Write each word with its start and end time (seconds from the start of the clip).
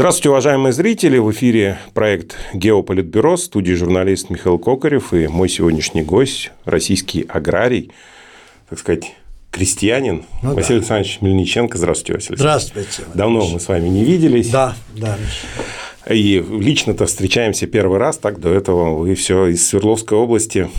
Здравствуйте, 0.00 0.30
уважаемые 0.30 0.72
зрители! 0.72 1.18
В 1.18 1.30
эфире 1.30 1.76
проект 1.92 2.34
«Геополитбюро», 2.54 3.36
студии 3.36 3.74
журналист 3.74 4.30
Михаил 4.30 4.58
Кокарев 4.58 5.12
и 5.12 5.28
мой 5.28 5.50
сегодняшний 5.50 6.00
гость, 6.00 6.52
российский 6.64 7.26
аграрий, 7.28 7.92
так 8.70 8.78
сказать, 8.78 9.12
крестьянин 9.50 10.24
ну, 10.42 10.54
Василий 10.54 10.76
да. 10.78 10.86
Александрович 10.86 11.18
Мельниченко. 11.20 11.76
Здравствуйте, 11.76 12.14
Василий 12.14 12.36
Здравствуйте. 12.38 13.02
Давно 13.12 13.46
мы 13.46 13.60
с 13.60 13.68
вами 13.68 13.88
не 13.88 14.02
виделись. 14.02 14.48
Да, 14.48 14.74
да. 14.96 15.18
И 16.08 16.42
лично-то 16.48 17.04
встречаемся 17.04 17.66
первый 17.66 17.98
раз, 17.98 18.16
так 18.16 18.40
до 18.40 18.48
этого 18.48 18.96
вы 18.96 19.14
все 19.14 19.48
из 19.48 19.68
Свердловской 19.68 20.16
области 20.16 20.70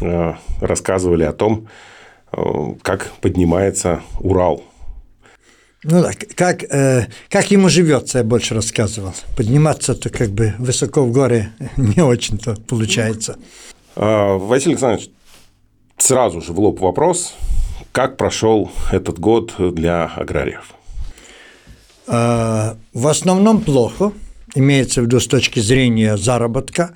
э, 0.00 0.34
рассказывали 0.60 1.24
о 1.24 1.32
том, 1.32 1.66
э, 2.32 2.40
как 2.82 3.10
поднимается 3.20 4.00
Урал 4.20 4.62
ну 5.82 6.02
да, 6.02 6.12
как, 6.34 6.62
э, 6.64 7.06
как 7.30 7.50
ему 7.50 7.70
живется, 7.70 8.18
я 8.18 8.24
больше 8.24 8.54
рассказывал. 8.54 9.14
Подниматься-то 9.36 10.10
как 10.10 10.30
бы 10.30 10.54
высоко 10.58 11.02
в 11.04 11.12
горы 11.12 11.50
не 11.76 12.02
очень-то 12.02 12.56
получается. 12.68 13.38
А, 13.96 14.36
Василий 14.36 14.74
Александрович, 14.74 15.10
сразу 15.96 16.42
же 16.42 16.52
в 16.52 16.60
лоб 16.60 16.80
вопрос. 16.80 17.34
Как 17.92 18.18
прошел 18.18 18.70
этот 18.92 19.18
год 19.18 19.54
для 19.58 20.04
аграриев? 20.04 20.74
А, 22.06 22.76
в 22.92 23.06
основном 23.06 23.62
плохо, 23.62 24.12
имеется 24.54 25.00
в 25.00 25.04
виду 25.04 25.18
с 25.18 25.26
точки 25.26 25.60
зрения 25.60 26.18
заработка. 26.18 26.94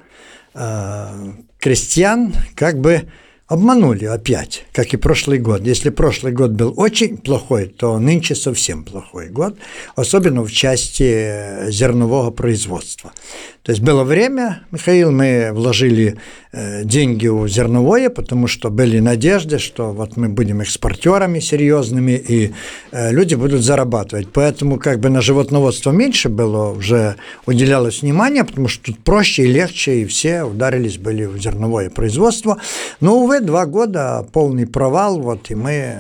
А, 0.53 1.15
крестьян 1.59 2.35
как 2.55 2.79
бы 2.79 3.09
обманули 3.55 4.05
опять, 4.05 4.65
как 4.73 4.93
и 4.95 4.97
прошлый 4.97 5.39
год. 5.39 5.63
Если 5.63 5.91
прошлый 5.91 6.33
год 6.33 6.51
был 6.51 6.75
очень 6.77 7.17
плохой, 7.17 7.67
то 7.67 7.99
нынче 7.99 8.35
совсем 8.35 8.85
плохой 8.85 9.29
год, 9.29 9.57
особенно 9.97 10.43
в 10.43 10.53
части 10.53 11.71
зернового 11.71 12.31
производства. 12.31 13.13
То 13.65 13.73
есть 13.73 13.83
было 13.83 14.05
время, 14.05 14.61
Михаил, 14.73 15.11
мы 15.11 15.51
вложили 15.53 16.19
э, 16.53 16.85
деньги 16.85 17.29
в 17.29 17.49
зерновое, 17.49 18.11
потому 18.11 18.47
что 18.47 18.69
были 18.69 18.99
надежды, 18.99 19.59
что 19.59 19.93
вот 19.93 20.19
мы 20.19 20.29
будем 20.29 20.61
экспортерами 20.61 21.41
серьезными, 21.41 22.13
и 22.13 22.53
э, 22.93 23.11
люди 23.11 23.35
будут 23.37 23.63
зарабатывать. 23.63 24.29
Поэтому 24.31 24.79
как 24.79 25.01
бы 25.01 25.09
на 25.09 25.23
животноводство 25.23 25.93
меньше 25.93 26.29
было, 26.29 26.73
уже 26.73 27.17
уделялось 27.47 28.03
внимание, 28.03 28.45
потому 28.45 28.69
что 28.69 28.93
тут 28.93 28.99
проще 28.99 29.45
и 29.45 29.47
легче, 29.47 30.03
и 30.03 30.05
все 30.05 30.43
ударились 30.43 30.99
были 30.99 31.25
в 31.25 31.39
зерновое 31.39 31.89
производство. 31.89 32.59
Но, 33.01 33.17
увы, 33.17 33.41
два 33.45 33.67
года 33.67 34.27
полный 34.33 34.67
провал, 34.67 35.21
вот, 35.21 35.51
и 35.51 35.55
мы, 35.55 35.99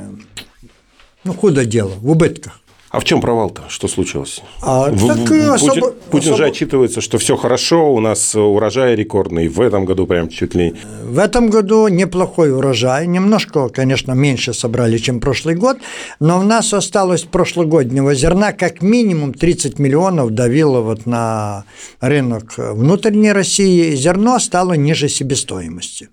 ну, 1.23 1.33
худо 1.33 1.65
дело, 1.65 1.93
в 2.01 2.11
убытках. 2.11 2.61
А 2.95 3.01
в 3.01 3.05
чем 3.05 3.21
провал-то? 3.21 3.63
Что 3.67 3.89
случилось? 3.89 4.41
А, 4.63 4.89
в, 4.89 5.09
так 5.09 5.19
Путин, 5.19 5.51
особо, 5.51 5.91
Путин 6.13 6.29
особо... 6.31 6.37
же 6.37 6.45
отчитывается, 6.45 7.01
что 7.01 7.19
все 7.19 7.35
хорошо, 7.37 7.93
у 7.93 7.99
нас 7.99 8.37
урожай 8.37 8.95
рекордный. 8.95 9.49
В 9.49 9.61
этом 9.61 9.85
году 9.85 10.07
прям 10.07 10.29
чуть 10.29 10.55
ли. 10.55 10.75
В 11.03 11.19
этом 11.19 11.51
году 11.51 11.89
неплохой 11.89 12.53
урожай. 12.53 13.09
Немножко, 13.09 13.69
конечно, 13.69 14.13
меньше 14.13 14.55
собрали, 14.55 14.99
чем 14.99 15.19
прошлый 15.19 15.57
год, 15.57 15.79
но 16.21 16.39
у 16.39 16.43
нас 16.45 16.73
осталось 16.73 17.25
прошлогоднего 17.25 18.15
зерна 18.15 18.53
как 18.53 18.81
минимум 18.81 19.35
30 19.35 19.81
миллионов 19.81 20.31
давило 20.31 20.81
вот 20.81 21.05
на 21.05 21.65
рынок 22.01 22.55
внутренней 22.57 23.33
России. 23.33 23.97
Зерно 23.97 24.39
стало 24.39 24.75
ниже 24.75 25.09
себестоимости. 25.09 26.11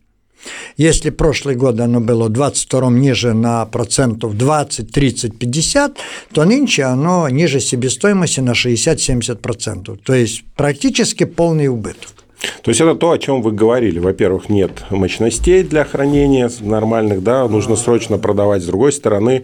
Если 0.77 1.09
прошлый 1.09 1.55
год 1.55 1.79
оно 1.79 1.99
было 1.99 2.29
22 2.29 2.89
ниже 2.91 3.33
на 3.33 3.65
процентов 3.65 4.37
20, 4.37 4.91
30, 4.91 5.37
50, 5.37 5.97
то 6.33 6.45
нынче 6.45 6.83
оно 6.83 7.29
ниже 7.29 7.59
себестоимости 7.59 8.39
на 8.39 8.51
60-70%. 8.51 9.99
То 10.03 10.13
есть 10.13 10.43
практически 10.55 11.25
полный 11.25 11.67
убыток. 11.67 12.20
То 12.63 12.69
есть 12.69 12.81
это 12.81 12.95
то, 12.95 13.11
о 13.11 13.17
чем 13.17 13.41
вы 13.41 13.51
говорили. 13.51 13.99
Во-первых, 13.99 14.49
нет 14.49 14.71
мощностей 14.89 15.63
для 15.63 15.83
хранения 15.83 16.49
нормальных, 16.59 17.23
да, 17.23 17.47
нужно 17.47 17.75
срочно 17.75 18.17
продавать. 18.17 18.63
С 18.63 18.65
другой 18.65 18.91
стороны, 18.91 19.43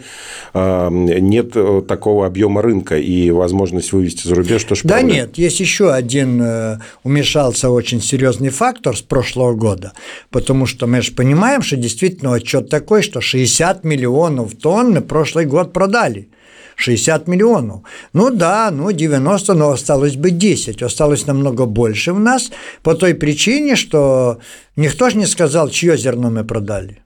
нет 0.53 1.52
такого 1.88 2.25
объема 2.25 2.62
рынка 2.62 2.97
и 2.97 3.30
возможность 3.30 3.91
вывести 3.91 4.28
за 4.28 4.36
рубеж 4.36 4.63
тоже. 4.63 4.81
Да 4.84 4.96
проблема. 4.96 5.13
нет, 5.13 5.38
есть 5.38 5.59
еще 5.59 5.91
один 5.91 6.41
э, 6.41 6.80
умешался 7.03 7.69
очень 7.69 8.02
серьезный 8.02 8.50
фактор 8.50 8.96
с 8.97 9.02
прошлого 9.02 9.53
года, 9.53 9.94
потому 10.31 10.66
что 10.66 10.88
мы 10.88 11.02
же 11.02 11.12
понимаем, 11.12 11.62
что 11.62 11.75
действительно 11.75 12.34
отчет 12.34 12.69
такой, 12.69 13.03
что 13.03 13.22
60 13.22 13.84
миллионов 13.84 14.56
тонн 14.56 14.94
мы 14.94 15.02
прошлый 15.02 15.46
год 15.46 15.74
продали. 15.74 16.30
60 16.77 17.27
миллионов. 17.27 17.81
Ну 18.13 18.29
да, 18.29 18.71
ну 18.71 18.91
90, 18.91 19.53
но 19.55 19.71
осталось 19.71 20.15
бы 20.15 20.31
10. 20.31 20.83
Осталось 20.83 21.27
намного 21.27 21.65
больше 21.65 22.13
у 22.13 22.19
нас 22.19 22.51
по 22.83 22.93
той 22.93 23.13
причине, 23.13 23.75
что 23.75 24.39
никто 24.75 25.09
же 25.09 25.17
не 25.17 25.25
сказал, 25.25 25.69
чье 25.69 25.97
зерно 25.97 26.29
мы 26.29 26.45
продали. 26.45 27.01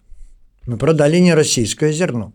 Мы 0.67 0.77
продали 0.77 1.17
не 1.19 1.33
российское 1.33 1.93
зерно. 1.93 2.33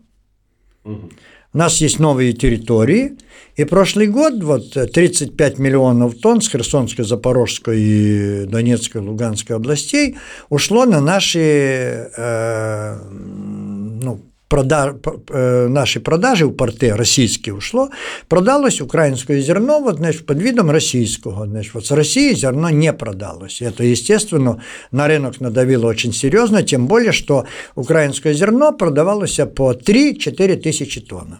Угу. 0.83 1.09
У 1.53 1.57
нас 1.57 1.81
есть 1.81 1.99
новые 1.99 2.33
территории, 2.33 3.17
и 3.55 3.65
прошлый 3.65 4.07
год 4.07 4.43
вот 4.43 4.73
35 4.73 5.59
миллионов 5.59 6.15
тонн 6.15 6.41
с 6.41 6.49
Херсонской, 6.49 7.05
Запорожской 7.05 7.79
и 7.79 8.45
Донецкой, 8.45 9.01
Луганской 9.01 9.55
областей 9.55 10.17
ушло 10.49 10.85
на 10.85 11.01
наши 11.01 12.09
э, 12.17 12.99
ну, 13.09 14.21
прода... 14.47 14.95
Э, 15.29 15.67
наши 15.67 15.99
продажи 15.99 16.45
в 16.45 16.51
порты 16.51 16.95
российские 16.95 17.55
ушло, 17.55 17.89
продалось 18.27 18.81
украинское 18.81 19.39
зерно 19.41 19.79
вот, 19.79 19.97
значит, 19.97 20.25
под 20.25 20.41
видом 20.41 20.71
российского. 20.71 21.45
Значит, 21.45 21.73
вот 21.73 21.85
с 21.85 21.91
России 21.91 22.33
зерно 22.33 22.69
не 22.69 22.93
продалось. 22.93 23.61
Это, 23.61 23.83
естественно, 23.83 24.61
на 24.91 25.07
рынок 25.07 25.41
надавило 25.41 25.87
очень 25.87 26.13
серьезно, 26.13 26.63
тем 26.63 26.87
более, 26.87 27.11
что 27.11 27.45
украинское 27.75 28.33
зерно 28.33 28.71
продавалось 28.71 29.39
по 29.55 29.73
3-4 29.73 30.55
тысячи 30.57 31.01
тонн. 31.01 31.39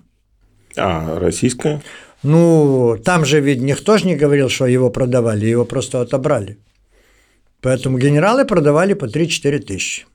А 0.76 1.20
российское? 1.20 1.82
Ну, 2.24 2.98
там 3.04 3.26
же 3.26 3.40
ведь 3.40 3.62
никто 3.62 3.98
же 3.98 4.08
не 4.08 4.16
говорил, 4.16 4.50
что 4.50 4.68
его 4.68 4.90
продавали, 4.90 5.46
его 5.46 5.66
просто 5.66 6.02
отобрали. 6.02 6.58
Поэтому 7.62 7.98
генералы 7.98 8.46
продавали 8.46 8.94
по 8.94 9.06
3-4 9.06 9.60
тысячи 9.60 10.06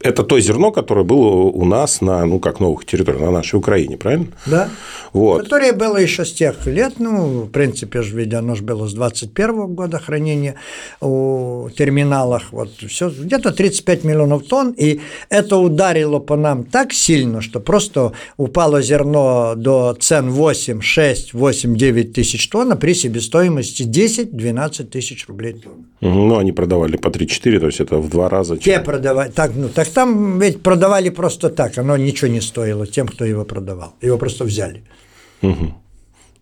это 0.00 0.22
то 0.22 0.38
зерно, 0.38 0.70
которое 0.70 1.04
было 1.04 1.26
у 1.26 1.64
нас 1.64 2.00
на, 2.00 2.24
ну, 2.24 2.38
как 2.38 2.60
новых 2.60 2.84
территориях, 2.84 3.20
на 3.20 3.32
нашей 3.32 3.56
Украине, 3.56 3.96
правильно? 3.96 4.28
Да. 4.46 4.68
Вот. 5.12 5.42
Которое 5.42 5.72
было 5.72 5.96
еще 5.96 6.24
с 6.24 6.32
тех 6.32 6.66
лет, 6.66 6.94
ну, 6.98 7.42
в 7.42 7.50
принципе, 7.50 8.02
же 8.02 8.16
ведь 8.16 8.32
оно 8.32 8.54
же 8.54 8.62
было 8.62 8.86
с 8.86 8.92
21 8.94 9.74
года 9.74 9.98
хранения 9.98 10.54
у 11.00 11.68
терминалах, 11.76 12.52
вот, 12.52 12.70
все, 12.88 13.10
где-то 13.10 13.50
35 13.50 14.04
миллионов 14.04 14.44
тонн, 14.44 14.72
и 14.76 15.00
это 15.30 15.56
ударило 15.56 16.20
по 16.20 16.36
нам 16.36 16.64
так 16.64 16.92
сильно, 16.92 17.40
что 17.40 17.58
просто 17.58 18.12
упало 18.36 18.82
зерно 18.82 19.54
до 19.56 19.96
цен 19.98 20.30
8, 20.30 20.80
6, 20.80 21.34
8, 21.34 21.76
9 21.76 22.12
тысяч 22.12 22.48
тонн, 22.48 22.72
а 22.72 22.76
при 22.76 22.94
себестоимости 22.94 23.82
10-12 23.82 24.84
тысяч 24.84 25.26
рублей 25.26 25.54
тонн. 25.54 25.86
Ну, 26.00 26.38
они 26.38 26.52
продавали 26.52 26.96
по 26.96 27.08
3-4, 27.08 27.58
то 27.58 27.66
есть 27.66 27.80
это 27.80 27.96
в 27.96 28.08
два 28.08 28.28
раза. 28.28 28.56
Те 28.56 28.78
продавали, 28.78 29.30
так, 29.30 29.50
ну, 29.56 29.68
так 29.68 29.87
там 29.88 30.38
ведь 30.38 30.62
продавали 30.62 31.10
просто 31.10 31.50
так, 31.50 31.78
оно 31.78 31.96
ничего 31.96 32.28
не 32.28 32.40
стоило 32.40 32.86
тем, 32.86 33.08
кто 33.08 33.24
его 33.24 33.44
продавал. 33.44 33.94
Его 34.00 34.18
просто 34.18 34.44
взяли. 34.44 34.82
Угу. 35.42 35.74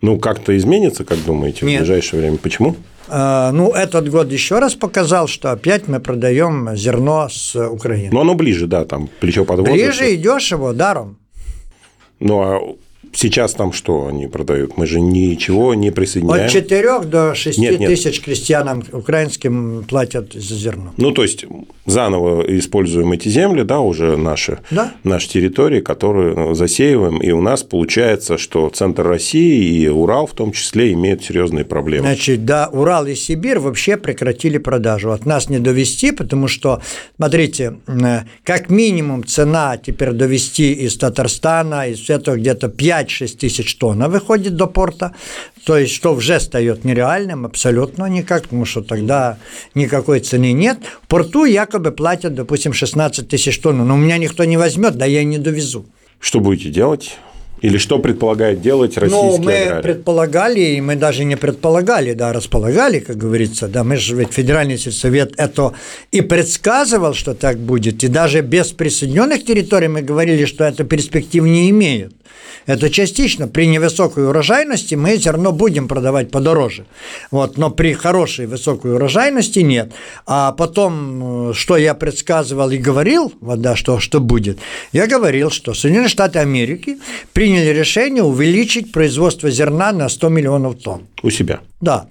Ну, 0.03 0.19
как-то 0.19 0.57
изменится, 0.57 1.05
как 1.05 1.25
думаете, 1.25 1.65
Нет. 1.65 1.77
в 1.77 1.85
ближайшее 1.85 2.21
время? 2.21 2.37
Почему? 2.37 2.77
А, 3.09 3.53
ну, 3.53 3.73
этот 3.73 4.11
год 4.11 4.31
еще 4.31 4.59
раз 4.59 4.75
показал, 4.75 5.27
что 5.29 5.53
опять 5.53 5.89
мы 5.89 6.01
продаем 6.01 6.77
зерно 6.77 7.29
с 7.31 7.57
Украины. 7.57 8.11
Но 8.13 8.21
оно 8.21 8.35
ближе, 8.35 8.67
да, 8.67 8.85
там 8.85 9.09
плечо 9.21 9.45
подвоза. 9.45 9.73
Ближе 9.73 10.13
и 10.13 10.17
дешево, 10.17 10.75
даром. 10.75 11.19
Ну, 12.21 12.41
а 12.41 12.77
Сейчас 13.17 13.55
там 13.55 13.73
что 13.73 14.07
они 14.07 14.27
продают? 14.27 14.77
Мы 14.77 14.87
же 14.87 15.01
ничего 15.01 15.75
не 15.75 15.91
присоединяем. 15.91 16.45
От 16.45 16.53
4 16.53 17.01
до 17.01 17.35
6 17.35 17.59
нет, 17.59 17.81
нет. 17.81 17.91
тысяч 17.91 18.21
крестьянам 18.21 18.85
украинским 18.93 19.85
платят 19.89 20.35
за 20.35 20.55
зерно. 20.55 20.93
Ну, 20.99 21.13
то 21.13 21.23
есть, 21.23 21.47
заново 21.87 22.43
используем 22.59 23.13
эти 23.13 23.29
земли, 23.31 23.63
да, 23.63 23.81
уже 23.81 24.19
наши, 24.19 24.59
да? 24.71 24.93
наши 25.03 25.31
территории, 25.31 25.81
которые 25.81 26.55
засеиваем, 26.55 27.19
и 27.19 27.31
у 27.31 27.41
нас 27.41 27.63
получается, 27.63 28.37
что 28.37 28.69
центр 28.69 29.07
России 29.07 29.83
и 29.83 29.89
Урал 29.89 30.27
в 30.27 30.35
том 30.35 30.53
числе 30.53 30.93
имеют 30.93 31.25
серьезные 31.25 31.65
проблемы. 31.65 32.07
Значит, 32.07 32.45
да, 32.45 32.69
Урал 32.71 33.07
и 33.07 33.15
Сибирь 33.15 33.59
вообще 33.59 33.97
прекратили 33.97 34.59
продажу. 34.59 35.13
От 35.13 35.25
нас 35.25 35.49
не 35.49 35.59
довести, 35.59 36.13
потому 36.13 36.49
что, 36.49 36.83
смотрите, 37.17 37.77
как 38.45 38.69
минимум 38.69 39.25
цена 39.25 39.79
теперь 39.79 40.13
довести 40.13 40.73
из 40.73 40.99
Татарстана, 40.99 41.89
из 41.89 42.11
этого 42.11 42.37
где-то 42.37 42.69
5 42.69 43.06
5-6 43.07 43.37
тысяч 43.37 43.77
тонн 43.77 44.11
выходит 44.11 44.57
до 44.57 44.67
порта, 44.67 45.15
то 45.65 45.77
есть 45.77 45.95
что 45.95 46.15
уже 46.15 46.41
стает 46.41 46.85
нереальным 46.85 47.47
абсолютно 47.47 48.07
никак, 48.07 48.45
потому 48.45 48.65
что 48.65 48.83
тогда 48.83 49.39
никакой 49.75 50.21
цены 50.21 50.53
нет. 50.53 50.79
В 51.03 51.09
порту 51.09 51.45
якобы 51.45 51.93
платят, 51.93 52.35
допустим, 52.35 52.73
16 52.73 53.29
тысяч 53.29 53.59
тонн, 53.59 53.87
но 53.87 53.95
у 53.95 53.99
меня 53.99 54.19
никто 54.19 54.45
не 54.45 54.57
возьмет, 54.57 54.97
да 54.97 55.07
я 55.07 55.25
не 55.25 55.39
довезу. 55.39 55.87
Что 56.21 56.41
будете 56.41 56.71
делать? 56.71 57.17
Или 57.63 57.79
что 57.79 57.99
предполагает 57.99 58.61
делать 58.61 58.97
российский 58.99 59.27
Ну, 59.27 59.39
мы 59.39 59.57
аграрий? 59.63 59.83
предполагали, 59.83 60.61
и 60.61 60.81
мы 60.81 60.97
даже 60.97 61.25
не 61.25 61.37
предполагали, 61.37 62.13
да, 62.13 62.33
располагали, 62.33 63.01
как 63.01 63.17
говорится, 63.17 63.67
да, 63.69 63.83
мы 63.83 63.97
же 63.97 64.15
ведь 64.15 64.33
Федеральный 64.33 64.79
сельсовет 64.79 65.35
это 65.39 65.73
и 66.13 66.21
предсказывал, 66.21 67.15
что 67.15 67.35
так 67.35 67.59
будет, 67.59 68.05
и 68.05 68.09
даже 68.09 68.43
без 68.43 68.73
присоединенных 68.73 69.45
территорий 69.45 69.89
мы 69.89 70.03
говорили, 70.03 70.45
что 70.45 70.65
это 70.65 70.85
перспектив 70.85 71.45
не 71.45 71.71
имеет. 71.71 72.13
Это 72.67 72.91
частично. 72.91 73.47
При 73.47 73.67
невысокой 73.69 74.27
урожайности 74.29 74.97
мы 74.97 75.17
зерно 75.17 75.53
будем 75.53 75.87
продавать 75.87 76.31
подороже. 76.33 76.85
Вот, 77.31 77.57
но 77.57 77.71
при 77.71 77.93
хорошей 77.93 78.47
высокой 78.47 78.95
урожайности 78.95 79.61
нет. 79.61 79.93
А 80.27 80.51
потом, 80.53 81.51
э, 81.51 81.55
что 81.55 81.77
я 81.77 81.95
предсказывал 81.95 82.71
и 82.71 82.77
говорил, 82.77 83.33
вот, 83.41 83.61
да, 83.61 83.77
что, 83.77 84.01
что 84.01 84.19
будет, 84.19 84.59
я 84.93 85.07
говорил, 85.07 85.51
что 85.51 85.75
Соединенные 85.75 86.09
Штаты 86.09 86.41
Америки 86.41 86.99
приняли 87.47 87.79
решение 87.79 88.25
увеличить 88.25 88.91
производство 88.93 89.51
зерна 89.51 89.93
на 89.93 90.09
100 90.09 90.29
миллионов 90.31 90.83
тонн. 90.83 91.03
У 91.23 91.31
себя. 91.31 91.61
Да. 91.81 92.07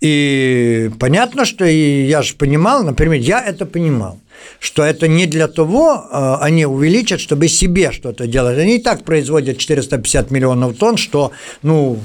И 0.00 0.90
понятно, 0.98 1.44
что 1.44 1.64
и 1.64 2.06
я 2.08 2.22
же 2.22 2.34
понимал, 2.34 2.82
например, 2.82 3.20
я 3.20 3.40
это 3.40 3.64
понимал, 3.64 4.18
что 4.58 4.82
это 4.82 5.06
не 5.06 5.26
для 5.26 5.46
того 5.46 5.94
э, 5.94 6.34
они 6.40 6.66
увеличат, 6.66 7.20
чтобы 7.20 7.48
себе 7.48 7.92
что-то 7.92 8.26
делать. 8.26 8.58
Они 8.58 8.76
и 8.76 8.82
так 8.82 9.04
производят 9.04 9.58
450 9.58 10.32
миллионов 10.32 10.76
тонн, 10.76 10.96
что, 10.96 11.30
ну, 11.62 11.98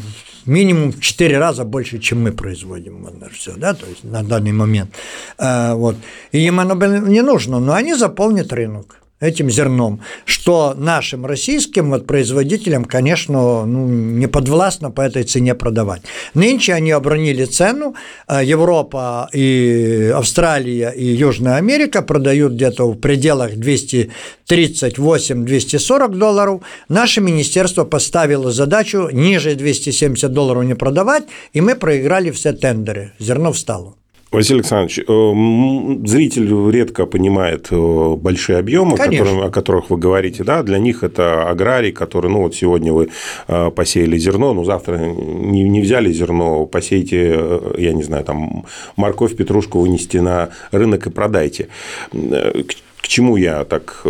минимум 0.46 0.92
в 0.92 1.00
4 1.00 1.40
раза 1.40 1.64
больше, 1.64 1.98
чем 1.98 2.22
мы 2.22 2.32
производим. 2.32 3.04
Вот, 3.04 3.32
все, 3.34 3.54
да, 3.58 3.74
то 3.74 3.88
есть 3.88 4.04
на 4.04 4.22
данный 4.22 4.52
момент. 4.52 4.92
Э, 5.40 5.74
вот. 5.74 5.96
И 6.32 6.46
им 6.46 6.60
оно 6.60 6.76
не 7.08 7.24
нужно, 7.24 7.60
но 7.60 7.74
они 7.74 7.96
заполнят 7.96 8.54
рынок 8.54 9.02
этим 9.20 9.50
зерном, 9.50 10.02
что 10.26 10.76
нашим 10.78 11.26
российским 11.26 11.90
вот 11.90 12.06
производителям, 12.06 12.86
конечно, 12.86 13.66
ну, 13.66 13.88
не 13.88 14.28
подвластно 14.28 14.92
по 14.92 15.02
этой 15.02 15.24
цене 15.24 15.56
продавать. 15.56 16.04
Нынче 16.36 16.74
они 16.74 16.92
обронили 16.92 17.46
цену, 17.46 17.96
э, 18.28 18.42
Европа 18.44 19.28
и 19.34 20.12
Австралия 20.14 20.92
и 20.92 21.06
Южная 21.06 21.56
Америка 21.56 22.04
продают 22.04 22.54
где-то 22.54 22.92
в 22.92 23.00
пределах 23.00 23.54
238-240 23.54 26.16
долларов. 26.16 26.62
Наше 26.88 27.22
министерство 27.22 27.86
поставило 27.86 28.52
задачу 28.52 29.10
ниже 29.12 29.56
270 29.56 30.32
долларов 30.32 30.64
не 30.64 30.76
продавать, 30.76 31.24
и 31.54 31.62
мы 31.62 31.74
проиграли 31.76 32.30
все 32.30 32.54
тендеры. 32.54 33.14
Зерно 33.20 33.52
встало. 33.52 33.96
Василий 34.30 34.60
Александрович, 34.60 35.00
э, 35.00 36.08
зритель 36.08 36.72
редко 36.72 37.06
понимает 37.06 37.68
э, 37.72 38.16
большие 38.18 38.60
объемы, 38.60 38.98
которые, 38.98 39.46
о 39.46 39.50
которых 39.50 39.90
вы 39.90 39.98
говорите. 39.98 40.44
Да? 40.44 40.64
Для 40.64 40.80
них 40.80 41.04
это 41.04 41.50
аграрий, 41.50 41.94
который, 41.94 42.30
ну 42.30 42.42
вот 42.42 42.54
сегодня 42.54 42.92
вы 42.92 43.10
э, 43.48 43.72
посеяли 43.72 44.18
зерно, 44.18 44.54
ну 44.54 44.66
завтра 44.66 44.98
не, 44.98 45.64
не 45.64 45.80
взяли 45.80 46.12
зерно, 46.12 46.66
посейте, 46.66 47.40
я 47.78 47.94
не 47.94 48.04
знаю, 48.04 48.26
там 48.26 48.66
морковь, 48.98 49.36
петрушку 49.36 49.80
вынести 49.80 50.18
на 50.18 50.50
рынок 50.72 51.08
и 51.08 51.10
продайте. 51.10 51.70
К 52.12 53.08
чему 53.08 53.38
я 53.38 53.64
так 53.64 54.04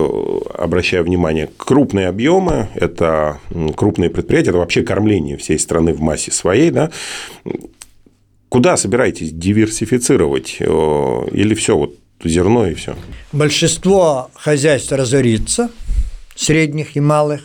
обращаю 0.56 1.04
внимание? 1.04 1.50
Крупные 1.58 2.08
объемы– 2.08 2.70
это 2.74 3.40
крупные 3.76 4.10
предприятия, 4.10 4.50
это 4.50 4.58
вообще 4.58 4.82
кормление 4.82 5.38
всей 5.38 5.60
страны 5.60 5.94
в 5.94 6.02
массе 6.02 6.32
своей, 6.32 6.72
да, 6.72 6.90
Куда 8.50 8.78
собираетесь 8.78 9.32
диверсифицировать? 9.32 10.58
Э, 10.60 11.28
или 11.32 11.54
все, 11.54 11.78
вот 11.78 11.96
зерно 12.24 12.68
и 12.68 12.74
все? 12.74 12.96
Большинство 13.32 14.32
хозяйств 14.36 14.92
разорится, 14.92 15.70
средних 16.36 16.96
и 16.96 17.00
малых. 17.00 17.42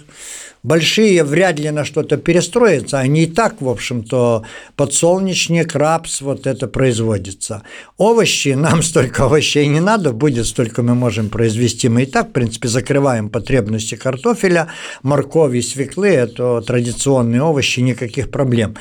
Большие 0.63 1.25
вряд 1.25 1.59
ли 1.59 1.71
на 1.73 1.85
что-то 1.85 2.17
перестроятся, 2.17 3.01
они 3.01 3.25
и 3.25 3.27
так, 3.27 3.61
в 3.61 3.69
общем-то, 3.69 4.45
подсолнечник, 4.77 5.75
рапс, 5.75 6.21
вот 6.21 6.47
это 6.47 6.69
производится. 6.69 7.63
Овощи, 7.97 8.51
нам 8.57 8.85
столько 8.85 9.25
овощей 9.25 9.67
не 9.67 9.81
надо, 9.81 10.13
будет 10.13 10.47
столько 10.47 10.85
мы 10.85 10.95
можем 10.95 11.31
произвести. 11.31 11.89
Мы 11.89 12.05
и 12.05 12.07
так, 12.07 12.29
в 12.29 12.33
принципе, 12.33 12.69
закрываем 12.69 13.29
потребности 13.29 13.97
картофеля, 13.97 14.69
моркови, 15.03 15.63
свеклы, 15.63 16.11
это 16.11 16.61
традиционные 16.61 17.43
овощи, 17.43 17.81
никаких 17.81 18.31
проблем. 18.31 18.77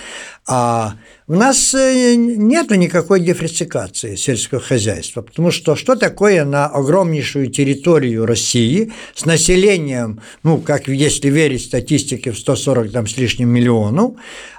А 0.47 0.95
у 1.27 1.35
нас 1.35 1.73
э, 1.75 2.15
нет 2.15 2.71
никакой 2.71 3.19
диверсификации 3.19 4.15
сельского 4.15 4.59
хозяйства, 4.59 5.21
потому 5.21 5.51
что 5.51 5.75
что 5.75 5.95
такое 5.95 6.43
на 6.45 6.65
огромнейшую 6.65 7.51
территорию 7.51 8.25
России 8.25 8.91
с 9.13 9.25
населением, 9.25 10.19
ну, 10.43 10.57
как 10.57 10.87
если 10.87 11.29
верить 11.29 11.65
статистике, 11.65 12.31
в 12.31 12.39
140 12.39 12.91
там, 12.91 13.07
с 13.07 13.17
лишним 13.17 13.49
миллионов, 13.49 14.13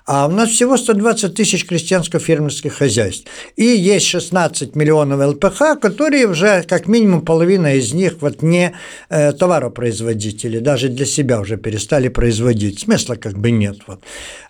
а 0.06 0.26
у 0.26 0.30
нас 0.30 0.50
всего 0.50 0.76
120 0.76 1.34
тысяч 1.34 1.66
крестьянско-фермерских 1.66 2.70
хозяйств. 2.70 3.26
И 3.56 3.64
есть 3.64 4.06
16 4.06 4.76
миллионов 4.76 5.20
ЛПХ, 5.34 5.80
которые 5.80 6.26
уже 6.26 6.62
как 6.62 6.86
минимум 6.86 7.22
половина 7.22 7.74
из 7.74 7.92
них 7.92 8.16
вот 8.20 8.42
не 8.42 8.74
э, 9.08 9.32
товаропроизводители, 9.32 10.58
даже 10.58 10.88
для 10.88 11.06
себя 11.06 11.40
уже 11.40 11.56
перестали 11.56 12.08
производить. 12.08 12.80
Смысла 12.80 13.14
как 13.14 13.38
бы 13.38 13.50
нет. 13.50 13.78
Вот. 13.86 14.00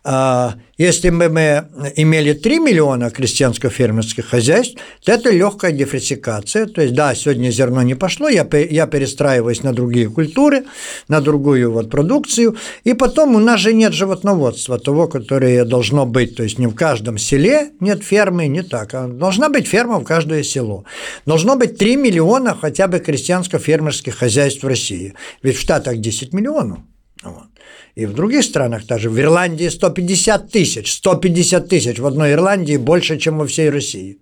А, 0.05 0.55
если 0.79 1.11
бы 1.11 1.29
мы 1.29 1.69
имели 1.97 2.33
3 2.33 2.59
миллиона 2.59 3.11
крестьянско-фермерских 3.11 4.23
хозяйств, 4.23 4.77
то 5.05 5.13
это 5.13 5.31
легкая 5.31 5.71
диверсификация. 5.71 6.67
То 6.67 6.83
есть, 6.83 6.95
да, 6.95 7.15
сегодня 7.15 7.51
зерно 7.51 7.83
не 7.83 7.95
пошло, 7.95 8.29
я, 8.29 8.49
я 8.71 8.87
перестраиваюсь 8.87 9.63
на 9.63 9.73
другие 9.73 10.09
культуры, 10.11 10.65
на 11.09 11.21
другую 11.21 11.71
вот 11.71 11.91
продукцию, 11.91 12.57
и 12.85 12.95
потом 12.95 13.37
у 13.37 13.39
нас 13.39 13.61
же 13.61 13.73
нет 13.75 13.93
животноводства, 13.93 14.79
того, 14.79 15.07
которое 15.07 15.42
которое 15.43 15.65
должно 15.65 16.07
быть, 16.07 16.37
то 16.37 16.45
есть 16.45 16.61
не 16.61 16.69
в 16.69 16.75
каждом 16.75 17.19
селе 17.19 17.71
нет 17.81 18.05
фермы, 18.05 18.47
не 18.47 18.63
так, 18.63 18.95
а 18.95 19.09
должна 19.09 19.49
быть 19.49 19.67
ферма 19.67 19.99
в 19.99 20.05
каждое 20.05 20.45
село. 20.45 20.85
Должно 21.27 21.57
быть 21.57 21.77
3 21.79 21.97
миллиона 21.97 22.57
хотя 22.61 22.87
бы 22.87 23.01
крестьянско-фермерских 23.01 24.13
хозяйств 24.13 24.63
в 24.63 24.69
России, 24.69 25.15
ведь 25.43 25.57
в 25.57 25.61
Штатах 25.61 25.99
10 25.99 26.33
миллионов. 26.33 26.79
Вот. 27.25 27.49
И 27.97 28.07
в 28.07 28.13
других 28.15 28.45
странах 28.45 28.87
даже, 28.87 29.11
в 29.11 29.19
Ирландии 29.19 29.69
150 29.69 30.49
тысяч, 30.49 30.93
150 30.93 31.69
тысяч 31.69 31.99
в 31.99 32.07
одной 32.07 32.33
Ирландии 32.33 32.77
больше, 32.77 33.19
чем 33.19 33.39
во 33.39 33.47
всей 33.47 33.71
России 33.71 34.19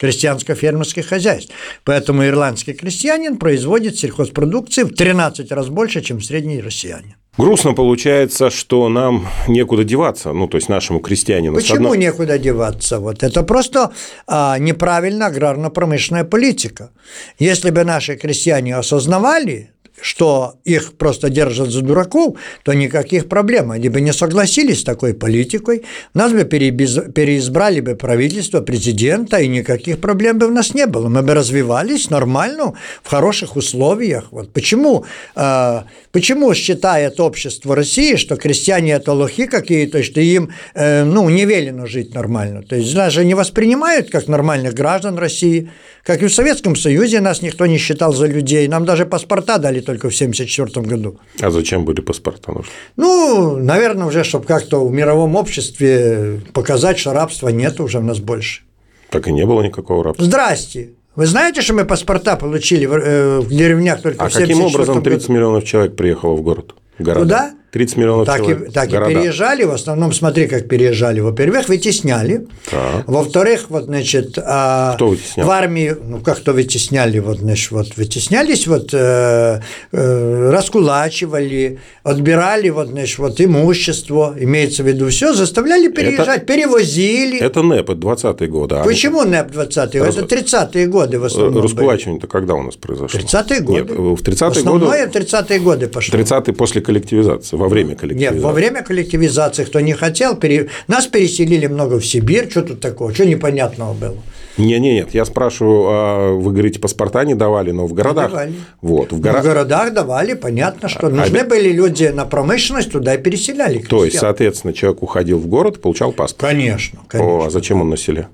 крестьянско-фермерских 0.00 1.02
хозяйств. 1.02 1.52
Поэтому 1.84 2.24
ирландский 2.24 2.72
крестьянин 2.72 3.36
производит 3.36 3.98
сельхозпродукции 3.98 4.84
в 4.84 4.94
13 4.94 5.50
раз 5.52 5.68
больше, 5.68 6.02
чем 6.02 6.20
средний 6.20 6.60
россиянин. 6.60 7.16
Грустно 7.38 7.72
получается, 7.72 8.50
что 8.50 8.90
нам 8.90 9.26
некуда 9.48 9.84
деваться, 9.84 10.34
ну, 10.34 10.48
то 10.48 10.58
есть 10.58 10.68
нашему 10.68 11.00
крестьянину. 11.00 11.54
Почему 11.54 11.86
одной... 11.86 11.96
некуда 11.98 12.38
деваться? 12.38 12.98
Вот 12.98 13.22
это 13.22 13.42
просто 13.42 13.90
а, 14.26 14.58
неправильная 14.58 15.28
аграрно-промышленная 15.28 16.24
политика. 16.24 16.90
Если 17.38 17.70
бы 17.70 17.84
наши 17.84 18.16
крестьяне 18.16 18.76
осознавали 18.76 19.70
что 20.00 20.56
их 20.64 20.94
просто 20.94 21.30
держат 21.30 21.70
за 21.70 21.82
дураков, 21.82 22.36
то 22.64 22.72
никаких 22.72 23.28
проблем. 23.28 23.70
Они 23.70 23.88
бы 23.88 24.00
не 24.00 24.12
согласились 24.12 24.80
с 24.80 24.84
такой 24.84 25.14
политикой, 25.14 25.84
нас 26.14 26.32
бы 26.32 26.44
переизбрали 26.44 27.80
бы 27.80 27.94
правительство, 27.94 28.60
президента, 28.60 29.38
и 29.38 29.48
никаких 29.48 29.98
проблем 30.00 30.38
бы 30.38 30.46
у 30.46 30.50
нас 30.50 30.74
не 30.74 30.86
было. 30.86 31.08
Мы 31.08 31.22
бы 31.22 31.34
развивались 31.34 32.10
нормально, 32.10 32.74
в 33.02 33.08
хороших 33.08 33.56
условиях. 33.56 34.28
Вот 34.30 34.52
почему, 34.52 35.04
э, 35.36 35.82
почему 36.10 36.54
считает 36.54 37.20
общество 37.20 37.76
России, 37.76 38.16
что 38.16 38.36
крестьяне– 38.36 38.92
это 38.92 39.12
лохи 39.12 39.46
какие-то, 39.46 40.02
что 40.02 40.20
им 40.20 40.50
э, 40.74 41.04
ну, 41.04 41.28
не 41.28 41.44
велено 41.44 41.86
жить 41.86 42.14
нормально? 42.14 42.62
То 42.62 42.76
есть 42.76 42.94
нас 42.94 43.12
же 43.12 43.24
не 43.24 43.34
воспринимают 43.34 44.10
как 44.10 44.28
нормальных 44.28 44.74
граждан 44.74 45.18
России, 45.18 45.70
как 46.02 46.22
и 46.22 46.26
в 46.26 46.34
Советском 46.34 46.74
Союзе 46.74 47.20
нас 47.20 47.42
никто 47.42 47.66
не 47.66 47.78
считал 47.78 48.12
за 48.12 48.26
людей, 48.26 48.66
нам 48.68 48.84
даже 48.84 49.06
паспорта 49.06 49.58
дали 49.58 49.80
только 49.80 49.91
в 49.98 50.14
1974 50.14 50.86
году. 50.86 51.18
А 51.40 51.50
зачем 51.50 51.84
были 51.84 52.00
паспорта 52.00 52.52
нужны? 52.52 52.70
Ну, 52.96 53.56
наверное, 53.56 54.06
уже, 54.06 54.24
чтобы 54.24 54.46
как-то 54.46 54.86
в 54.86 54.92
мировом 54.92 55.36
обществе 55.36 56.40
показать, 56.52 56.98
что 56.98 57.12
рабства 57.12 57.48
нет 57.48 57.80
уже 57.80 57.98
у 57.98 58.02
нас 58.02 58.18
больше. 58.18 58.62
Так 59.10 59.28
и 59.28 59.32
не 59.32 59.44
было 59.44 59.62
никакого 59.62 60.02
рабства. 60.04 60.24
Здрасте. 60.24 60.90
Вы 61.14 61.26
знаете, 61.26 61.60
что 61.60 61.74
мы 61.74 61.84
паспорта 61.84 62.36
получили 62.36 62.86
в, 62.86 62.94
э, 62.94 63.42
деревнях 63.50 64.00
только 64.00 64.24
а 64.24 64.30
в 64.30 64.34
А 64.34 64.38
каким 64.38 64.62
образом 64.62 65.02
30 65.02 65.26
году? 65.28 65.32
миллионов 65.34 65.64
человек 65.64 65.94
приехало 65.94 66.34
в 66.34 66.42
город? 66.42 66.74
Города? 66.98 67.20
Куда? 67.24 67.54
30 67.72 67.96
миллионов 67.96 68.26
так 68.26 68.40
человек. 68.42 68.68
И, 68.68 68.70
так 68.70 68.90
города. 68.90 69.10
и 69.10 69.14
переезжали, 69.14 69.64
в 69.64 69.70
основном, 69.70 70.12
смотри, 70.12 70.46
как 70.46 70.68
переезжали. 70.68 71.20
Во-первых, 71.20 71.70
вытесняли. 71.70 72.46
Так. 72.70 73.08
Во-вторых, 73.08 73.70
вот, 73.70 73.84
значит, 73.84 74.36
а, 74.36 74.92
кто 74.94 75.08
вытеснял? 75.08 75.46
в 75.46 75.50
армии, 75.50 75.96
ну, 76.06 76.20
как 76.20 76.40
то 76.40 76.52
вытесняли, 76.52 77.18
вот, 77.18 77.38
значит, 77.38 77.70
вот, 77.70 77.96
вытеснялись, 77.96 78.66
вот, 78.66 78.90
э, 78.92 79.60
э, 79.90 80.50
раскулачивали, 80.50 81.78
отбирали, 82.02 82.68
вот, 82.68 82.88
значит, 82.88 83.18
вот, 83.18 83.40
имущество, 83.40 84.34
имеется 84.38 84.82
в 84.82 84.86
виду 84.86 85.08
все, 85.08 85.32
заставляли 85.32 85.88
переезжать, 85.88 86.42
это, 86.42 86.46
перевозили. 86.46 87.40
Это 87.40 87.62
НЭП, 87.62 87.88
20-е 87.88 88.48
годы. 88.48 88.74
А 88.74 88.84
Почему 88.84 89.24
НЭП 89.24 89.50
20-е? 89.50 90.02
Раз... 90.02 90.18
Это 90.18 90.36
30-е 90.36 90.86
годы 90.88 91.18
в 91.18 91.24
основном. 91.24 91.62
Раскулачивание-то 91.62 92.26
когда 92.26 92.52
у 92.52 92.62
нас 92.62 92.76
произошло? 92.76 93.18
30-е 93.18 93.60
годы. 93.60 93.80
Нет, 93.80 93.90
в 93.90 94.22
30-е 94.22 94.48
годы. 94.48 94.58
Основное 94.58 95.06
30-е 95.06 95.58
годы 95.58 95.86
пошло. 95.86 96.18
30-е 96.18 96.52
после 96.52 96.82
коллективизации 96.82 97.61
во 97.62 97.68
время 97.68 97.94
коллективизации. 97.94 98.34
Нет, 98.34 98.44
во 98.44 98.52
время 98.52 98.82
коллективизации, 98.82 99.64
кто 99.64 99.80
не 99.80 99.92
хотел, 99.92 100.36
пере... 100.36 100.68
нас 100.88 101.06
переселили 101.06 101.66
много 101.66 101.98
в 102.00 102.04
Сибирь, 102.04 102.50
что 102.50 102.62
тут 102.62 102.80
такого, 102.80 103.14
что 103.14 103.24
непонятного 103.24 103.94
было? 103.94 104.16
Не, 104.58 104.78
не, 104.78 104.94
нет, 104.94 105.14
я 105.14 105.24
спрашиваю, 105.24 105.84
а 105.88 106.32
вы 106.32 106.52
говорите, 106.52 106.78
паспорта 106.78 107.24
не 107.24 107.34
давали, 107.34 107.70
но 107.70 107.86
в 107.86 107.94
городах. 107.94 108.26
Не 108.26 108.30
давали. 108.30 108.54
Вот, 108.82 109.12
в, 109.12 109.20
горо... 109.20 109.40
в 109.40 109.42
городах 109.44 109.94
давали, 109.94 110.34
понятно, 110.34 110.88
что 110.88 111.06
а, 111.06 111.10
нужны 111.10 111.38
а... 111.38 111.44
были 111.44 111.72
люди 111.72 112.04
на 112.04 112.26
промышленность, 112.26 112.92
туда 112.92 113.14
и 113.14 113.18
переселяли. 113.18 113.78
Крестьян. 113.78 113.98
То 113.98 114.04
есть, 114.04 114.18
соответственно, 114.18 114.72
человек 114.74 115.02
уходил 115.02 115.38
в 115.38 115.46
город, 115.46 115.80
получал 115.80 116.12
паспорт. 116.12 116.50
Конечно, 116.50 116.98
конечно. 117.08 117.32
О, 117.32 117.46
а 117.46 117.50
зачем 117.50 117.80
он 117.80 117.88
на 117.88 117.96
селе? 117.96 118.28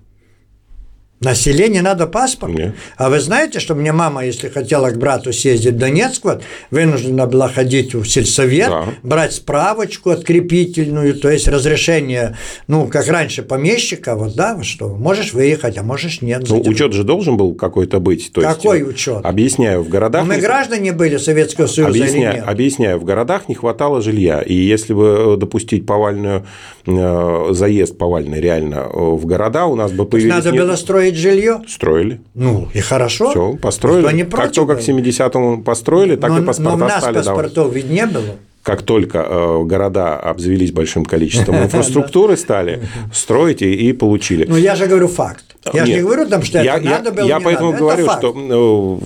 Население 1.20 1.82
надо 1.82 2.06
паспорт. 2.06 2.54
Нет. 2.54 2.75
А 2.96 3.10
вы 3.10 3.18
знаете, 3.18 3.58
что 3.58 3.75
мне 3.75 3.90
мама, 3.90 4.25
если 4.25 4.48
хотела 4.48 4.90
к 4.90 4.98
брату 4.98 5.32
съездить 5.32 5.75
в 5.75 5.78
Донецк, 5.78 6.25
вот, 6.25 6.42
вынуждена 6.70 7.26
была 7.26 7.48
ходить 7.48 7.92
в 7.92 8.04
сельсовет, 8.04 8.68
да. 8.68 8.84
брать 9.02 9.32
справочку 9.32 10.10
открепительную, 10.10 11.14
то 11.14 11.28
есть 11.28 11.48
разрешение, 11.48 12.37
ну, 12.68 12.87
как 12.87 13.08
раньше 13.08 13.42
помещика, 13.42 14.14
вот, 14.14 14.37
да, 14.37 14.62
что 14.62 14.88
можешь 14.88 15.32
выехать, 15.32 15.76
а 15.76 15.82
можешь 15.82 16.22
нет. 16.22 16.44
Ну, 16.48 16.60
учет 16.60 16.92
же 16.92 17.02
должен 17.02 17.37
был 17.37 17.54
какой-то 17.54 17.98
быть. 17.98 18.30
То 18.32 18.40
Какой 18.40 18.78
есть, 18.78 18.90
учет? 18.90 19.25
Объясняю, 19.25 19.82
в 19.82 19.88
городах... 19.88 20.25
Но 20.25 20.34
мы 20.34 20.40
граждане 20.40 20.92
были 20.92 21.16
Советского 21.16 21.66
Союза 21.66 21.90
объясняю, 21.90 22.32
или 22.32 22.37
нет? 22.37 22.44
Объясняю, 22.48 22.98
в 23.00 23.04
городах 23.04 23.48
не 23.48 23.56
хватало 23.56 24.00
жилья, 24.02 24.40
и 24.40 24.54
если 24.54 24.92
бы 24.92 25.37
допустить 25.37 25.84
повальную 25.84 26.46
э, 26.87 27.48
заезд 27.50 27.98
повальный 27.98 28.40
реально 28.40 28.87
э, 28.92 28.96
в 28.96 29.26
города, 29.26 29.66
у 29.66 29.75
нас 29.75 29.90
бы 29.90 30.06
появились... 30.06 30.32
Надо 30.32 30.52
было 30.52 30.76
строить 30.76 31.08
строить 31.09 31.17
жилье? 31.17 31.62
Строили. 31.67 32.21
Ну, 32.35 32.69
и 32.75 32.81
хорошо. 32.81 33.31
Все, 33.31 33.55
построили. 33.55 34.12
не 34.12 34.25
как 34.25 34.53
только 34.53 34.77
к 34.77 34.81
70-му 34.81 35.62
построили, 35.62 36.17
так 36.17 36.31
но, 36.31 36.38
и 36.38 36.45
паспорта 36.45 36.77
но 36.77 36.85
у 36.85 36.88
нас 36.88 37.00
стали 37.00 37.17
паспортов 37.17 37.55
давать. 37.55 37.75
ведь 37.75 37.91
не 37.91 38.07
было. 38.07 38.37
Как 38.62 38.83
только 38.83 39.19
э, 39.19 39.62
города 39.65 40.17
обзавелись 40.17 40.73
большим 40.73 41.05
количеством 41.05 41.57
инфраструктуры, 41.62 42.37
стали 42.37 42.83
строить 43.12 43.62
и 43.62 43.93
получили. 43.93 44.45
Ну, 44.47 44.57
я 44.57 44.77
же 44.77 44.87
говорю 44.87 45.09
факт. 45.09 45.45
Я 45.73 45.87
же 45.87 45.93
не 45.93 46.00
говорю 46.00 46.27
там, 46.27 46.43
что 46.43 46.59
это 46.59 46.81
надо 46.81 47.12
было, 47.12 47.27
Я 47.27 47.41
поэтому 47.41 47.73
говорю, 47.73 48.07
что 48.11 49.00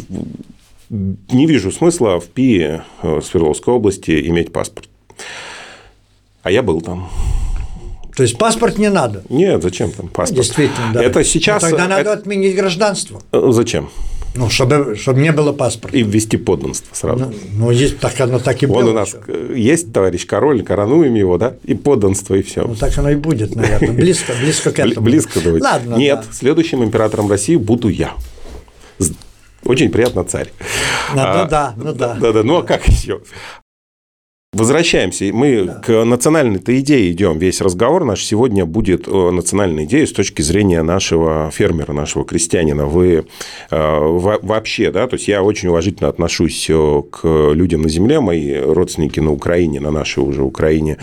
э, 0.91 0.97
не 1.33 1.47
вижу 1.47 1.71
смысла 1.71 2.19
в 2.21 2.27
ПИ 2.27 2.81
э, 3.03 3.21
Свердловской 3.23 3.75
области 3.75 4.29
иметь 4.29 4.53
паспорт. 4.53 4.89
А 6.43 6.51
я 6.51 6.63
был 6.63 6.81
там. 6.81 7.09
То 8.14 8.23
есть 8.23 8.37
паспорт 8.37 8.78
не 8.78 8.90
надо? 8.90 9.23
Нет, 9.28 9.62
зачем 9.62 9.90
там 9.90 10.09
паспорт? 10.09 10.40
Действительно, 10.40 10.92
да. 10.92 11.02
Это 11.02 11.25
сейчас... 11.25 11.62
Но 11.62 11.71
тогда 11.71 11.88
надо 11.88 12.00
это... 12.00 12.12
отменить 12.12 12.54
гражданство. 12.54 13.23
Э, 13.33 13.49
зачем? 13.50 13.88
Ну, 14.35 14.49
чтобы, 14.49 14.97
чтобы 14.97 15.21
не 15.21 15.31
было 15.33 15.52
паспорта. 15.52 15.97
И 15.97 16.02
ввести 16.02 16.37
подданство 16.38 16.95
сразу. 16.95 17.26
Ну, 17.26 17.33
ну 17.54 17.71
есть, 17.71 17.99
так 17.99 18.19
оно 18.21 18.38
так 18.38 18.62
и 18.62 18.66
Вон 18.66 18.85
было. 18.85 18.90
у 18.90 18.95
нас 18.95 19.14
еще. 19.14 19.61
есть 19.61 19.92
товарищ 19.92 20.26
король, 20.26 20.62
коронуем 20.62 21.14
его, 21.14 21.37
да, 21.37 21.54
и 21.64 21.75
подданство, 21.75 22.35
и 22.35 22.42
все. 22.42 22.62
Ну, 22.62 22.75
так 22.75 22.97
оно 22.97 23.11
и 23.11 23.14
будет, 23.14 23.54
наверное. 23.54 23.92
Близко, 23.92 24.33
близко 24.40 24.73
к 24.73 24.78
этому. 24.78 25.04
Близко 25.04 25.40
давайте. 25.42 25.64
Ладно. 25.64 25.97
Нет, 25.97 26.25
да. 26.26 26.33
следующим 26.33 26.83
императором 26.83 27.28
России 27.31 27.57
буду 27.57 27.88
я. 27.88 28.12
Очень 29.64 29.90
приятно, 29.90 30.25
царь. 30.25 30.50
Ну, 31.14 31.21
а, 31.21 31.45
да, 31.45 31.75
ну 31.76 31.92
да. 31.92 32.14
Да, 32.14 32.33
да, 32.33 32.42
ну 32.42 32.57
а 32.57 32.62
как 32.62 32.88
еще? 32.88 33.21
Возвращаемся. 34.55 35.31
Мы 35.33 35.65
да. 35.65 35.75
к 35.77 36.05
национальной-то 36.05 36.79
идее 36.79 37.11
идем. 37.11 37.39
Весь 37.39 37.63
разговор 37.63 38.05
наш 38.05 38.23
сегодня 38.23 38.67
будет 38.67 39.09
о 39.09 39.31
национальной 39.31 39.85
идее 39.85 40.07
с 40.07 40.13
точки 40.13 40.43
зрения 40.43 40.83
нашего 40.83 41.51
фермера, 41.51 41.95
нашего 41.95 42.27
крестьянина. 42.27 42.85
Вы 42.85 43.25
э, 43.71 43.99
вообще, 44.43 44.91
да, 44.91 45.07
то 45.07 45.17
есть 45.17 45.27
я 45.27 45.43
очень 45.43 45.71
уважительно 45.71 46.11
отношусь 46.11 46.67
э, 46.69 47.03
к 47.11 47.53
людям 47.55 47.81
на 47.81 47.89
земле. 47.89 48.21
Мои 48.21 48.55
родственники 48.59 49.21
на 49.21 49.33
Украине, 49.33 49.81
на 49.81 49.91
нашей 49.91 50.23
уже 50.23 50.43
Украине, 50.43 50.99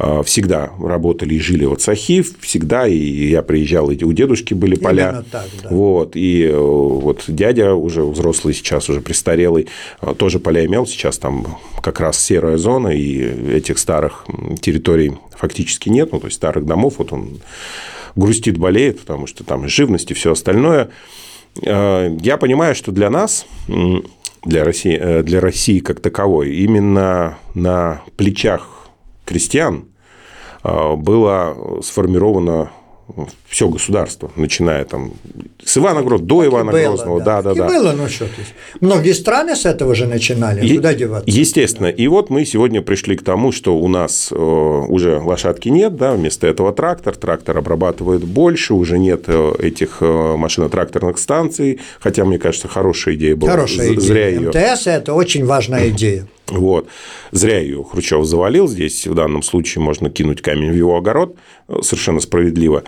угу. 0.00 0.22
всегда 0.22 0.70
работали 0.80 1.34
и 1.34 1.40
жили 1.40 1.66
в 1.66 1.74
Ацахи, 1.74 2.24
всегда. 2.40 2.88
И 2.88 3.28
я 3.28 3.42
приезжал, 3.42 3.90
и 3.90 4.02
у 4.02 4.14
дедушки 4.14 4.54
были 4.54 4.76
поля. 4.76 5.10
Именно 5.10 5.24
так, 5.30 5.46
да. 5.62 5.68
Вот. 5.68 6.12
И 6.14 6.50
вот 6.50 7.24
дядя 7.28 7.74
уже 7.74 8.02
взрослый 8.02 8.54
сейчас, 8.54 8.88
уже 8.88 9.02
престарелый, 9.02 9.68
тоже 10.16 10.38
поля 10.38 10.64
имел. 10.64 10.86
Сейчас 10.86 11.18
там 11.18 11.58
как 11.82 12.00
раз 12.00 12.18
серая 12.18 12.56
зона 12.56 12.93
и 12.94 13.20
этих 13.52 13.78
старых 13.78 14.26
территорий 14.60 15.12
фактически 15.36 15.88
нет, 15.88 16.12
ну, 16.12 16.20
то 16.20 16.26
есть 16.26 16.36
старых 16.36 16.66
домов, 16.66 16.94
вот 16.98 17.12
он 17.12 17.40
грустит, 18.16 18.58
болеет, 18.58 19.00
потому 19.00 19.26
что 19.26 19.44
там 19.44 19.68
живность 19.68 20.10
и 20.10 20.14
все 20.14 20.32
остальное. 20.32 20.90
Э, 21.62 22.16
я 22.20 22.36
понимаю, 22.36 22.74
что 22.74 22.92
для 22.92 23.10
нас, 23.10 23.46
для 24.44 24.64
России, 24.64 24.98
э, 25.00 25.22
для 25.22 25.40
России 25.40 25.80
как 25.80 26.00
таковой, 26.00 26.54
именно 26.54 27.38
на 27.54 28.02
плечах 28.16 28.88
крестьян 29.24 29.86
э, 30.62 30.94
было 30.96 31.80
сформировано 31.82 32.70
все 33.48 33.68
государство, 33.68 34.30
начиная 34.36 34.84
там 34.84 35.12
с 35.64 35.76
Ивана 35.76 36.02
Грозного 36.02 36.28
до 36.28 36.40
так 36.42 36.52
Ивана 36.52 36.72
было, 36.72 36.80
Грозного, 36.80 37.20
да, 37.20 37.42
да, 37.42 37.54
да. 37.54 37.66
И 37.66 37.68
было, 37.68 37.92
ну 37.92 38.08
что, 38.08 38.26
многие 38.80 39.12
страны 39.12 39.56
с 39.56 39.66
этого 39.66 39.94
же 39.94 40.06
начинали, 40.06 40.66
и, 40.66 40.76
куда 40.76 40.94
деваться? 40.94 41.30
Естественно, 41.30 41.86
и 41.86 42.06
вот 42.08 42.30
мы 42.30 42.44
сегодня 42.44 42.82
пришли 42.82 43.16
к 43.16 43.22
тому, 43.22 43.52
что 43.52 43.76
у 43.76 43.88
нас 43.88 44.28
э, 44.32 44.34
уже 44.36 45.18
лошадки 45.18 45.68
нет, 45.68 45.96
да, 45.96 46.12
вместо 46.12 46.46
этого 46.46 46.72
трактор, 46.72 47.14
трактор 47.16 47.58
обрабатывает 47.58 48.24
больше, 48.24 48.74
уже 48.74 48.98
нет 48.98 49.24
э, 49.26 49.52
этих 49.58 49.98
э, 50.00 50.36
машино-тракторных 50.36 51.18
станций, 51.18 51.80
хотя 52.00 52.24
мне 52.24 52.38
кажется 52.38 52.68
хорошая 52.68 53.14
идея 53.14 53.36
была, 53.36 53.52
хорошая 53.52 53.98
зря 54.00 54.30
идея. 54.30 54.40
ее. 54.40 54.72
МТС 54.72 54.86
это 54.86 55.14
очень 55.14 55.44
важная 55.44 55.88
идея. 55.90 56.26
Вот. 56.48 56.88
Зря 57.30 57.58
ее 57.58 57.82
Хрущев 57.82 58.24
завалил. 58.24 58.68
Здесь 58.68 59.06
в 59.06 59.14
данном 59.14 59.42
случае 59.42 59.82
можно 59.82 60.10
кинуть 60.10 60.42
камень 60.42 60.70
в 60.70 60.74
его 60.74 60.96
огород. 60.96 61.36
Совершенно 61.80 62.20
справедливо. 62.20 62.84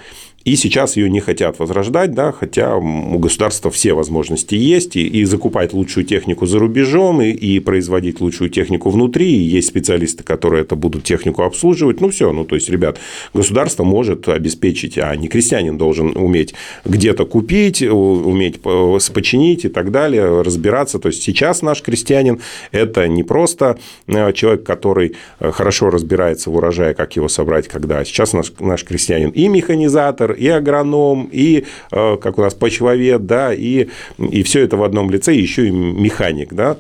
И 0.47 0.55
сейчас 0.55 0.97
ее 0.97 1.11
не 1.11 1.19
хотят 1.19 1.59
возрождать, 1.59 2.15
да, 2.15 2.31
хотя 2.31 2.77
у 2.77 3.19
государства 3.19 3.69
все 3.73 3.95
возможности 3.95 4.55
есть, 4.55 4.95
и, 4.95 5.05
и 5.05 5.25
закупать 5.25 5.73
лучшую 5.73 6.07
технику 6.07 6.47
за 6.47 6.61
рубежом, 6.61 7.21
и, 7.21 7.31
и 7.31 7.59
производить 7.59 8.21
лучшую 8.21 8.49
технику 8.49 8.91
внутри, 8.91 9.29
и 9.29 9.43
есть 9.43 9.67
специалисты, 9.67 10.23
которые 10.23 10.63
это 10.63 10.77
будут 10.77 11.03
технику 11.03 11.43
обслуживать, 11.43 12.01
ну 12.01 12.11
все, 12.11 12.31
ну 12.31 12.45
то 12.45 12.55
есть, 12.55 12.71
ребят, 12.71 12.99
государство 13.35 13.83
может 13.83 14.29
обеспечить, 14.29 14.99
а 14.99 15.17
не 15.17 15.27
крестьянин 15.27 15.79
должен 15.79 16.17
уметь 16.17 16.55
где-то 16.85 17.27
купить, 17.27 17.83
уметь 17.83 18.61
починить 18.61 19.65
и 19.65 19.69
так 19.69 19.91
далее, 19.91 20.43
разбираться, 20.43 21.01
то 21.01 21.09
есть, 21.09 21.25
сейчас 21.25 21.61
наш 21.61 21.83
крестьянин– 21.83 22.41
это 22.71 23.09
не 23.09 23.25
просто 23.25 23.81
э, 24.07 24.33
человек, 24.33 24.63
который 24.63 25.17
э, 25.41 25.51
хорошо 25.51 25.91
разбирается 25.91 26.51
в 26.51 26.55
урожае, 26.55 26.95
как 26.95 27.17
его 27.17 27.27
собрать, 27.27 27.67
когда, 27.67 28.05
сейчас 28.05 28.33
наш, 28.33 28.53
наш 28.61 28.85
крестьянин 28.85 29.31
и 29.31 29.49
механизатор, 29.49 30.36
и 30.37 30.49
агроном, 30.49 31.29
и, 31.33 31.65
э, 31.93 32.17
как 32.17 32.39
у 32.39 32.43
нас, 32.43 32.55
почвовед, 32.55 33.27
да, 33.27 33.53
и, 33.55 33.89
и 34.19 34.43
все 34.43 34.61
это 34.61 34.77
в 34.77 34.85
одном 34.85 35.11
лице, 35.11 35.35
еще 35.35 35.69
и 35.69 35.71
механик, 35.71 36.53
да. 36.53 36.77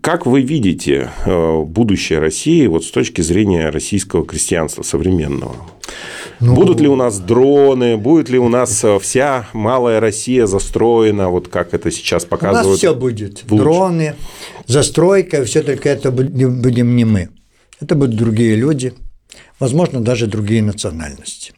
Как 0.00 0.26
вы 0.26 0.42
видите 0.42 1.10
э, 1.24 1.62
будущее 1.62 2.18
России 2.18 2.66
вот 2.66 2.84
с 2.84 2.90
точки 2.90 3.20
зрения 3.22 3.70
российского 3.70 4.24
крестьянства 4.24 4.82
современного? 4.82 5.56
Ну, 6.40 6.54
Будут 6.54 6.80
ли 6.80 6.88
у 6.88 6.94
нас 6.94 7.18
дроны, 7.18 7.96
будет 7.96 8.28
ли 8.28 8.38
у 8.38 8.48
нас 8.48 8.84
э, 8.84 8.98
вся 9.00 9.48
малая 9.52 9.98
Россия 9.98 10.46
застроена, 10.46 11.30
вот 11.30 11.48
как 11.48 11.74
это 11.74 11.90
сейчас 11.90 12.24
показывают? 12.24 12.66
У 12.66 12.70
нас 12.70 12.78
все 12.78 12.94
будет. 12.94 13.44
Лучше. 13.48 13.62
Дроны, 13.62 14.14
застройка, 14.66 15.44
все 15.44 15.62
только 15.62 15.88
это 15.88 16.12
будем 16.12 16.94
не 16.94 17.04
мы. 17.04 17.30
Это 17.80 17.94
будут 17.94 18.16
другие 18.16 18.54
люди, 18.54 18.92
возможно, 19.58 20.00
даже 20.00 20.26
другие 20.26 20.62
национальности 20.62 21.52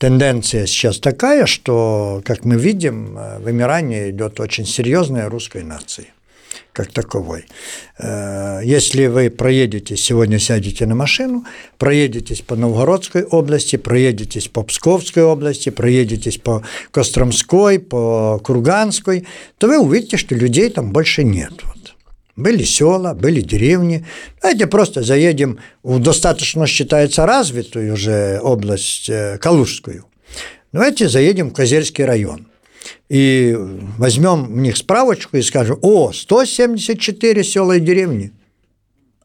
тенденция 0.00 0.66
сейчас 0.66 0.98
такая, 0.98 1.46
что, 1.46 2.22
как 2.24 2.44
мы 2.44 2.56
видим, 2.56 3.16
э, 3.18 3.38
вымирание 3.38 4.10
идет 4.10 4.40
очень 4.40 4.66
серьезной 4.66 5.28
русской 5.28 5.62
нации 5.62 6.08
как 6.72 6.90
таковой. 6.90 7.44
Э, 7.98 8.60
если 8.64 9.06
вы 9.06 9.28
проедетесь, 9.28 10.02
сегодня 10.02 10.38
сядете 10.38 10.86
на 10.86 10.94
машину, 10.94 11.44
проедетесь 11.76 12.40
по 12.40 12.56
Новгородской 12.56 13.24
области, 13.24 13.76
проедетесь 13.76 14.48
по 14.48 14.62
Псковской 14.62 15.22
области, 15.22 15.68
проедетесь 15.68 16.38
по 16.38 16.62
Костромской, 16.92 17.78
по 17.78 18.40
Курганской, 18.42 19.26
то 19.58 19.68
вы 19.68 19.78
увидите, 19.78 20.16
что 20.16 20.34
людей 20.34 20.70
там 20.70 20.92
больше 20.92 21.24
нет. 21.24 21.52
Были 22.40 22.64
села, 22.64 23.14
были 23.14 23.40
деревни. 23.40 24.06
Давайте 24.40 24.66
просто 24.66 25.02
заедем 25.02 25.58
в 25.82 25.98
достаточно 25.98 26.66
считается 26.66 27.26
развитую 27.26 27.92
уже 27.92 28.40
область 28.42 29.08
э, 29.10 29.38
Калужскую. 29.38 30.06
Давайте 30.72 31.08
заедем 31.08 31.50
в 31.50 31.54
Козельский 31.54 32.04
район. 32.04 32.48
И 33.08 33.54
возьмем 33.98 34.46
в 34.46 34.56
них 34.56 34.76
справочку 34.76 35.36
и 35.36 35.42
скажем, 35.42 35.78
о, 35.82 36.12
174 36.12 37.44
села 37.44 37.72
и 37.76 37.80
деревни, 37.80 38.32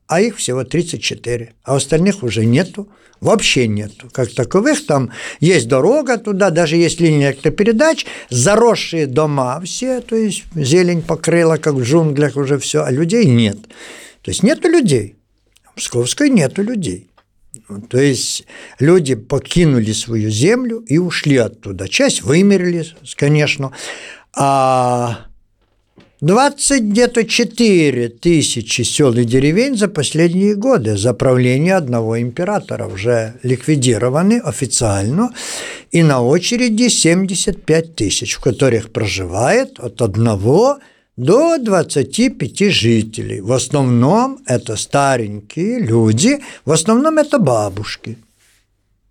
а 0.08 0.22
их 0.22 0.38
всего 0.38 0.64
34, 0.64 1.54
а 1.64 1.76
остальных 1.76 2.24
уже 2.24 2.46
нету 2.46 2.88
вообще 3.22 3.68
нету. 3.68 4.10
Как 4.12 4.32
таковых 4.32 4.86
там 4.86 5.12
есть 5.40 5.68
дорога 5.68 6.18
туда, 6.18 6.50
даже 6.50 6.76
есть 6.76 7.00
линия 7.00 7.32
электропередач, 7.32 8.06
заросшие 8.30 9.08
дома 9.08 9.60
все, 9.62 10.02
то 10.02 10.16
есть 10.16 10.44
зелень 10.56 11.02
покрыла, 11.02 11.58
как 11.58 11.76
в 11.76 11.84
джунглях 11.84 12.36
уже 12.36 12.58
все, 12.60 12.84
а 12.84 12.92
людей 12.92 13.26
нет. 13.26 13.58
То 14.22 14.32
есть 14.32 14.44
нету 14.44 14.70
людей. 14.70 15.16
В 15.74 15.76
Псковской 15.76 16.30
нету 16.30 16.64
людей. 16.64 17.10
То 17.90 18.00
есть 18.00 18.46
люди 18.80 19.16
покинули 19.16 19.92
свою 19.92 20.30
землю 20.30 20.80
и 20.80 20.98
ушли 20.98 21.38
оттуда. 21.38 21.88
Часть 21.88 22.22
вымерли, 22.22 22.86
конечно, 23.16 23.72
а 24.36 25.26
20 26.26 26.82
где-то 26.82 27.24
4 27.24 28.10
тысячи 28.10 28.82
сел 28.82 29.14
и 29.14 29.26
деревень 29.26 29.78
за 29.78 29.88
последние 29.88 30.56
годы 30.56 30.98
за 30.98 31.14
правление 31.14 31.76
одного 31.76 32.20
императора 32.20 32.88
уже 32.88 33.36
ликвидированы 33.44 34.40
официально, 34.40 35.30
и 35.92 36.02
на 36.02 36.24
очереди 36.24 36.88
75 36.88 37.96
тысяч, 37.96 38.34
в 38.34 38.40
которых 38.40 38.92
проживает 38.92 39.80
от 39.80 40.02
одного 40.02 40.80
до 41.16 41.60
25 41.60 42.72
жителей. 42.72 43.42
В 43.42 43.52
основном 43.52 44.40
это 44.48 44.78
старенькие 44.78 45.80
люди, 45.80 46.40
в 46.66 46.72
основном 46.72 47.20
это 47.20 47.38
бабушки 47.38 48.18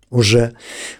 уже, 0.09 0.53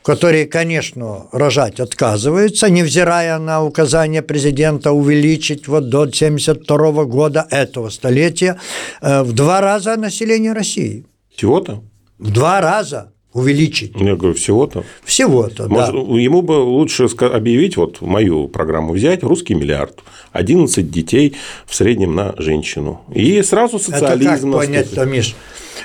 которые, 0.03 0.45
конечно, 0.45 1.27
рожать 1.31 1.79
отказываются, 1.79 2.69
невзирая 2.69 3.39
на 3.39 3.63
указание 3.63 4.21
президента 4.21 4.91
увеличить 4.91 5.67
вот 5.67 5.89
до 5.89 6.01
1972 6.01 7.05
года 7.05 7.47
этого 7.50 7.89
столетия 7.89 8.59
э, 9.01 9.21
в 9.24 9.33
два 9.33 9.62
раза 9.62 9.95
население 9.95 10.53
России. 10.53 11.05
Всего-то? 11.35 11.83
В 12.17 12.31
два 12.31 12.62
раза 12.62 13.12
увеличить. 13.35 13.91
Я 13.99 14.15
говорю, 14.15 14.33
всего-то. 14.33 14.85
Всего-то, 15.03 15.67
да. 15.67 15.87
Ему 15.87 16.41
бы 16.41 16.53
лучше 16.53 17.03
объявить, 17.19 17.75
вот 17.75 18.01
мою 18.01 18.47
программу 18.47 18.93
взять, 18.93 19.23
русский 19.23 19.55
миллиард, 19.55 19.99
11 20.31 20.89
детей 20.89 21.35
в 21.67 21.75
среднем 21.75 22.15
на 22.15 22.33
женщину. 22.37 23.01
И 23.13 23.41
сразу 23.43 23.77
социализм. 23.77 24.49
Это 24.49 24.57
как 24.57 24.67
понять-то, 24.67 25.05
Миш? 25.05 25.35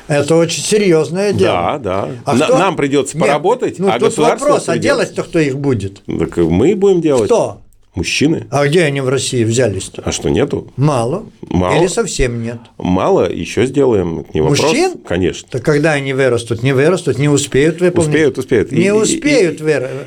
Это 0.07 0.37
очень 0.37 0.62
серьезное 0.62 1.33
дело. 1.33 1.52
Да, 1.52 1.78
да. 1.78 2.09
А 2.25 2.37
кто... 2.37 2.57
Нам 2.57 2.76
придется 2.76 3.19
Нет, 3.19 3.26
поработать, 3.26 3.80
ну, 3.80 3.88
а 3.88 3.95
тут 3.95 4.11
государство 4.11 4.45
вопрос, 4.47 4.64
придется... 4.66 4.73
а 4.73 4.78
делать-то 4.78 5.23
кто 5.25 5.38
их 5.40 5.59
будет? 5.59 6.02
Так 6.07 6.37
мы 6.37 6.76
будем 6.76 7.00
делать. 7.00 7.26
Кто? 7.26 7.62
Мужчины. 7.95 8.47
А 8.51 8.67
где 8.69 8.85
они 8.85 9.01
в 9.01 9.09
России 9.09 9.43
взялись-то? 9.43 10.03
А 10.05 10.13
что, 10.13 10.29
нету? 10.29 10.73
Мало. 10.77 11.25
Мало. 11.49 11.77
Или 11.77 11.89
совсем 11.89 12.41
нет? 12.41 12.59
Мало, 12.79 13.31
еще 13.31 13.67
сделаем. 13.67 14.25
Не 14.33 14.43
вопрос. 14.43 14.61
Мужчин? 14.61 14.95
Конечно. 15.05 15.49
Так 15.51 15.65
когда 15.65 15.93
они 15.93 16.13
вырастут? 16.13 16.63
Не 16.63 16.73
вырастут, 16.73 17.19
не 17.19 17.29
успеют 17.29 17.81
выполнить? 17.81 18.09
Успеют, 18.09 18.39
успеют. 18.39 18.71
Не 18.71 18.87
и, 18.87 18.91
успеют 18.91 19.61
и, 19.61 19.65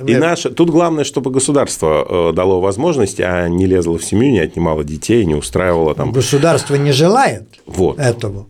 И, 0.08 0.14
и 0.14 0.16
наше... 0.16 0.50
Тут 0.50 0.70
главное, 0.70 1.04
чтобы 1.04 1.30
государство 1.30 2.30
э, 2.30 2.34
дало 2.34 2.62
возможность, 2.62 3.20
а 3.20 3.50
не 3.50 3.66
лезло 3.66 3.98
в 3.98 4.06
семью, 4.06 4.32
не 4.32 4.40
отнимало 4.40 4.86
детей, 4.86 5.26
не 5.26 5.36
устраивало 5.36 5.94
там... 5.94 6.14
Государство 6.14 6.76
не 6.76 6.94
желает 6.94 7.44
вот. 7.66 8.00
этого. 8.00 8.48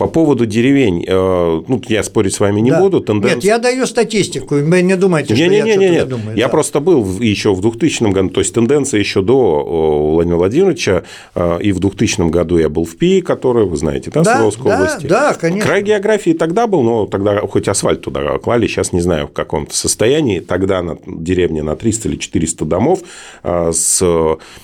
По 0.00 0.06
поводу 0.06 0.46
деревень, 0.46 1.04
э, 1.06 1.62
ну, 1.68 1.82
я 1.86 2.02
спорить 2.02 2.32
с 2.32 2.40
вами 2.40 2.62
не 2.62 2.70
да. 2.70 2.80
буду. 2.80 3.00
Тенденция... 3.00 3.34
Нет, 3.34 3.44
я 3.44 3.58
даю 3.58 3.84
статистику, 3.84 4.54
вы 4.54 4.80
не 4.80 4.96
думайте, 4.96 5.34
не, 5.34 5.40
что 5.40 5.50
не, 5.50 5.58
я 5.58 5.62
не, 5.62 5.76
не, 5.76 5.90
не 5.90 6.04
думаю. 6.06 6.38
Я 6.38 6.46
да. 6.46 6.48
просто 6.48 6.80
был 6.80 7.06
еще 7.20 7.52
в 7.52 7.60
2000 7.60 8.10
году, 8.10 8.30
то 8.30 8.40
есть 8.40 8.54
тенденция 8.54 8.98
еще 8.98 9.20
до 9.20 10.12
Владимира 10.14 10.38
Владимировича, 10.38 11.02
э, 11.34 11.58
и 11.60 11.72
в 11.72 11.80
2000 11.80 12.30
году 12.30 12.56
я 12.56 12.70
был 12.70 12.86
в 12.86 12.96
ПИ, 12.96 13.20
который, 13.20 13.66
вы 13.66 13.76
знаете, 13.76 14.10
да, 14.10 14.22
да 14.22 14.32
Свердловской 14.32 14.70
да, 14.70 14.78
области. 14.78 15.06
Да, 15.06 15.34
конечно. 15.34 15.68
Край 15.68 15.82
географии 15.82 16.30
тогда 16.30 16.66
был, 16.66 16.80
но 16.80 17.04
тогда 17.04 17.38
хоть 17.40 17.68
асфальт 17.68 18.00
туда 18.00 18.38
клали, 18.38 18.66
сейчас 18.68 18.94
не 18.94 19.02
знаю 19.02 19.26
в 19.26 19.32
каком 19.32 19.68
состоянии. 19.70 20.40
Тогда 20.40 20.80
на 20.80 20.96
деревне 21.06 21.62
на 21.62 21.76
300 21.76 22.08
или 22.08 22.16
400 22.16 22.64
домов 22.64 23.00
э, 23.42 23.70
с 23.74 24.02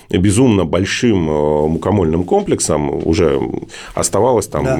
безумно 0.09 0.65
большим 0.65 1.25
мукомольным 1.25 2.23
комплексом 2.23 3.07
уже 3.07 3.39
оставалось 3.93 4.47
там 4.47 4.65
да. 4.65 4.77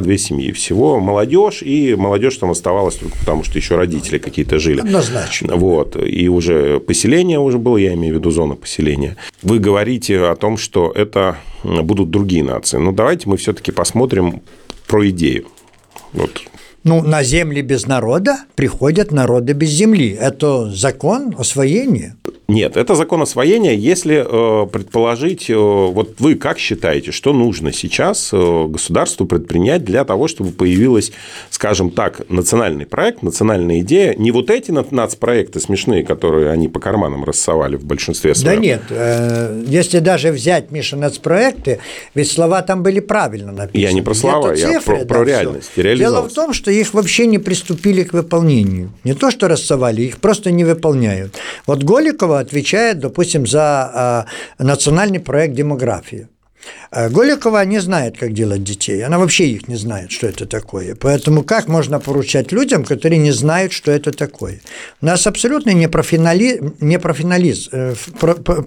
52 0.00 0.18
семьи 0.18 0.52
всего 0.52 1.00
молодежь, 1.00 1.62
и 1.62 1.94
молодежь 1.94 2.36
там 2.36 2.50
оставалась 2.50 2.96
только 2.96 3.16
потому, 3.18 3.44
что 3.44 3.58
еще 3.58 3.76
родители 3.76 4.18
какие-то 4.18 4.58
жили. 4.58 4.80
Однозначно. 4.80 5.56
Вот. 5.56 5.96
И 5.96 6.28
уже 6.28 6.80
поселение 6.80 7.38
уже 7.38 7.58
было, 7.58 7.76
я 7.76 7.94
имею 7.94 8.14
в 8.14 8.18
виду 8.18 8.30
зона 8.30 8.54
поселения. 8.54 9.16
Вы 9.42 9.58
говорите 9.58 10.20
о 10.20 10.36
том, 10.36 10.56
что 10.56 10.92
это 10.94 11.36
будут 11.62 12.10
другие 12.10 12.44
нации. 12.44 12.78
Ну, 12.78 12.92
давайте 12.92 13.28
мы 13.28 13.36
все-таки 13.36 13.72
посмотрим 13.72 14.42
про 14.86 15.08
идею. 15.08 15.46
Вот 16.12 16.30
ну, 16.82 17.02
на 17.02 17.22
земли 17.22 17.60
без 17.60 17.86
народа 17.86 18.38
приходят 18.54 19.12
народы 19.12 19.52
без 19.52 19.68
земли. 19.68 20.16
Это 20.18 20.70
закон 20.70 21.34
освоения. 21.36 22.16
Нет, 22.50 22.76
это 22.76 22.96
закон 22.96 23.22
освоения, 23.22 23.76
если 23.76 24.24
э, 24.26 24.66
предположить, 24.66 25.48
э, 25.48 25.54
вот 25.54 26.16
вы 26.18 26.34
как 26.34 26.58
считаете, 26.58 27.12
что 27.12 27.32
нужно 27.32 27.72
сейчас 27.72 28.30
э, 28.32 28.66
государству 28.66 29.24
предпринять 29.24 29.84
для 29.84 30.04
того, 30.04 30.26
чтобы 30.26 30.50
появилась, 30.50 31.12
скажем 31.50 31.92
так, 31.92 32.28
национальный 32.28 32.86
проект, 32.86 33.22
национальная 33.22 33.80
идея, 33.80 34.16
не 34.16 34.32
вот 34.32 34.50
эти 34.50 34.72
нацпроекты 34.72 35.60
смешные, 35.60 36.02
которые 36.02 36.50
они 36.50 36.66
по 36.66 36.80
карманам 36.80 37.22
рассовали 37.22 37.76
в 37.76 37.84
большинстве 37.84 38.34
своем. 38.34 38.56
Да 38.56 38.60
нет, 38.60 38.82
если 39.68 40.00
даже 40.00 40.32
взять, 40.32 40.72
Миша, 40.72 40.96
нацпроекты, 40.96 41.78
ведь 42.16 42.32
слова 42.32 42.62
там 42.62 42.82
были 42.82 42.98
правильно 42.98 43.52
написаны. 43.52 43.80
Я 43.80 43.92
не 43.92 44.02
про 44.02 44.14
слова, 44.14 44.56
цифры, 44.56 44.72
я 44.72 44.80
про, 44.80 44.98
да, 44.98 45.04
про 45.04 45.24
реальность. 45.24 45.70
Дело 45.76 46.28
в 46.28 46.32
том, 46.32 46.52
что 46.52 46.72
их 46.72 46.94
вообще 46.94 47.26
не 47.26 47.38
приступили 47.38 48.02
к 48.02 48.12
выполнению. 48.12 48.90
Не 49.04 49.14
то, 49.14 49.30
что 49.30 49.46
рассовали, 49.46 50.02
их 50.02 50.18
просто 50.18 50.50
не 50.50 50.64
выполняют. 50.64 51.36
Вот 51.66 51.84
Голикова 51.84 52.39
отвечает, 52.40 52.98
допустим, 52.98 53.46
за 53.46 53.62
а, 53.62 54.26
национальный 54.58 55.20
проект 55.20 55.54
демографии. 55.54 56.28
А 56.90 57.08
Голикова 57.08 57.64
не 57.64 57.80
знает, 57.80 58.18
как 58.18 58.32
делать 58.32 58.64
детей. 58.64 59.04
Она 59.04 59.18
вообще 59.18 59.46
их 59.46 59.68
не 59.68 59.76
знает, 59.76 60.10
что 60.10 60.26
это 60.26 60.46
такое. 60.46 60.94
Поэтому 60.94 61.42
как 61.42 61.68
можно 61.68 62.00
поручать 62.00 62.52
людям, 62.52 62.84
которые 62.84 63.18
не 63.18 63.30
знают, 63.30 63.72
что 63.72 63.92
это 63.92 64.12
такое? 64.12 64.60
У 65.00 65.06
нас 65.06 65.26
абсолютно 65.26 65.70
не, 65.70 65.88
профинали... 65.88 66.60
не 66.80 66.98
профессионалист, 66.98 67.68
э, 67.72 67.94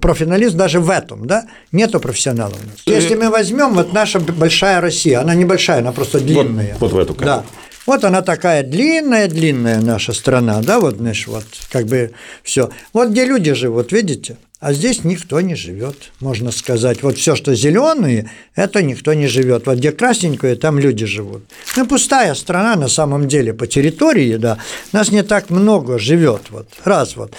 профессионалист 0.00 0.56
даже 0.56 0.80
в 0.80 0.90
этом, 0.90 1.26
да? 1.26 1.46
Нету 1.70 2.00
профессионалов. 2.00 2.58
Если 2.86 3.14
мы 3.14 3.30
возьмем 3.30 3.74
вот 3.74 3.92
наша 3.92 4.20
большая 4.20 4.80
Россия, 4.80 5.20
она 5.20 5.34
небольшая, 5.34 5.80
она 5.80 5.92
просто 5.92 6.18
длинная. 6.18 6.76
Вот, 6.80 6.92
вот 6.92 6.92
в 6.92 6.98
эту 6.98 7.14
карту. 7.14 7.24
Да. 7.24 7.44
Вот 7.86 8.04
она 8.04 8.22
такая 8.22 8.62
длинная-длинная 8.62 9.80
наша 9.80 10.12
страна, 10.12 10.60
да, 10.62 10.80
вот, 10.80 10.96
знаешь, 10.96 11.26
вот 11.26 11.44
как 11.70 11.86
бы 11.86 12.12
все. 12.42 12.70
Вот 12.92 13.10
где 13.10 13.24
люди 13.24 13.52
живут, 13.52 13.92
видите? 13.92 14.36
А 14.60 14.72
здесь 14.72 15.04
никто 15.04 15.42
не 15.42 15.56
живет, 15.56 16.12
можно 16.20 16.50
сказать. 16.50 17.02
Вот 17.02 17.18
все, 17.18 17.36
что 17.36 17.54
зеленые, 17.54 18.30
это 18.54 18.82
никто 18.82 19.12
не 19.12 19.26
живет. 19.26 19.66
Вот 19.66 19.76
где 19.76 19.92
красненькое, 19.92 20.56
там 20.56 20.78
люди 20.78 21.04
живут. 21.04 21.44
Ну, 21.76 21.86
пустая 21.86 22.34
страна 22.34 22.74
на 22.74 22.88
самом 22.88 23.28
деле 23.28 23.52
по 23.52 23.66
территории, 23.66 24.36
да. 24.36 24.56
Нас 24.92 25.10
не 25.10 25.22
так 25.22 25.50
много 25.50 25.98
живет, 25.98 26.44
вот, 26.48 26.68
раз 26.82 27.16
вот. 27.16 27.34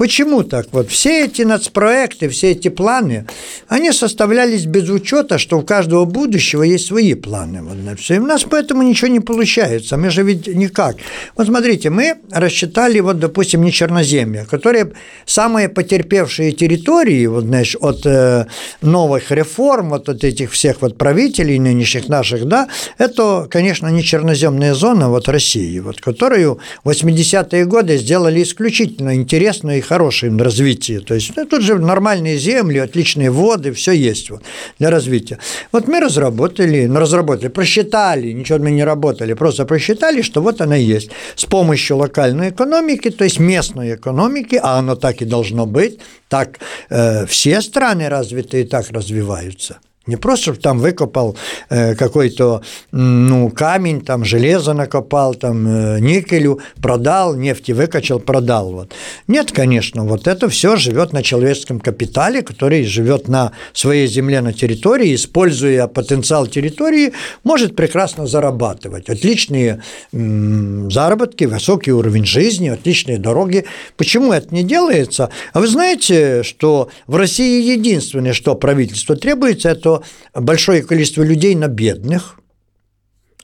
Почему 0.00 0.44
так? 0.44 0.68
Вот 0.72 0.88
все 0.88 1.26
эти 1.26 1.42
нацпроекты, 1.42 2.30
все 2.30 2.52
эти 2.52 2.68
планы, 2.68 3.26
они 3.68 3.92
составлялись 3.92 4.64
без 4.64 4.88
учета, 4.88 5.36
что 5.36 5.58
у 5.58 5.62
каждого 5.62 6.06
будущего 6.06 6.62
есть 6.62 6.86
свои 6.86 7.12
планы. 7.12 7.62
Вот 7.62 7.76
на 7.84 7.96
все. 7.96 8.14
И 8.14 8.18
у 8.18 8.24
нас 8.24 8.46
поэтому 8.48 8.80
ничего 8.80 9.08
не 9.08 9.20
получается. 9.20 9.98
Мы 9.98 10.08
же 10.08 10.22
ведь 10.22 10.46
никак. 10.46 10.96
Вот 11.36 11.48
смотрите, 11.48 11.90
мы 11.90 12.14
рассчитали, 12.32 13.00
вот, 13.00 13.18
допустим, 13.18 13.62
не 13.62 13.72
Черноземье, 13.72 14.46
которые 14.50 14.92
самые 15.26 15.68
потерпевшие 15.68 16.52
территории, 16.52 17.26
вот, 17.26 17.44
знаешь, 17.44 17.76
от 17.78 18.06
э, 18.06 18.46
новых 18.80 19.30
реформ, 19.30 19.90
вот 19.90 20.08
от 20.08 20.24
этих 20.24 20.52
всех 20.52 20.80
вот 20.80 20.96
правителей 20.96 21.58
нынешних 21.58 22.08
наших, 22.08 22.46
да, 22.46 22.68
это, 22.96 23.46
конечно, 23.50 23.88
не 23.88 24.02
черноземная 24.02 24.72
зона 24.72 25.10
вот 25.10 25.28
России, 25.28 25.78
вот, 25.78 26.00
которую 26.00 26.58
в 26.84 26.88
80-е 26.88 27.66
годы 27.66 27.98
сделали 27.98 28.42
исключительно 28.42 29.14
интересную 29.14 29.76
и 29.76 29.89
хорошее 29.90 30.32
развитие. 30.38 31.00
То 31.00 31.14
есть 31.14 31.36
ну, 31.36 31.46
тут 31.46 31.62
же 31.62 31.78
нормальные 31.78 32.38
земли, 32.38 32.78
отличные 32.78 33.30
воды, 33.30 33.72
все 33.72 33.92
есть 33.92 34.30
вот 34.30 34.42
для 34.78 34.90
развития. 34.90 35.38
Вот 35.72 35.88
мы 35.88 36.00
разработали, 36.00 36.86
ну, 36.86 37.00
разработали, 37.00 37.48
просчитали, 37.48 38.32
ничего 38.32 38.58
мы 38.58 38.70
не 38.70 38.84
работали, 38.84 39.34
просто 39.34 39.64
просчитали, 39.64 40.22
что 40.22 40.42
вот 40.42 40.60
она 40.60 40.76
есть. 40.76 41.10
С 41.34 41.44
помощью 41.44 41.96
локальной 41.96 42.50
экономики, 42.50 43.10
то 43.10 43.24
есть 43.24 43.40
местной 43.40 43.94
экономики, 43.96 44.60
а 44.62 44.78
оно 44.78 44.94
так 44.94 45.22
и 45.22 45.24
должно 45.24 45.66
быть, 45.66 45.98
так 46.28 46.60
э, 46.90 47.26
все 47.26 47.60
страны 47.60 48.08
развитые 48.08 48.64
так 48.64 48.90
развиваются– 48.90 49.78
не 50.06 50.16
просто 50.16 50.54
там 50.54 50.78
выкопал 50.78 51.36
э, 51.68 51.94
какой-то 51.94 52.62
ну, 52.90 53.50
камень, 53.50 54.00
там 54.00 54.24
железо 54.24 54.72
накопал, 54.72 55.34
там 55.34 55.66
э, 55.66 56.00
никелю, 56.00 56.60
продал, 56.80 57.36
нефти 57.36 57.72
выкачал, 57.72 58.18
продал. 58.18 58.72
Вот. 58.72 58.94
Нет, 59.28 59.52
конечно, 59.52 60.04
вот 60.04 60.26
это 60.26 60.48
все 60.48 60.76
живет 60.76 61.12
на 61.12 61.22
человеческом 61.22 61.80
капитале, 61.80 62.40
который 62.40 62.84
живет 62.84 63.28
на 63.28 63.52
своей 63.74 64.06
земле, 64.06 64.40
на 64.40 64.54
территории, 64.54 65.14
используя 65.14 65.86
потенциал 65.86 66.46
территории, 66.46 67.12
может 67.44 67.76
прекрасно 67.76 68.26
зарабатывать. 68.26 69.10
Отличные 69.10 69.82
заработки, 70.12 71.44
высокий 71.44 71.92
уровень 71.92 72.24
жизни, 72.24 72.68
отличные 72.68 73.18
дороги. 73.18 73.66
Почему 73.98 74.32
это 74.32 74.54
не 74.54 74.62
делается? 74.62 75.28
А 75.52 75.60
вы 75.60 75.66
знаете, 75.66 76.42
что 76.42 76.88
в 77.06 77.16
России 77.16 77.70
единственное, 77.70 78.32
что 78.32 78.54
правительство 78.54 79.14
требуется, 79.14 79.68
это 79.68 79.89
большое 80.34 80.82
количество 80.82 81.22
людей 81.22 81.54
на 81.54 81.68
бедных, 81.68 82.36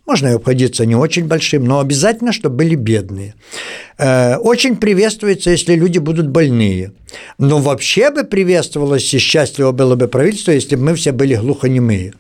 Можно 0.07 0.29
и 0.29 0.35
обходиться 0.35 0.87
не 0.87 0.95
очень 0.95 1.27
большим, 1.27 1.65
но 1.65 1.81
обязательно, 1.81 2.33
чтобы 2.33 2.57
были 2.57 2.77
бедные. 2.77 3.35
Э, 3.99 4.37
очень 4.37 4.77
приветствуется, 4.77 5.51
если 5.51 5.75
люди 5.75 5.99
будут 5.99 6.29
больные. 6.29 6.93
Но 7.39 7.59
вообще 7.59 8.11
бы 8.11 8.23
приветствовалось 8.23 9.15
и 9.15 9.19
счастливо 9.19 9.73
было 9.73 9.97
бы 9.97 10.07
правительство, 10.07 10.53
если 10.53 10.77
бы 10.77 10.83
мы 10.83 10.95
все 10.95 11.13
были 11.13 11.35
глухонемые 11.35 12.13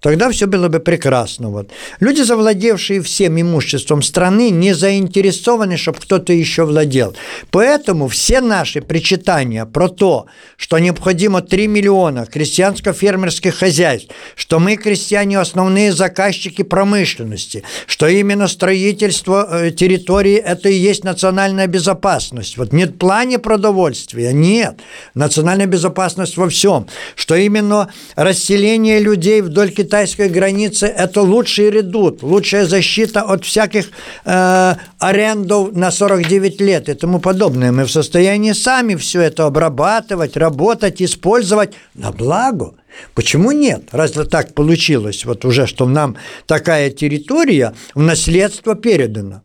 тогда 0.00 0.30
все 0.30 0.46
было 0.46 0.68
бы 0.68 0.80
прекрасно. 0.80 1.48
Вот. 1.50 1.70
Люди, 2.00 2.22
завладевшие 2.22 3.00
всем 3.02 3.40
имуществом 3.40 4.02
страны, 4.02 4.50
не 4.50 4.74
заинтересованы, 4.74 5.76
чтобы 5.76 5.98
кто-то 6.00 6.32
еще 6.32 6.64
владел. 6.64 7.14
Поэтому 7.50 8.08
все 8.08 8.40
наши 8.40 8.80
причитания 8.80 9.64
про 9.64 9.88
то, 9.88 10.26
что 10.56 10.78
необходимо 10.78 11.42
3 11.42 11.66
миллиона 11.68 12.26
крестьянско-фермерских 12.30 13.52
хозяйств, 13.52 14.10
что 14.34 14.58
мы, 14.58 14.76
крестьяне, 14.76 15.38
основные 15.38 15.92
заказчики 15.92 16.62
промышленности, 16.62 17.62
что 17.86 18.06
именно 18.06 18.48
строительство 18.48 19.48
э, 19.50 19.70
территории– 19.70 20.36
это 20.46 20.68
и 20.68 20.74
есть 20.74 21.04
национальная 21.04 21.66
безопасность. 21.66 22.56
Вот 22.56 22.72
нет 22.72 22.98
плане 22.98 23.38
продовольствия, 23.38 24.32
нет. 24.32 24.80
Национальная 25.14 25.66
безопасность 25.66 26.36
во 26.36 26.48
всем. 26.48 26.86
Что 27.14 27.34
именно 27.34 27.92
расселение 28.16 28.98
людей 29.00 29.40
вдоль 29.40 29.70
китайской 29.86 30.28
границы– 30.28 30.86
это 30.98 31.22
лучший 31.22 31.70
редут, 31.70 32.22
лучшая 32.22 32.66
защита 32.66 33.22
от 33.22 33.44
всяких 33.44 33.84
э, 34.24 34.74
арендов 34.98 35.76
на 35.76 35.90
49 35.90 36.60
лет 36.60 36.88
и 36.88 36.94
тому 36.94 37.20
подобное. 37.20 37.72
Мы 37.72 37.84
в 37.84 37.90
состоянии 37.90 38.52
сами 38.52 38.96
все 38.96 39.20
это 39.20 39.46
обрабатывать, 39.46 40.36
работать, 40.36 41.02
использовать 41.02 41.74
на 41.94 42.10
благо. 42.10 42.72
Почему 43.14 43.52
нет? 43.52 43.82
Разве 43.92 44.24
так 44.24 44.54
получилось, 44.54 45.24
вот 45.24 45.44
уже, 45.44 45.66
что 45.66 45.86
нам 45.86 46.16
такая 46.46 46.90
территория 46.90 47.72
в 47.94 48.02
наследство 48.02 48.74
передана? 48.74 49.42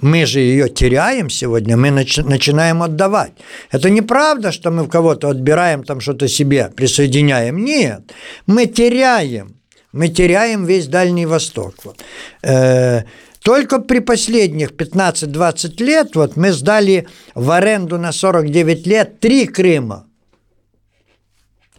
Мы 0.00 0.26
же 0.26 0.40
ее 0.40 0.68
теряем 0.68 1.28
сегодня, 1.28 1.76
мы 1.76 1.88
начи- 1.88 2.22
начинаем 2.22 2.82
отдавать. 2.82 3.32
Это 3.72 3.90
неправда, 3.90 4.52
что 4.52 4.70
мы 4.70 4.84
в 4.84 4.88
кого-то 4.88 5.28
отбираем, 5.28 5.82
там 5.82 6.00
что-то 6.00 6.28
себе 6.28 6.70
присоединяем. 6.76 7.64
Нет, 7.64 8.00
мы 8.46 8.66
теряем 8.66 9.57
мы 9.92 10.08
теряем 10.08 10.64
весь 10.64 10.86
Дальний 10.86 11.26
Восток. 11.26 11.74
Вот. 11.84 12.02
Э, 12.42 13.02
только 13.42 13.78
при 13.78 14.00
последних 14.00 14.72
15-20 14.72 15.82
лет 15.82 16.16
вот 16.16 16.36
мы 16.36 16.52
сдали 16.52 17.06
в 17.34 17.50
аренду 17.50 17.98
на 17.98 18.12
49 18.12 18.86
лет 18.86 19.20
три 19.20 19.46
Крыма. 19.46 20.06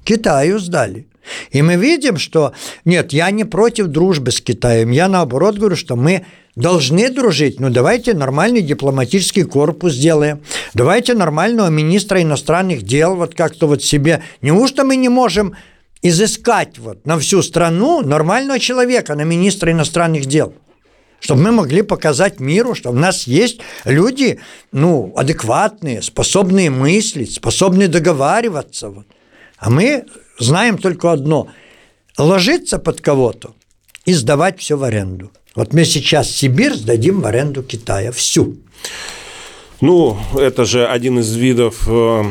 Китаю 0.04 0.60
сдали. 0.60 1.08
И 1.52 1.62
мы 1.62 1.76
видим, 1.76 2.18
что 2.18 2.54
нет, 2.86 3.14
я 3.14 3.30
не 3.30 3.44
против 3.44 3.88
дружбы 3.88 4.32
с 4.32 4.42
Китаем. 4.42 4.90
Я 4.90 5.08
наоборот 5.08 5.58
говорю, 5.58 5.76
что 5.76 5.96
мы 5.96 6.26
должны 6.56 7.10
дружить. 7.10 7.60
Ну, 7.60 7.70
давайте 7.70 8.14
нормальный 8.14 8.62
дипломатический 8.62 9.44
корпус 9.44 9.94
сделаем. 9.94 10.42
Давайте 10.74 11.14
нормального 11.14 11.68
министра 11.70 12.22
иностранных 12.22 12.82
дел 12.82 13.16
вот 13.16 13.36
как-то 13.36 13.68
вот 13.68 13.84
себе. 13.84 14.24
Неужто 14.42 14.84
мы 14.84 14.96
не 14.96 15.10
можем 15.10 15.56
изыскать 16.02 16.78
вот 16.80 17.06
на 17.06 17.20
всю 17.20 17.42
страну 17.42 18.02
нормального 18.02 18.60
человека, 18.60 19.16
на 19.16 19.24
министра 19.24 19.72
иностранных 19.72 20.26
дел 20.26 20.54
чтобы 21.20 21.42
мы 21.42 21.52
могли 21.52 21.82
показать 21.82 22.40
миру, 22.40 22.76
что 22.76 22.92
у 22.92 22.94
нас 22.94 23.28
есть 23.28 23.60
люди, 23.84 24.40
ну, 24.72 25.14
адекватные, 25.16 26.02
способные 26.02 26.70
мыслить, 26.70 27.34
способные 27.34 27.88
договариваться. 27.88 28.90
Вот. 28.90 29.06
А 29.58 29.70
мы 29.70 30.06
знаем 30.40 30.78
только 30.78 31.12
одно– 31.12 31.50
ложиться 32.18 32.80
под 32.80 33.02
кого-то 33.02 33.54
и 34.06 34.14
сдавать 34.14 34.60
все 34.60 34.78
в 34.78 34.84
аренду. 34.84 35.32
Вот 35.56 35.74
мы 35.74 35.86
сейчас 35.86 36.30
Сибирь 36.30 36.74
сдадим 36.74 37.22
в 37.22 37.26
аренду 37.26 37.64
Китая 37.64 38.12
всю. 38.12 38.58
Ну, 39.82 40.18
это 40.38 40.66
же 40.66 40.86
один 40.86 41.20
из 41.20 41.34
видов 41.36 41.88
э, 41.88 42.24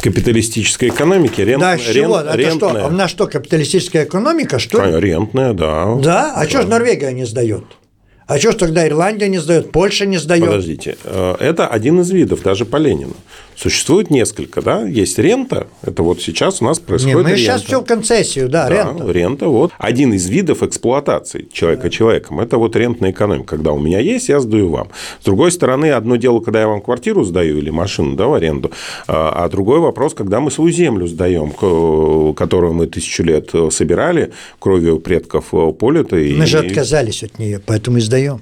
капиталистической 0.00 0.88
экономики. 0.88 1.40
Рент, 1.40 1.60
да, 1.60 1.76
с 1.78 1.80
чего? 1.80 2.20
Рент, 2.20 2.38
Это 2.38 2.50
что? 2.56 2.84
А 2.84 2.86
у 2.86 2.90
нас 2.90 3.10
что, 3.10 3.26
капиталистическая 3.26 4.04
экономика, 4.04 4.58
что 4.58 4.84
ли? 4.84 5.00
Рентная, 5.00 5.52
да. 5.52 5.94
Да? 5.96 6.32
А 6.34 6.44
да. 6.44 6.48
что 6.48 6.62
же 6.62 6.68
Норвегия 6.68 7.12
не 7.12 7.24
сдает? 7.24 7.64
А 8.26 8.38
что 8.38 8.52
ж 8.52 8.56
тогда 8.56 8.86
Ирландия 8.86 9.26
не 9.28 9.38
сдает, 9.38 9.72
Польша 9.72 10.04
не 10.04 10.18
сдает? 10.18 10.44
Подождите, 10.44 10.98
э, 11.02 11.36
это 11.40 11.66
один 11.66 12.00
из 12.00 12.10
видов, 12.10 12.42
даже 12.42 12.66
по 12.66 12.76
Ленину. 12.76 13.14
Существует 13.58 14.08
несколько, 14.08 14.62
да? 14.62 14.86
Есть 14.86 15.18
рента, 15.18 15.66
это 15.82 16.04
вот 16.04 16.22
сейчас 16.22 16.62
у 16.62 16.64
нас 16.64 16.78
происходит 16.78 17.16
Не, 17.16 17.22
мы 17.22 17.30
рента. 17.30 17.42
сейчас 17.42 17.62
все 17.64 17.82
концессию, 17.82 18.48
да, 18.48 18.68
да, 18.68 18.84
рента. 18.84 19.10
рента, 19.10 19.48
вот. 19.48 19.72
Один 19.78 20.12
из 20.12 20.28
видов 20.28 20.62
эксплуатации 20.62 21.48
человека 21.52 21.84
да. 21.84 21.90
человеком, 21.90 22.38
это 22.38 22.56
вот 22.56 22.76
рентная 22.76 23.10
экономика. 23.10 23.56
Когда 23.56 23.72
у 23.72 23.80
меня 23.80 23.98
есть, 23.98 24.28
я 24.28 24.38
сдаю 24.38 24.68
вам. 24.68 24.90
С 25.20 25.24
другой 25.24 25.50
стороны, 25.50 25.90
одно 25.90 26.14
дело, 26.14 26.38
когда 26.38 26.60
я 26.60 26.68
вам 26.68 26.80
квартиру 26.80 27.24
сдаю 27.24 27.58
или 27.58 27.70
машину, 27.70 28.14
да, 28.14 28.28
в 28.28 28.34
аренду, 28.34 28.70
а, 29.08 29.44
а 29.44 29.48
другой 29.48 29.80
вопрос, 29.80 30.14
когда 30.14 30.38
мы 30.38 30.52
свою 30.52 30.70
землю 30.70 31.08
сдаем, 31.08 31.50
которую 32.34 32.74
мы 32.74 32.86
тысячу 32.86 33.24
лет 33.24 33.50
собирали, 33.72 34.30
кровью 34.60 35.00
предков 35.00 35.52
полета. 35.76 36.14
Мы 36.14 36.22
и... 36.22 36.46
же 36.46 36.58
отказались 36.60 37.24
от 37.24 37.40
нее, 37.40 37.58
поэтому 37.58 37.98
и 37.98 38.00
сдаем. 38.00 38.40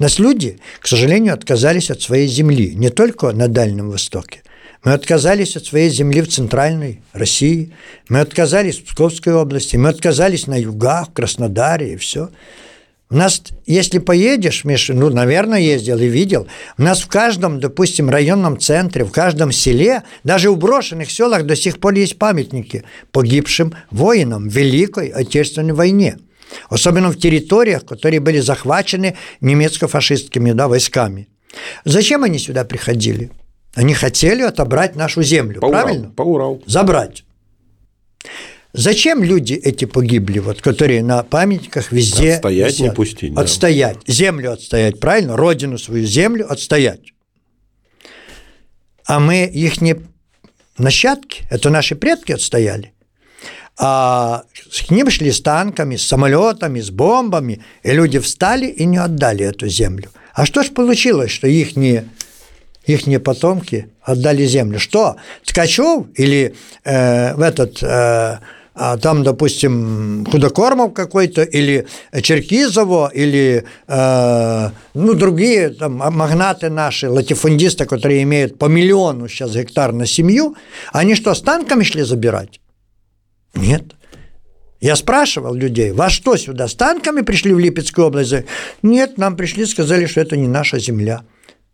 У 0.00 0.02
нас 0.02 0.18
люди, 0.18 0.58
к 0.80 0.88
сожалению, 0.88 1.34
отказались 1.34 1.92
от 1.92 2.02
своей 2.02 2.26
земли, 2.26 2.74
не 2.74 2.90
только 2.90 3.30
на 3.30 3.46
Дальнем 3.46 3.90
Востоке, 3.90 4.42
мы 4.84 4.92
отказались 4.92 5.56
от 5.56 5.66
своей 5.66 5.90
земли 5.90 6.22
в 6.22 6.28
центральной 6.28 7.02
России, 7.12 7.72
мы 8.08 8.20
отказались 8.20 8.78
в 8.78 8.84
Псковской 8.84 9.34
области, 9.34 9.76
мы 9.76 9.88
отказались 9.88 10.46
на 10.46 10.58
югах, 10.58 11.08
в 11.08 11.12
Краснодаре 11.12 11.94
и 11.94 11.96
все. 11.96 12.30
У 13.10 13.16
нас, 13.16 13.42
если 13.64 13.98
поедешь, 13.98 14.64
Миша, 14.64 14.92
ну, 14.92 15.08
наверное, 15.08 15.60
ездил 15.60 15.98
и 15.98 16.06
видел, 16.06 16.46
у 16.76 16.82
нас 16.82 17.00
в 17.00 17.08
каждом, 17.08 17.58
допустим, 17.58 18.10
районном 18.10 18.58
центре, 18.58 19.02
в 19.04 19.10
каждом 19.10 19.50
селе, 19.50 20.02
даже 20.24 20.50
в 20.50 20.58
брошенных 20.58 21.10
селах 21.10 21.44
до 21.44 21.56
сих 21.56 21.80
пор 21.80 21.94
есть 21.94 22.18
памятники 22.18 22.84
погибшим 23.10 23.72
воинам 23.90 24.50
в 24.50 24.52
Великой 24.52 25.08
Отечественной 25.08 25.72
войне. 25.72 26.18
Особенно 26.68 27.10
в 27.10 27.18
территориях, 27.18 27.86
которые 27.86 28.20
были 28.20 28.40
захвачены 28.40 29.16
немецко-фашистскими 29.40 30.52
да, 30.52 30.68
войсками. 30.68 31.28
Зачем 31.84 32.24
они 32.24 32.38
сюда 32.38 32.64
приходили? 32.64 33.30
Они 33.78 33.94
хотели 33.94 34.42
отобрать 34.42 34.96
нашу 34.96 35.22
землю, 35.22 35.60
по 35.60 35.68
правильно? 35.68 36.00
Урал, 36.00 36.12
по 36.14 36.22
Урал. 36.22 36.62
Забрать. 36.66 37.22
Зачем 38.72 39.22
люди 39.22 39.54
эти 39.54 39.84
погибли, 39.84 40.40
вот, 40.40 40.60
которые 40.60 41.04
на 41.04 41.22
памятниках 41.22 41.92
везде 41.92 42.32
Отстоять, 42.32 42.72
висят? 42.72 42.80
не 42.80 42.92
пустить. 42.92 43.34
Да. 43.34 43.42
Отстоять. 43.42 43.98
Землю 44.08 44.54
отстоять, 44.54 44.98
правильно? 44.98 45.36
Родину 45.36 45.78
свою, 45.78 46.04
землю 46.04 46.50
отстоять. 46.50 47.12
А 49.06 49.20
мы 49.20 49.44
их 49.44 49.80
не 49.80 49.94
нащадки, 50.76 51.44
это 51.48 51.70
наши 51.70 51.94
предки 51.94 52.32
отстояли. 52.32 52.94
А 53.78 54.42
к 54.88 54.90
ним 54.90 55.08
шли 55.08 55.30
с 55.30 55.40
танками, 55.40 55.94
с 55.94 56.04
самолетами, 56.04 56.80
с 56.80 56.90
бомбами, 56.90 57.64
и 57.84 57.92
люди 57.92 58.18
встали 58.18 58.66
и 58.66 58.84
не 58.86 58.96
отдали 58.96 59.44
эту 59.44 59.68
землю. 59.68 60.10
А 60.34 60.46
что 60.46 60.64
ж 60.64 60.70
получилось, 60.70 61.30
что 61.30 61.46
их 61.46 61.76
не 61.76 62.08
их 62.88 63.22
потомки 63.22 63.88
отдали 64.02 64.46
землю. 64.46 64.78
Что? 64.78 65.16
Ткачев 65.44 66.06
или 66.14 66.54
э, 66.84 67.34
в 67.34 67.42
этот... 67.42 67.82
Э, 67.82 68.38
а 68.80 68.96
там, 68.96 69.24
допустим, 69.24 70.24
Худокормов 70.30 70.94
какой-то, 70.94 71.42
или 71.42 71.88
Черкизово, 72.22 73.10
или 73.12 73.64
э, 73.88 74.70
ну, 74.94 75.14
другие 75.14 75.70
там, 75.70 75.94
магнаты 75.94 76.70
наши, 76.70 77.10
латифундисты, 77.10 77.86
которые 77.86 78.22
имеют 78.22 78.56
по 78.56 78.66
миллиону 78.66 79.26
сейчас 79.26 79.50
гектар 79.50 79.92
на 79.92 80.06
семью, 80.06 80.54
они 80.92 81.16
что, 81.16 81.34
с 81.34 81.42
танками 81.42 81.82
шли 81.82 82.04
забирать? 82.04 82.60
Нет. 83.56 83.82
Я 84.80 84.94
спрашивал 84.94 85.54
людей, 85.54 85.90
вас 85.90 86.12
что 86.12 86.36
сюда, 86.36 86.68
с 86.68 86.74
танками 86.74 87.22
пришли 87.22 87.52
в 87.52 87.58
Липецкую 87.58 88.06
область? 88.06 88.32
Нет, 88.82 89.18
нам 89.18 89.36
пришли, 89.36 89.66
сказали, 89.66 90.06
что 90.06 90.20
это 90.20 90.36
не 90.36 90.46
наша 90.46 90.78
земля. 90.78 91.22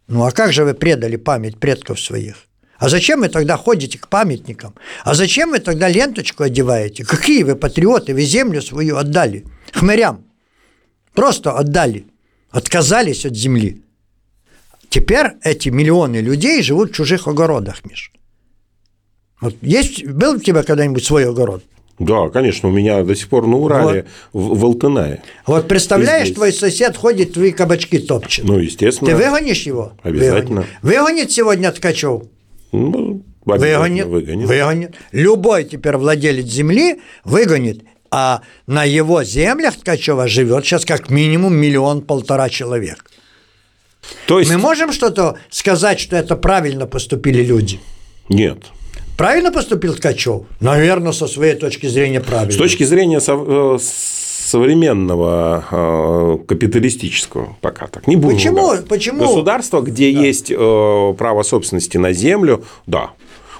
Ну 0.06 0.24
а 0.24 0.30
как 0.30 0.52
же 0.52 0.64
вы 0.64 0.74
предали 0.74 1.16
память 1.16 1.58
предков 1.58 2.00
своих? 2.00 2.36
А 2.78 2.88
зачем 2.88 3.20
вы 3.20 3.28
тогда 3.28 3.56
ходите 3.56 3.98
к 3.98 4.08
памятникам? 4.08 4.74
А 5.04 5.14
зачем 5.14 5.50
вы 5.50 5.60
тогда 5.60 5.88
ленточку 5.88 6.42
одеваете? 6.42 7.04
Какие 7.04 7.44
вы 7.44 7.56
патриоты? 7.56 8.14
Вы 8.14 8.22
землю 8.22 8.60
свою 8.60 8.96
отдали 8.96 9.44
хмырям. 9.72 10.24
Просто 11.14 11.52
отдали. 11.52 12.06
Отказались 12.50 13.26
от 13.26 13.34
земли. 13.34 13.82
Теперь 14.88 15.32
эти 15.42 15.70
миллионы 15.70 16.18
людей 16.18 16.62
живут 16.62 16.90
в 16.90 16.94
чужих 16.94 17.26
огородах, 17.26 17.84
Миш. 17.84 18.12
Вот 19.40 19.56
есть, 19.62 20.06
был 20.06 20.34
у 20.34 20.40
тебя 20.40 20.62
когда-нибудь 20.62 21.04
свой 21.04 21.28
огород? 21.28 21.64
Да, 21.98 22.28
конечно, 22.28 22.68
у 22.68 22.72
меня 22.72 23.02
до 23.04 23.14
сих 23.14 23.28
пор 23.28 23.46
на 23.46 23.56
Урале, 23.56 24.06
вот. 24.32 24.56
в, 24.56 24.60
в 24.60 24.64
Алтынае. 24.64 25.22
Вот 25.46 25.68
представляешь, 25.68 26.30
твой 26.30 26.52
сосед 26.52 26.96
ходит, 26.96 27.34
твои 27.34 27.52
кабачки 27.52 27.98
топчет. 27.98 28.44
Ну, 28.44 28.58
естественно. 28.58 29.10
Ты 29.10 29.16
выгонишь 29.16 29.62
его? 29.62 29.92
Обязательно. 30.02 30.64
Выгонит, 30.82 31.04
выгонит 31.06 31.32
сегодня 31.32 31.70
Ткачев? 31.70 32.24
Ну, 32.72 33.22
выгонит, 33.44 34.06
выгонит. 34.06 34.48
Выгонит. 34.48 34.94
Любой 35.12 35.64
теперь 35.64 35.96
владелец 35.96 36.46
земли 36.46 37.00
выгонит 37.24 37.84
А 38.10 38.42
на 38.66 38.84
его 38.84 39.22
землях 39.22 39.76
Ткачева 39.76 40.26
живет 40.26 40.64
сейчас 40.64 40.84
как 40.84 41.10
минимум 41.10 41.54
миллион-полтора 41.54 42.48
человек. 42.48 43.08
То 44.26 44.40
есть... 44.40 44.50
Мы 44.50 44.58
можем 44.58 44.92
что-то 44.92 45.38
сказать, 45.50 46.00
что 46.00 46.16
это 46.16 46.36
правильно 46.36 46.86
поступили 46.86 47.42
люди? 47.42 47.80
Нет. 48.28 48.58
Правильно 49.16 49.52
поступил 49.52 49.94
Ткачев? 49.94 50.42
Наверное, 50.60 51.12
со 51.12 51.26
своей 51.26 51.54
точки 51.54 51.86
зрения 51.86 52.20
правильно. 52.20 52.52
С 52.52 52.56
точки 52.56 52.82
зрения 52.82 53.20
э, 53.24 53.78
современного 53.80 55.64
э, 55.70 56.38
капиталистического 56.46 57.56
пока 57.60 57.86
так 57.86 58.06
не 58.06 58.16
будем. 58.16 58.36
Почему? 58.36 58.76
Почему? 58.88 59.20
Государство, 59.20 59.80
где 59.80 60.12
да. 60.12 60.20
есть 60.20 60.50
э, 60.50 61.14
право 61.16 61.42
собственности 61.42 61.96
на 61.96 62.12
землю, 62.12 62.64
да, 62.86 63.10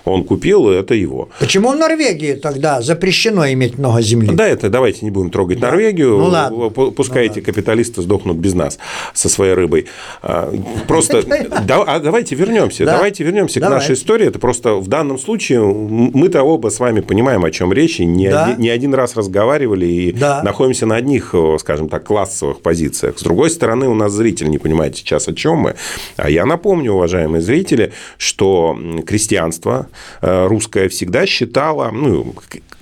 он 0.05 0.25
купил, 0.25 0.71
и 0.71 0.75
это 0.75 0.95
его. 0.95 1.29
Почему 1.39 1.73
в 1.73 1.77
Норвегии 1.77 2.35
тогда 2.35 2.83
запрещено 2.83 3.51
иметь 3.53 3.79
много 3.79 4.03
земли? 4.03 4.29
Да, 4.33 4.47
это 4.47 4.69
давайте 4.69 5.05
не 5.05 5.11
будем 5.11 5.31
трогать 5.31 5.61
да. 5.61 5.71
Норвегию. 5.71 6.19
Ну, 6.19 6.27
ладно. 6.27 6.71
Пускай 6.71 7.27
ну, 7.27 7.33
эти 7.33 7.39
ладно. 7.39 7.53
капиталисты 7.53 8.03
сдохнут 8.03 8.37
без 8.37 8.55
нас 8.55 8.79
со 9.15 9.29
своей 9.29 9.55
рыбой. 9.55 9.87
А, 10.23 10.53
просто 10.87 11.23
а 11.69 11.99
давайте 11.99 12.35
вернемся. 12.35 12.85
Давайте 12.85 13.25
вернемся 13.25 13.61
к 13.61 13.69
нашей 13.69 13.95
истории. 13.95 14.27
Это 14.27 14.39
просто 14.39 14.75
в 14.75 14.89
данном 14.89 15.19
случае 15.19 15.61
мы-то 15.63 16.43
оба 16.43 16.69
с 16.69 16.81
вами 16.81 17.01
понимаем, 17.01 17.45
о 17.45 17.51
чем 17.51 17.73
речь, 17.73 18.01
и 18.01 18.05
не, 18.05 18.29
один, 18.29 18.95
раз 18.95 19.17
разговаривали 19.17 19.87
и 19.87 20.13
находимся 20.13 20.87
на 20.87 20.97
одних, 20.97 21.35
скажем 21.59 21.89
так, 21.89 22.05
классовых 22.05 22.61
позициях. 22.61 23.19
С 23.19 23.23
другой 23.23 23.51
стороны, 23.51 23.89
у 23.89 23.95
нас 23.95 24.13
зритель 24.13 24.51
не 24.51 24.59
понимает 24.59 24.97
сейчас, 24.97 25.29
о 25.29 25.33
чем 25.33 25.59
мы. 25.59 25.75
А 26.17 26.29
я 26.29 26.45
напомню, 26.45 26.93
уважаемые 26.93 27.41
зрители, 27.41 27.93
что 28.19 28.79
крестьянство 29.07 29.89
русская 30.21 30.89
всегда 30.89 31.27
считала, 31.27 31.91
ну, 31.91 32.35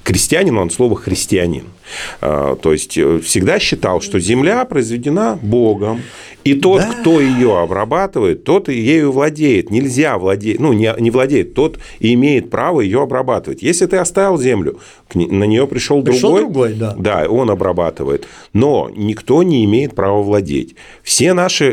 крестьянин, 0.02 0.58
он 0.58 0.70
слово 0.70 0.96
христианин. 0.96 1.64
Э, 2.20 2.56
то 2.60 2.72
есть 2.72 2.96
э, 2.96 3.20
всегда 3.20 3.58
считал, 3.58 4.00
что 4.00 4.18
земля 4.18 4.64
произведена 4.64 5.38
Богом, 5.42 6.02
и 6.44 6.54
тот, 6.54 6.80
да. 6.80 6.92
кто 6.92 7.20
ее 7.20 7.58
обрабатывает, 7.58 8.44
тот 8.44 8.68
и 8.68 8.74
ею 8.74 9.12
владеет. 9.12 9.70
Нельзя 9.70 10.18
владеть, 10.18 10.58
ну, 10.58 10.72
не, 10.72 10.92
не 10.98 11.10
владеет, 11.10 11.54
тот 11.54 11.78
и 12.00 12.14
имеет 12.14 12.50
право 12.50 12.80
ее 12.80 13.02
обрабатывать. 13.02 13.62
Если 13.62 13.86
ты 13.86 13.96
оставил 13.96 14.38
землю, 14.38 14.80
на 15.14 15.44
нее 15.44 15.66
пришел, 15.66 16.02
пришел 16.02 16.36
другой, 16.36 16.72
другой 16.72 16.74
да. 16.74 16.94
да, 16.98 17.28
он 17.28 17.50
обрабатывает. 17.50 18.26
Но 18.52 18.90
никто 18.94 19.42
не 19.42 19.64
имеет 19.64 19.94
права 19.94 20.22
владеть. 20.22 20.74
Все 21.02 21.32
наши 21.32 21.72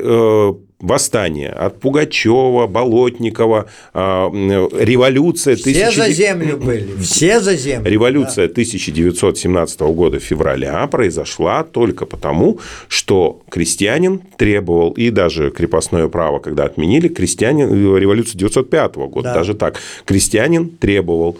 восстание 0.80 1.50
от 1.50 1.80
Пугачева, 1.80 2.68
Болотникова, 2.68 3.65
а, 3.94 4.30
революция... 4.30 5.56
Все 5.56 5.63
тысяч... 5.74 5.96
за 5.96 6.10
землю 6.12 6.58
были, 6.58 6.96
все 7.02 7.39
за 7.39 7.56
землю. 7.56 7.89
Революция 7.89 8.18
да. 8.23 8.43
1917 8.43 9.79
года 9.82 10.19
февраля 10.19 10.86
произошла 10.88 11.63
только 11.63 12.05
потому, 12.05 12.60
что 12.88 13.41
крестьянин 13.49 14.21
требовал, 14.38 14.91
и 14.91 15.10
даже 15.10 15.51
крепостное 15.51 16.08
право, 16.08 16.39
когда 16.39 16.65
отменили, 16.65 17.08
крестьянин, 17.08 17.69
революция 17.69 18.38
1905 18.38 18.95
года, 18.95 19.29
да. 19.29 19.34
даже 19.34 19.53
так, 19.53 19.79
крестьянин 20.05 20.69
требовал 20.69 21.38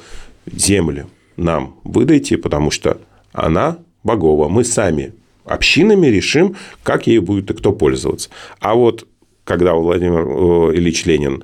землю 0.52 1.08
нам 1.40 1.76
выдайте, 1.84 2.38
потому 2.38 2.70
что 2.70 3.00
она 3.32 3.78
богова. 4.04 4.48
Мы 4.50 4.64
сами 4.64 5.14
общинами 5.46 6.08
решим, 6.08 6.56
как 6.84 7.08
ей 7.08 7.20
будет 7.20 7.50
и 7.50 7.54
кто 7.54 7.72
пользоваться. 7.72 8.30
А 8.60 8.76
вот 8.76 9.08
когда 9.50 9.74
Владимир 9.74 10.28
э, 10.28 10.78
Ильич 10.78 11.06
Ленин 11.06 11.44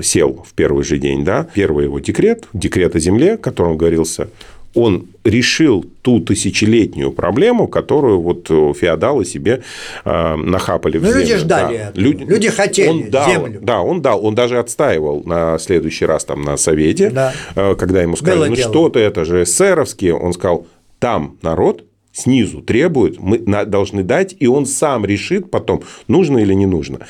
сел 0.00 0.42
в 0.48 0.54
первый 0.54 0.82
же 0.82 0.96
день, 0.96 1.26
да, 1.26 1.46
первый 1.52 1.84
его 1.84 1.98
декрет, 1.98 2.48
декрет 2.54 2.96
о 2.96 2.98
земле, 2.98 3.34
о 3.34 3.36
котором 3.36 3.76
говорился, 3.76 4.28
он 4.74 5.08
решил 5.24 5.84
ту 6.00 6.20
тысячелетнюю 6.20 7.12
проблему, 7.12 7.68
которую 7.68 8.22
вот 8.22 8.46
э, 8.48 8.72
феодалы 8.72 9.26
себе 9.26 9.62
э, 10.06 10.36
нахапали 10.36 10.96
в 10.96 11.02
ну, 11.02 11.08
землю. 11.08 11.20
люди 11.20 11.36
ждали 11.36 11.76
да. 11.76 12.00
люди, 12.00 12.24
люди 12.24 12.48
хотели 12.48 12.88
он 12.88 13.10
дал, 13.10 13.30
землю. 13.30 13.60
Да, 13.62 13.82
он 13.82 14.00
дал, 14.00 14.24
он 14.24 14.34
даже 14.34 14.58
отстаивал 14.58 15.22
на 15.26 15.58
следующий 15.58 16.06
раз 16.06 16.24
там 16.24 16.40
на 16.40 16.56
совете, 16.56 17.10
да. 17.10 17.34
когда 17.54 18.00
ему 18.00 18.16
сказали, 18.16 18.38
Было 18.38 18.46
ну 18.46 18.56
что-то 18.56 18.98
это 18.98 19.26
же 19.26 19.42
эсеровские, 19.42 20.14
он 20.14 20.32
сказал, 20.32 20.66
там 20.98 21.36
народ 21.42 21.84
снизу 22.12 22.60
требует, 22.60 23.18
мы 23.18 23.38
должны 23.38 24.02
дать, 24.02 24.36
и 24.38 24.46
он 24.46 24.66
сам 24.66 25.04
решит 25.04 25.50
потом, 25.50 25.82
нужно 26.08 26.38
или 26.38 26.52
не 26.52 26.66
нужно. 26.66 27.06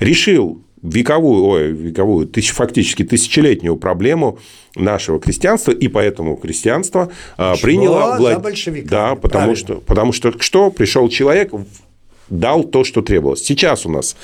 Решил 0.00 0.62
вековую, 0.82 1.44
ой, 1.44 1.72
вековую, 1.72 2.26
тысяч, 2.26 2.52
фактически 2.52 3.04
тысячелетнюю 3.04 3.76
проблему 3.76 4.38
нашего 4.74 5.18
крестьянства, 5.18 5.72
и 5.72 5.88
поэтому 5.88 6.36
крестьянство 6.36 7.10
а, 7.36 7.54
Шло 7.54 7.62
приняло... 7.62 8.16
Влад... 8.18 8.42
большевиками. 8.42 8.88
Да, 8.88 9.14
потому 9.14 9.56
что, 9.56 9.76
потому 9.76 10.12
что 10.12 10.32
что? 10.38 10.70
Пришел 10.70 11.08
человек, 11.08 11.52
дал 12.28 12.64
то, 12.64 12.84
что 12.84 13.02
требовалось. 13.02 13.42
Сейчас 13.42 13.86
у 13.86 13.90
нас 13.90 14.16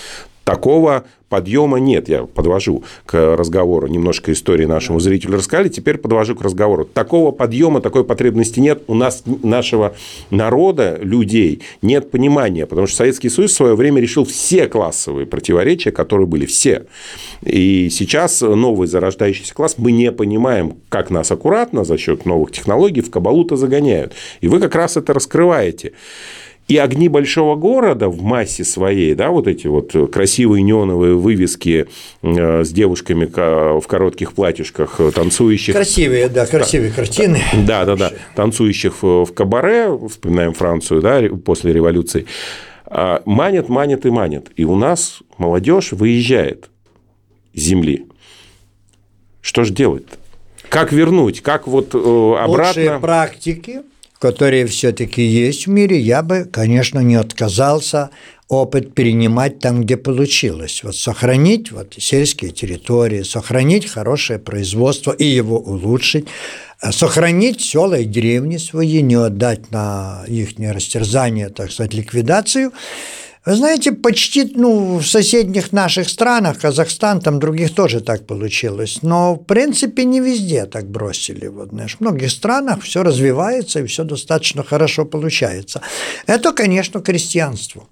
такого 0.45 1.05
подъема 1.33 1.79
нет. 1.79 2.11
Я 2.11 2.25
подвожу 2.25 2.85
к 3.07 3.37
разговору 3.37 3.87
немножко 3.87 4.33
истории 4.33 4.67
нашему 4.67 5.01
зрителю 5.01 5.37
рассказали, 5.37 5.71
теперь 5.71 5.97
подвожу 5.97 6.37
к 6.37 6.43
разговору. 6.43 6.85
Такого 6.85 7.33
подъема, 7.33 7.81
такой 7.81 8.05
потребности 8.05 8.61
нет. 8.61 8.83
У 8.87 8.95
нас, 8.95 9.23
нашего 9.25 9.95
народа, 10.29 10.99
людей, 11.01 11.63
нет 11.81 12.11
понимания, 12.11 12.67
потому 12.67 12.87
что 12.87 12.99
Советский 12.99 13.31
Союз 13.31 13.53
в 13.53 13.55
свое 13.55 13.75
время 13.75 14.03
решил 14.03 14.27
все 14.27 14.67
классовые 14.67 15.25
противоречия, 15.25 15.91
которые 15.91 16.27
были, 16.27 16.45
все. 16.45 16.85
И 17.43 17.89
сейчас 17.91 18.43
новый 18.43 18.87
зарождающийся 18.87 19.55
класс, 19.55 19.77
мы 19.79 19.93
не 19.93 20.13
понимаем, 20.13 20.77
как 20.91 21.09
нас 21.09 21.31
аккуратно 21.31 21.85
за 21.85 21.97
счет 21.97 22.27
новых 22.27 22.53
технологий 22.53 23.01
в 23.01 23.11
кабалу-то 23.11 23.57
загоняют. 23.57 24.13
И 24.43 24.49
вы 24.49 24.61
как 24.61 24.75
раз 24.75 24.99
это 24.99 25.15
раскрываете. 25.15 25.93
И 26.69 26.77
огни 26.77 27.09
большого 27.09 27.57
города 27.57 28.09
в 28.09 28.23
массе 28.23 28.65
своей, 28.65 29.15
да, 29.15 29.31
вот 29.31 29.47
эти 29.47 29.67
вот 29.67 29.95
красивые 30.11 30.63
неоновые 30.63 31.15
вывески 31.15 31.87
э, 32.23 32.65
с 32.65 32.71
девушками 32.71 33.27
в 33.27 33.87
коротких 33.87 34.33
платьишках, 34.33 35.01
э, 35.01 35.11
танцующих. 35.11 35.75
Красивые, 35.75 36.29
да, 36.29 36.47
красивые 36.47 36.93
картины. 36.93 37.41
Да, 37.67 37.85
да, 37.85 37.97
да. 37.97 38.13
Танцующих 38.37 39.03
в 39.03 39.27
кабаре, 39.35 39.99
вспоминаем 40.09 40.55
Францию, 40.55 41.03
да, 41.03 41.21
после 41.45 41.73
революции. 41.73 42.27
А, 42.87 43.23
манят, 43.25 43.69
манят 43.69 44.07
и 44.07 44.11
манят. 44.11 44.49
И 44.57 44.65
у 44.65 44.77
нас 44.77 45.21
молодежь 45.39 45.93
выезжает 45.93 46.71
с 47.55 47.61
земли. 47.61 48.07
Что 49.41 49.65
же 49.65 49.73
делать? 49.73 50.05
-то? 50.05 50.19
Как 50.69 50.93
вернуть? 50.93 51.43
Как 51.43 51.67
вот 51.67 51.95
э, 51.95 51.99
обратно? 51.99 52.83
Лучшие 52.83 52.99
практики 52.99 53.81
которые 54.23 54.67
все-таки 54.67 55.21
есть 55.21 55.67
в 55.67 55.71
мире, 55.71 55.99
я 55.99 56.23
бы, 56.23 56.45
конечно, 56.45 57.01
не 57.01 57.17
отказался 57.17 58.11
опыт 58.47 58.95
перенимать 58.95 59.59
там, 59.59 59.83
где 59.83 59.97
получилось. 59.97 60.85
Вот 60.85 60.95
сохранить 60.95 61.73
вот, 61.73 61.95
сельские 61.99 62.53
территории, 62.53 63.25
сохранить 63.25 63.91
хорошее 63.91 64.39
производство 64.39 65.11
и 65.11 65.25
его 65.25 65.59
улучшить, 65.59 66.29
э, 66.81 66.93
сохранить 66.93 67.61
села 67.63 67.99
и 67.99 68.05
деревни 68.05 68.59
свои, 68.59 69.03
не 69.03 69.17
отдать 69.17 69.73
на 69.73 70.25
их 70.29 70.51
растерзание, 70.57 71.49
так 71.49 71.73
сказать, 71.73 71.93
ликвидацию– 71.93 72.71
вы 73.45 73.57
знаете, 73.57 73.91
почти 73.91 74.53
ну, 74.55 74.99
в 74.99 75.07
соседних 75.07 75.73
наших 75.73 76.09
странах, 76.09 76.61
Казахстан, 76.61 77.21
там 77.21 77.41
других 77.41 77.75
тоже 77.75 78.01
так 78.01 78.25
получилось, 78.27 78.99
но 79.03 79.35
в 79.35 79.45
принципе 79.45 80.05
не 80.05 80.21
везде 80.21 80.67
так 80.67 80.87
бросили. 80.89 81.49
Вот, 81.49 81.71
знаешь, 81.71 81.97
в 81.97 82.01
многих 82.01 82.31
странах 82.31 82.83
все 82.83 83.03
развивается 83.03 83.81
и 83.81 83.87
все 83.87 84.05
достаточно 84.05 84.63
хорошо 84.63 85.05
получается. 85.05 85.81
Это, 86.27 86.53
конечно, 86.53 87.01
крестьянство. 87.01 87.89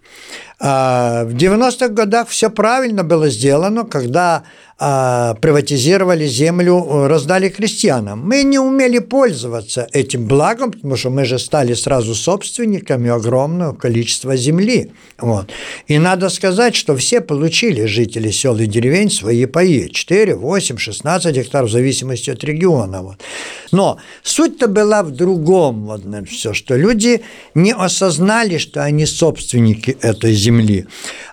А, 0.62 1.24
в 1.24 1.34
90-х 1.34 1.88
годах 1.88 2.28
все 2.28 2.50
правильно 2.50 3.02
было 3.02 3.30
сделано, 3.30 3.84
когда 3.84 4.42
а, 4.82 5.34
приватизировали 5.34 6.26
землю, 6.26 7.06
раздали 7.06 7.48
крестьянам. 7.48 8.26
Мы 8.26 8.42
не 8.42 8.58
умели 8.58 8.98
пользоваться 8.98 9.88
этим 9.92 10.26
благом, 10.26 10.72
потому 10.72 10.96
что 10.96 11.10
мы 11.10 11.24
же 11.24 11.38
стали 11.38 11.72
сразу 11.72 12.14
собственниками 12.14 13.10
огромного 13.10 13.74
количества 13.74 14.36
земли. 14.36 14.92
Вот. 15.18 15.50
И 15.86 15.98
надо 15.98 16.28
сказать, 16.28 16.74
что 16.74 16.94
все 16.96 17.20
получили, 17.22 17.86
жители 17.86 18.30
сел 18.30 18.58
и 18.58 18.66
деревень, 18.66 19.10
свои 19.10 19.46
паи. 19.46 19.88
4, 19.88 20.34
8, 20.34 20.76
16 20.76 21.36
гектаров 21.36 21.70
в 21.70 21.72
зависимости 21.72 22.30
от 22.30 22.44
региона. 22.44 23.02
Вот. 23.02 23.16
Но 23.72 23.98
суть-то 24.22 24.66
была 24.66 25.02
в 25.02 25.10
другом, 25.10 25.86
вот, 25.86 26.02
все, 26.28 26.54
что 26.54 26.76
люди 26.76 27.20
не 27.54 27.72
осознали, 27.72 28.58
что 28.58 28.82
они 28.82 29.06
собственники 29.06 29.96
этой 30.00 30.32
земли 30.32 30.49
земли. 30.50 30.86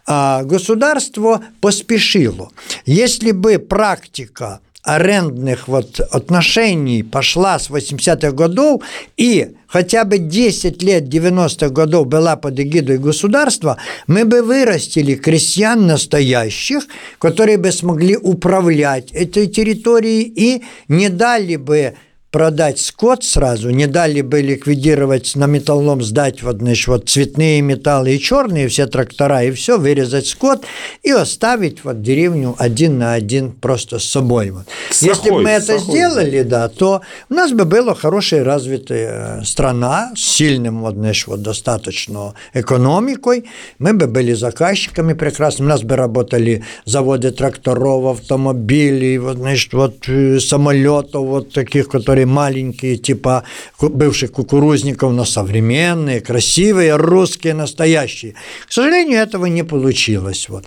А 0.05 0.43
государство 0.43 1.41
поспешило. 1.59 2.49
Если 2.85 3.31
бы 3.31 3.59
практика 3.59 4.59
арендных 4.83 5.67
вот 5.67 5.99
отношений 5.99 7.03
пошла 7.03 7.59
с 7.59 7.69
80-х 7.69 8.31
годов 8.31 8.81
и 9.17 9.49
хотя 9.67 10.05
бы 10.05 10.17
10 10.17 10.81
лет 10.81 11.03
90-х 11.13 11.69
годов 11.69 12.07
была 12.07 12.37
под 12.37 12.57
эгидой 12.59 12.97
государства, 12.97 13.77
мы 14.07 14.23
бы 14.23 14.41
вырастили 14.41 15.15
крестьян 15.15 15.85
настоящих, 15.85 16.83
которые 17.19 17.57
бы 17.57 17.73
смогли 17.73 18.15
управлять 18.15 19.11
этой 19.11 19.47
территорией 19.47 20.21
и 20.23 20.63
не 20.87 21.09
дали 21.09 21.57
бы 21.57 21.95
продать 22.31 22.79
скот 22.79 23.23
сразу, 23.23 23.69
не 23.69 23.87
дали 23.87 24.21
бы 24.21 24.41
ликвидировать 24.41 25.35
на 25.35 25.45
металлом, 25.45 26.01
сдать 26.01 26.43
вот, 26.43 26.57
значит, 26.57 26.87
вот 26.87 27.09
цветные 27.09 27.61
металлы 27.61 28.15
и 28.15 28.19
черные 28.19 28.67
все 28.67 28.85
трактора, 28.85 29.43
и 29.43 29.51
все, 29.51 29.77
вырезать 29.77 30.27
скот 30.27 30.65
и 31.03 31.11
оставить 31.11 31.83
вот 31.83 32.01
деревню 32.01 32.55
один 32.57 32.97
на 32.97 33.13
один 33.13 33.51
просто 33.51 33.99
с 33.99 34.03
собой. 34.03 34.51
Вот. 34.51 34.65
Сахой, 34.91 35.15
Если 35.15 35.29
бы 35.29 35.41
мы 35.41 35.49
это 35.51 35.79
сахой. 35.79 35.95
сделали, 35.95 36.41
да, 36.43 36.67
то 36.67 37.01
у 37.29 37.33
нас 37.33 37.51
бы 37.51 37.63
была 37.63 37.95
хорошая 37.95 38.43
развитая 38.43 39.39
э, 39.39 39.45
страна 39.45 40.11
с 40.15 40.19
сильным 40.19 40.81
вот, 40.81 40.95
значит, 40.95 41.27
вот 41.27 41.41
достаточно 41.41 42.33
экономикой, 42.53 43.45
мы 43.79 43.93
бы 43.93 44.07
были 44.07 44.33
заказчиками 44.33 45.13
прекрасными, 45.13 45.67
у 45.67 45.69
нас 45.69 45.81
бы 45.81 45.95
работали 45.95 46.63
заводы 46.83 47.31
тракторов, 47.31 48.19
автомобилей, 48.19 49.17
вот, 49.17 49.37
значит, 49.37 49.73
вот 49.73 50.09
э, 50.09 50.39
самолетов 50.39 51.25
вот 51.25 51.53
таких, 51.53 51.87
которые 51.87 52.16
маленькие, 52.25 52.97
типа 52.97 53.43
бывших 53.79 54.31
кукурузников, 54.31 55.13
но 55.13 55.25
современные, 55.25 56.21
красивые, 56.21 56.95
русские, 56.95 57.53
настоящие. 57.53 58.33
К 58.67 58.71
сожалению, 58.71 59.19
этого 59.19 59.45
не 59.45 59.63
получилось. 59.63 60.49
Вот. 60.49 60.65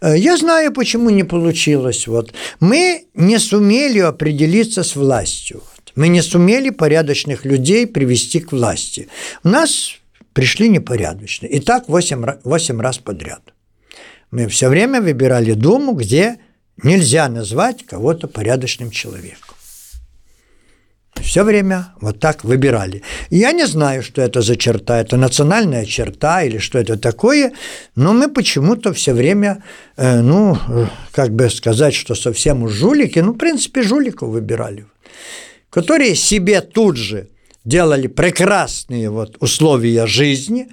Э, 0.00 0.16
я 0.16 0.36
знаю, 0.36 0.72
почему 0.72 1.10
не 1.10 1.24
получилось. 1.24 2.06
Вот. 2.06 2.32
Мы 2.60 3.04
не 3.14 3.38
сумели 3.38 3.98
определиться 3.98 4.82
с 4.82 4.96
властью. 4.96 5.62
Мы 5.94 6.08
не 6.08 6.22
сумели 6.22 6.70
порядочных 6.70 7.44
людей 7.44 7.86
привести 7.86 8.40
к 8.40 8.52
власти. 8.52 9.08
У 9.44 9.48
нас 9.48 9.96
пришли 10.32 10.68
непорядочные. 10.68 11.50
И 11.52 11.60
так 11.60 11.88
8, 11.88 12.24
8 12.44 12.80
раз 12.80 12.98
подряд. 12.98 13.42
Мы 14.30 14.48
все 14.48 14.68
время 14.68 15.02
выбирали 15.02 15.52
Думу, 15.52 15.92
где 15.92 16.38
нельзя 16.82 17.28
назвать 17.28 17.84
кого-то 17.84 18.28
порядочным 18.28 18.90
человеком. 18.90 19.51
Все 21.20 21.44
время 21.44 21.92
вот 22.00 22.20
так 22.20 22.42
выбирали. 22.44 23.02
Я 23.30 23.52
не 23.52 23.66
знаю, 23.66 24.02
что 24.02 24.22
это 24.22 24.40
за 24.40 24.56
черта, 24.56 25.00
это 25.00 25.16
национальная 25.16 25.84
черта 25.84 26.42
или 26.42 26.58
что 26.58 26.78
это 26.78 26.96
такое, 26.96 27.52
но 27.94 28.12
мы 28.12 28.28
почему-то 28.28 28.92
все 28.92 29.12
время, 29.12 29.62
э, 29.96 30.20
ну, 30.20 30.56
как 31.12 31.30
бы 31.30 31.48
сказать, 31.50 31.94
что 31.94 32.14
совсем 32.14 32.68
жулики, 32.68 33.18
ну, 33.20 33.32
в 33.32 33.38
принципе, 33.38 33.82
жуликов 33.82 34.30
выбирали, 34.30 34.86
которые 35.70 36.14
себе 36.14 36.60
тут 36.60 36.96
же 36.96 37.28
делали 37.64 38.08
прекрасные 38.08 39.10
вот 39.10 39.36
условия 39.40 40.06
жизни, 40.06 40.68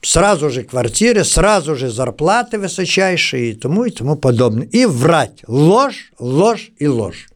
сразу 0.00 0.50
же 0.50 0.62
квартиры, 0.62 1.24
сразу 1.24 1.76
же 1.76 1.90
зарплаты 1.90 2.58
высочайшие 2.58 3.50
и 3.50 3.54
тому 3.54 3.84
и 3.84 3.90
тому 3.90 4.16
подобное. 4.16 4.66
И 4.66 4.86
врать. 4.86 5.42
Ложь, 5.46 6.12
ложь 6.18 6.70
и 6.78 6.86
ложь 6.86 7.28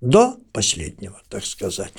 до 0.00 0.36
последнего, 0.54 1.20
так 1.28 1.44
сказать. 1.44 1.92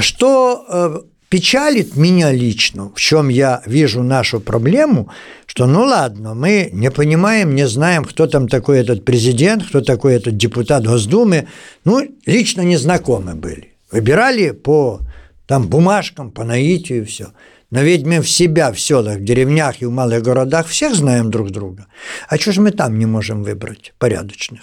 Что 0.00 0.64
э, 0.68 1.00
печалит 1.28 1.94
меня 1.96 2.32
лично, 2.32 2.90
в 2.94 2.98
чем 2.98 3.28
я 3.28 3.62
вижу 3.66 4.02
нашу 4.02 4.40
проблему, 4.40 5.10
что 5.46 5.66
ну 5.66 5.82
ладно, 5.82 6.34
мы 6.34 6.70
не 6.72 6.90
понимаем, 6.90 7.54
не 7.54 7.68
знаем, 7.68 8.04
кто 8.04 8.26
там 8.26 8.48
такой 8.48 8.80
этот 8.80 9.04
президент, 9.04 9.64
кто 9.68 9.82
такой 9.82 10.14
этот 10.14 10.36
депутат 10.36 10.86
Госдумы, 10.86 11.46
ну, 11.84 12.00
лично 12.26 12.62
не 12.62 12.78
знакомы 12.78 13.34
были. 13.34 13.74
Выбирали 13.92 14.52
по 14.52 15.00
там 15.46 15.68
бумажкам, 15.68 16.30
по 16.30 16.44
наитию 16.44 17.02
и 17.02 17.04
все. 17.04 17.26
Но 17.70 17.82
ведь 17.82 18.06
мы 18.06 18.20
в 18.20 18.28
себя 18.28 18.72
в 18.72 18.80
селах, 18.80 19.18
в 19.18 19.24
деревнях 19.24 19.82
и 19.82 19.86
в 19.86 19.90
малых 19.90 20.22
городах 20.22 20.66
всех 20.66 20.94
знаем 20.94 21.30
друг 21.30 21.50
друга. 21.50 21.86
А 22.28 22.36
что 22.38 22.52
же 22.52 22.60
мы 22.62 22.70
там 22.70 22.98
не 22.98 23.06
можем 23.06 23.42
выбрать 23.42 23.92
порядочных? 23.98 24.62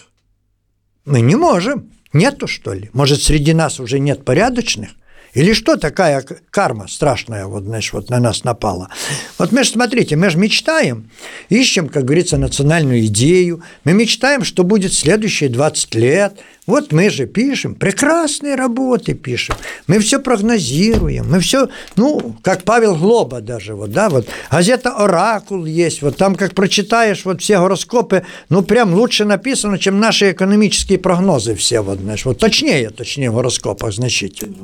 Мы 1.06 1.22
не 1.22 1.36
можем. 1.36 1.92
Нету, 2.14 2.48
что 2.48 2.74
ли? 2.74 2.90
Может, 2.94 3.22
среди 3.22 3.54
нас 3.54 3.80
уже 3.80 4.00
нет 4.00 4.26
порядочных? 4.26 4.90
Или 5.34 5.54
что 5.54 5.78
такая 5.78 6.26
карма 6.50 6.88
страшная 6.88 7.46
вот, 7.46 7.64
знаешь, 7.64 7.94
вот 7.94 8.10
на 8.10 8.20
нас 8.20 8.44
напала? 8.44 8.90
Вот 9.38 9.52
мы 9.52 9.64
же, 9.64 9.72
смотрите, 9.72 10.16
мы 10.16 10.30
же 10.30 10.38
мечтаем, 10.38 11.10
ищем, 11.50 11.90
как 11.90 12.06
говорится, 12.06 12.38
национальную 12.38 13.06
идею, 13.06 13.64
мы 13.84 13.94
мечтаем, 13.94 14.44
что 14.44 14.64
будет 14.64 14.94
следующие 14.94 15.50
20 15.50 15.96
лет, 15.96 16.40
вот 16.70 16.92
мы 16.92 17.10
же 17.10 17.26
пишем, 17.26 17.74
прекрасные 17.74 18.54
работы 18.54 19.16
пишем, 19.16 19.56
мы 19.88 19.98
все 19.98 20.20
прогнозируем, 20.20 21.28
мы 21.28 21.40
все, 21.40 21.68
ну, 21.96 22.36
как 22.44 22.62
Павел 22.64 22.96
Глоба 22.96 23.42
даже, 23.42 23.74
вот, 23.74 23.92
да, 23.92 24.08
вот, 24.10 24.28
газета 24.52 24.92
«Оракул» 24.92 25.66
есть, 25.66 26.04
вот 26.04 26.18
там, 26.18 26.36
как 26.36 26.54
прочитаешь 26.54 27.26
вот 27.26 27.42
все 27.42 27.58
гороскопы, 27.58 28.24
ну, 28.50 28.62
прям 28.62 28.94
лучше 28.94 29.26
написано, 29.26 29.80
чем 29.80 30.00
наши 30.00 30.32
экономические 30.32 31.00
прогнозы 31.00 31.56
все, 31.56 31.82
вот, 31.82 32.00
знаешь, 32.00 32.26
вот 32.26 32.38
точнее, 32.38 32.92
точнее 32.92 33.32
в 33.32 33.36
гороскопах 33.36 33.92
значительно. 33.92 34.56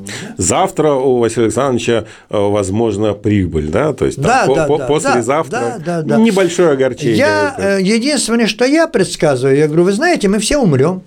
Завтра 0.56 0.94
у 0.94 1.18
Василия 1.18 1.46
Александровича, 1.46 2.06
э, 2.30 2.38
возможно, 2.38 3.14
прибыль, 3.14 3.68
да, 3.68 3.94
то 3.94 4.06
есть 4.06 4.20
да, 4.22 4.46
там, 4.46 4.56
да, 4.56 4.68
по, 4.68 4.78
да, 4.78 4.86
послезавтра 4.86 5.60
да, 5.60 5.80
да, 5.86 6.02
да, 6.02 6.18
небольшое 6.18 6.70
огорчение. 6.70 7.18
Я, 7.18 7.56
э, 7.58 7.82
единственное, 7.82 8.48
что 8.48 8.64
я 8.66 8.88
предсказываю, 8.88 9.58
я 9.58 9.68
говорю, 9.68 9.84
вы 9.84 9.92
знаете, 9.92 10.30
мы 10.30 10.40
все 10.40 10.58
умрем. 10.58 11.04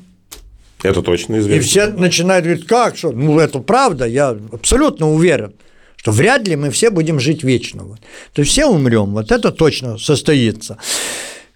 Это 0.82 1.02
точно 1.02 1.38
известно. 1.38 1.61
И 1.61 1.61
все 1.61 1.87
начинают 1.87 2.44
говорить, 2.44 2.66
как, 2.66 2.96
что, 2.96 3.11
ну, 3.11 3.38
это 3.38 3.58
правда, 3.61 4.04
я 4.04 4.37
абсолютно 4.52 5.11
уверен, 5.11 5.54
что 5.96 6.12
вряд 6.12 6.46
ли 6.46 6.54
мы 6.54 6.70
все 6.70 6.90
будем 6.90 7.18
жить 7.18 7.42
вечно. 7.42 7.84
Вот. 7.84 8.00
То 8.34 8.42
есть 8.42 8.52
все 8.52 8.66
умрем, 8.66 9.14
вот 9.14 9.32
это 9.32 9.50
точно 9.50 9.96
состоится. 9.98 10.76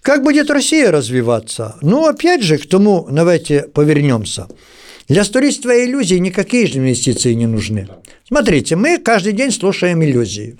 Как 0.01 0.23
будет 0.23 0.49
Россия 0.49 0.91
развиваться? 0.91 1.75
Ну, 1.81 2.07
опять 2.07 2.43
же, 2.43 2.57
к 2.57 2.67
тому 2.67 3.07
давайте 3.09 3.61
повернемся. 3.61 4.47
Для 5.07 5.23
строительства 5.23 5.71
иллюзий 5.85 6.19
никакие 6.19 6.65
инвестиции 6.77 7.33
не 7.33 7.47
нужны. 7.47 7.87
Смотрите, 8.27 8.75
мы 8.75 8.97
каждый 8.99 9.33
день 9.33 9.51
слушаем 9.51 10.03
иллюзии. 10.03 10.57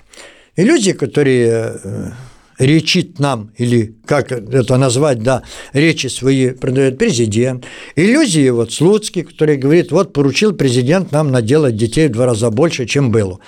Иллюзии, 0.56 0.92
которые 0.92 1.80
э, 1.84 2.12
речит 2.60 3.20
нам, 3.20 3.52
или 3.58 3.96
как 4.06 4.32
это 4.32 4.78
назвать, 4.78 5.24
да, 5.24 5.44
речи 5.72 6.08
свои 6.08 6.52
продает 6.52 6.98
президент. 6.98 7.66
Иллюзии 7.96 8.50
вот 8.50 8.72
Слуцкий, 8.72 9.24
который 9.24 9.58
говорит, 9.58 9.92
вот 9.92 10.14
поручил 10.14 10.54
президент 10.54 11.12
нам 11.12 11.32
наделать 11.32 11.78
детей 11.78 12.08
в 12.08 12.12
два 12.12 12.26
раза 12.26 12.50
больше, 12.50 12.86
чем 12.86 13.12
было. 13.12 13.40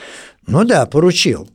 Ну 0.47 0.63
да, 0.63 0.86
поручил. 0.86 1.49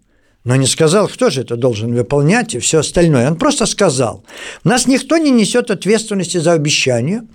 Но 0.44 0.56
не 0.56 0.66
сказал, 0.66 1.06
кто 1.06 1.28
же 1.28 1.42
это 1.42 1.56
должен 1.56 1.94
выполнять 1.94 2.54
и 2.54 2.58
все 2.58 2.78
остальное. 2.78 3.28
Он 3.28 3.36
просто 3.36 3.66
сказал, 3.66 4.24
нас 4.64 4.86
никто 4.86 5.18
не 5.18 5.30
несет 5.30 5.70
ответственности 5.70 6.38
за 6.38 6.52
обещания, 6.52 7.26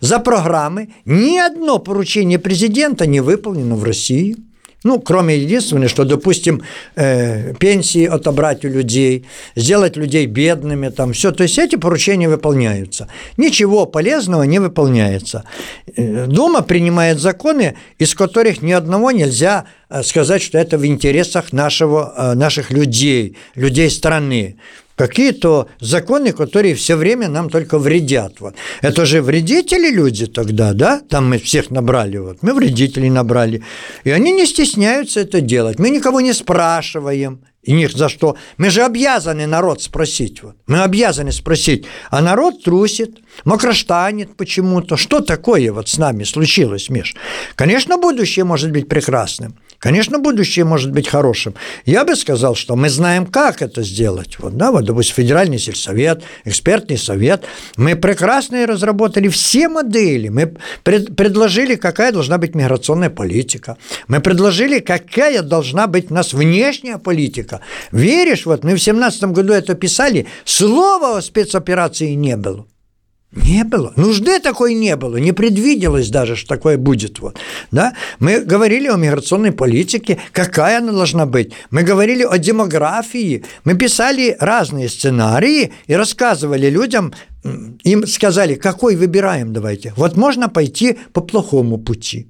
за 0.00 0.20
программы. 0.20 0.94
Ни 1.04 1.38
одно 1.38 1.78
поручение 1.78 2.38
президента 2.38 3.06
не 3.06 3.20
выполнено 3.20 3.74
в 3.74 3.84
России– 3.84 4.36
ну, 4.84 5.00
кроме 5.00 5.36
единственного, 5.36 5.88
что, 5.88 6.04
допустим, 6.04 6.62
э, 6.96 7.54
пенсии 7.54 8.04
отобрать 8.04 8.64
у 8.64 8.68
людей, 8.68 9.26
сделать 9.56 9.96
людей 9.96 10.26
бедными, 10.26 10.88
там 10.88 11.12
все. 11.12 11.30
То 11.30 11.44
есть 11.44 11.58
эти 11.58 11.76
поручения 11.76 12.28
выполняются. 12.28 13.08
Ничего 13.36 13.86
полезного 13.86 14.42
не 14.42 14.58
выполняется. 14.58 15.44
Э, 15.96 16.26
Дума 16.26 16.62
принимает 16.62 17.20
законы, 17.20 17.76
из 17.98 18.14
которых 18.14 18.62
ни 18.62 18.72
одного 18.72 19.10
нельзя 19.10 19.64
э, 19.88 20.02
сказать, 20.02 20.42
что 20.42 20.58
это 20.58 20.78
в 20.78 20.86
интересах 20.86 21.52
нашего, 21.52 22.12
э, 22.16 22.34
наших 22.34 22.70
людей, 22.70 23.36
людей 23.54 23.90
страны 23.90 24.56
какие-то 25.06 25.66
законы, 25.80 26.32
которые 26.32 26.74
все 26.74 26.96
время 26.96 27.28
нам 27.28 27.50
только 27.50 27.78
вредят. 27.78 28.40
Вот. 28.40 28.54
Это 28.82 29.04
же 29.04 29.20
вредители 29.20 29.90
люди 29.90 30.26
тогда, 30.26 30.72
да? 30.72 31.00
Там 31.08 31.30
мы 31.30 31.38
всех 31.38 31.70
набрали, 31.70 32.18
вот. 32.18 32.38
мы 32.42 32.54
вредителей 32.54 33.10
набрали. 33.10 33.62
И 34.04 34.10
они 34.10 34.32
не 34.32 34.46
стесняются 34.46 35.20
это 35.20 35.40
делать. 35.40 35.78
Мы 35.78 35.90
никого 35.90 36.20
не 36.20 36.32
спрашиваем. 36.32 37.40
И 37.64 37.72
них 37.72 37.92
за 37.92 38.08
что? 38.08 38.36
Мы 38.58 38.70
же 38.70 38.82
обязаны 38.82 39.46
народ 39.46 39.82
спросить. 39.82 40.42
Вот. 40.42 40.56
Мы 40.66 40.82
обязаны 40.82 41.32
спросить. 41.32 41.86
А 42.10 42.20
народ 42.20 42.64
трусит, 42.64 43.18
мокроштанет 43.44 44.36
почему-то. 44.36 44.96
Что 44.96 45.20
такое 45.20 45.72
вот 45.72 45.88
с 45.88 45.98
нами 45.98 46.24
случилось, 46.24 46.90
Миш? 46.90 47.14
Конечно, 47.54 47.98
будущее 47.98 48.44
может 48.44 48.72
быть 48.72 48.88
прекрасным. 48.88 49.54
Конечно, 49.82 50.20
будущее 50.20 50.64
может 50.64 50.92
быть 50.92 51.08
хорошим. 51.08 51.56
Я 51.86 52.04
бы 52.04 52.14
сказал, 52.14 52.54
что 52.54 52.76
мы 52.76 52.88
знаем, 52.88 53.26
как 53.26 53.62
это 53.62 53.82
сделать. 53.82 54.36
Вот, 54.38 54.56
да, 54.56 54.70
вот, 54.70 54.84
допустим, 54.84 55.16
федеральный 55.16 55.58
сельсовет, 55.58 56.22
экспертный 56.44 56.96
совет. 56.96 57.44
Мы 57.76 57.96
прекрасно 57.96 58.64
разработали 58.64 59.26
все 59.26 59.68
модели. 59.68 60.28
Мы 60.28 60.54
пред, 60.84 61.16
предложили, 61.16 61.74
какая 61.74 62.12
должна 62.12 62.38
быть 62.38 62.54
миграционная 62.54 63.10
политика. 63.10 63.76
Мы 64.06 64.20
предложили, 64.20 64.78
какая 64.78 65.42
должна 65.42 65.88
быть 65.88 66.12
у 66.12 66.14
нас 66.14 66.32
внешняя 66.32 66.98
политика. 66.98 67.60
Веришь, 67.90 68.46
вот 68.46 68.62
мы 68.62 68.76
в 68.76 68.84
2017 68.84 69.24
году 69.32 69.52
это 69.52 69.74
писали, 69.74 70.28
слова 70.44 71.18
о 71.18 71.20
спецоперации 71.20 72.14
не 72.14 72.36
было. 72.36 72.66
Не 73.34 73.64
было. 73.64 73.94
Нужды 73.96 74.40
такой 74.40 74.74
не 74.74 74.94
было. 74.96 75.16
Не 75.16 75.32
предвиделось 75.32 76.10
даже, 76.10 76.36
что 76.36 76.48
такое 76.48 76.76
будет. 76.76 77.18
Вот. 77.20 77.38
Да? 77.70 77.94
Мы 78.18 78.40
говорили 78.40 78.88
о 78.88 78.96
миграционной 78.96 79.52
политике, 79.52 80.18
какая 80.32 80.78
она 80.78 80.92
должна 80.92 81.24
быть. 81.24 81.52
Мы 81.70 81.82
говорили 81.82 82.24
о 82.24 82.36
демографии. 82.36 83.44
Мы 83.64 83.74
писали 83.74 84.36
разные 84.38 84.90
сценарии 84.90 85.72
и 85.86 85.94
рассказывали 85.94 86.68
людям, 86.68 87.14
им 87.82 88.06
сказали, 88.06 88.54
какой 88.54 88.96
выбираем 88.96 89.52
давайте. 89.52 89.94
Вот 89.96 90.16
можно 90.16 90.48
пойти 90.48 90.98
по 91.12 91.22
плохому 91.22 91.78
пути. 91.78 92.28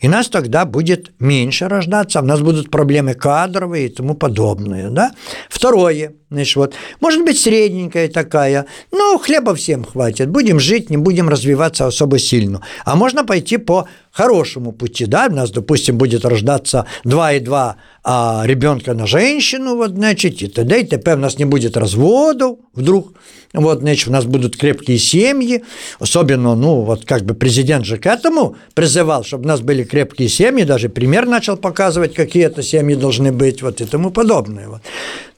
И 0.00 0.08
нас 0.08 0.28
тогда 0.28 0.64
будет 0.64 1.12
меньше 1.18 1.68
рождаться, 1.68 2.20
у 2.20 2.24
нас 2.24 2.40
будут 2.40 2.70
проблемы 2.70 3.14
кадровые 3.14 3.86
и 3.86 3.88
тому 3.88 4.14
подобное. 4.14 4.90
Да? 4.90 5.12
Второе, 5.48 6.14
значит, 6.30 6.56
вот, 6.56 6.74
может 7.00 7.24
быть, 7.24 7.38
средненькая 7.38 8.08
такая, 8.08 8.66
ну, 8.92 9.18
хлеба 9.18 9.54
всем 9.54 9.84
хватит, 9.84 10.30
будем 10.30 10.60
жить, 10.60 10.90
не 10.90 10.96
будем 10.96 11.28
развиваться 11.28 11.86
особо 11.86 12.18
сильно. 12.18 12.62
А 12.84 12.96
можно 12.96 13.24
пойти 13.24 13.58
по 13.58 13.88
хорошему 14.10 14.72
пути, 14.72 15.06
да, 15.06 15.28
у 15.30 15.34
нас, 15.34 15.50
допустим, 15.50 15.98
будет 15.98 16.24
рождаться 16.24 16.86
2,2 17.04 17.74
а 18.10 18.42
ребенка 18.46 18.94
на 18.94 19.06
женщину, 19.06 19.76
вот, 19.76 19.90
значит, 19.90 20.40
и 20.40 20.46
т.д. 20.46 20.80
и 20.80 20.86
т.п. 20.86 21.14
у 21.14 21.18
нас 21.18 21.38
не 21.38 21.44
будет 21.44 21.76
разводов 21.76 22.58
вдруг, 22.72 23.12
вот, 23.52 23.80
значит, 23.80 24.08
у 24.08 24.12
нас 24.12 24.24
будут 24.24 24.56
крепкие 24.56 24.96
семьи, 24.98 25.62
особенно, 25.98 26.54
ну, 26.54 26.80
вот, 26.80 27.04
как 27.04 27.24
бы 27.24 27.34
президент 27.34 27.84
же 27.84 27.98
к 27.98 28.06
этому 28.06 28.56
призывал, 28.74 29.24
чтобы 29.24 29.44
у 29.44 29.48
нас 29.48 29.57
были 29.60 29.84
крепкие 29.84 30.28
семьи, 30.28 30.64
даже 30.64 30.88
пример 30.88 31.26
начал 31.26 31.56
показывать, 31.56 32.14
какие 32.14 32.44
это 32.46 32.62
семьи 32.62 32.94
должны 32.94 33.32
быть, 33.32 33.62
вот, 33.62 33.80
и 33.80 33.84
тому 33.84 34.10
подобное, 34.10 34.68
вот. 34.68 34.82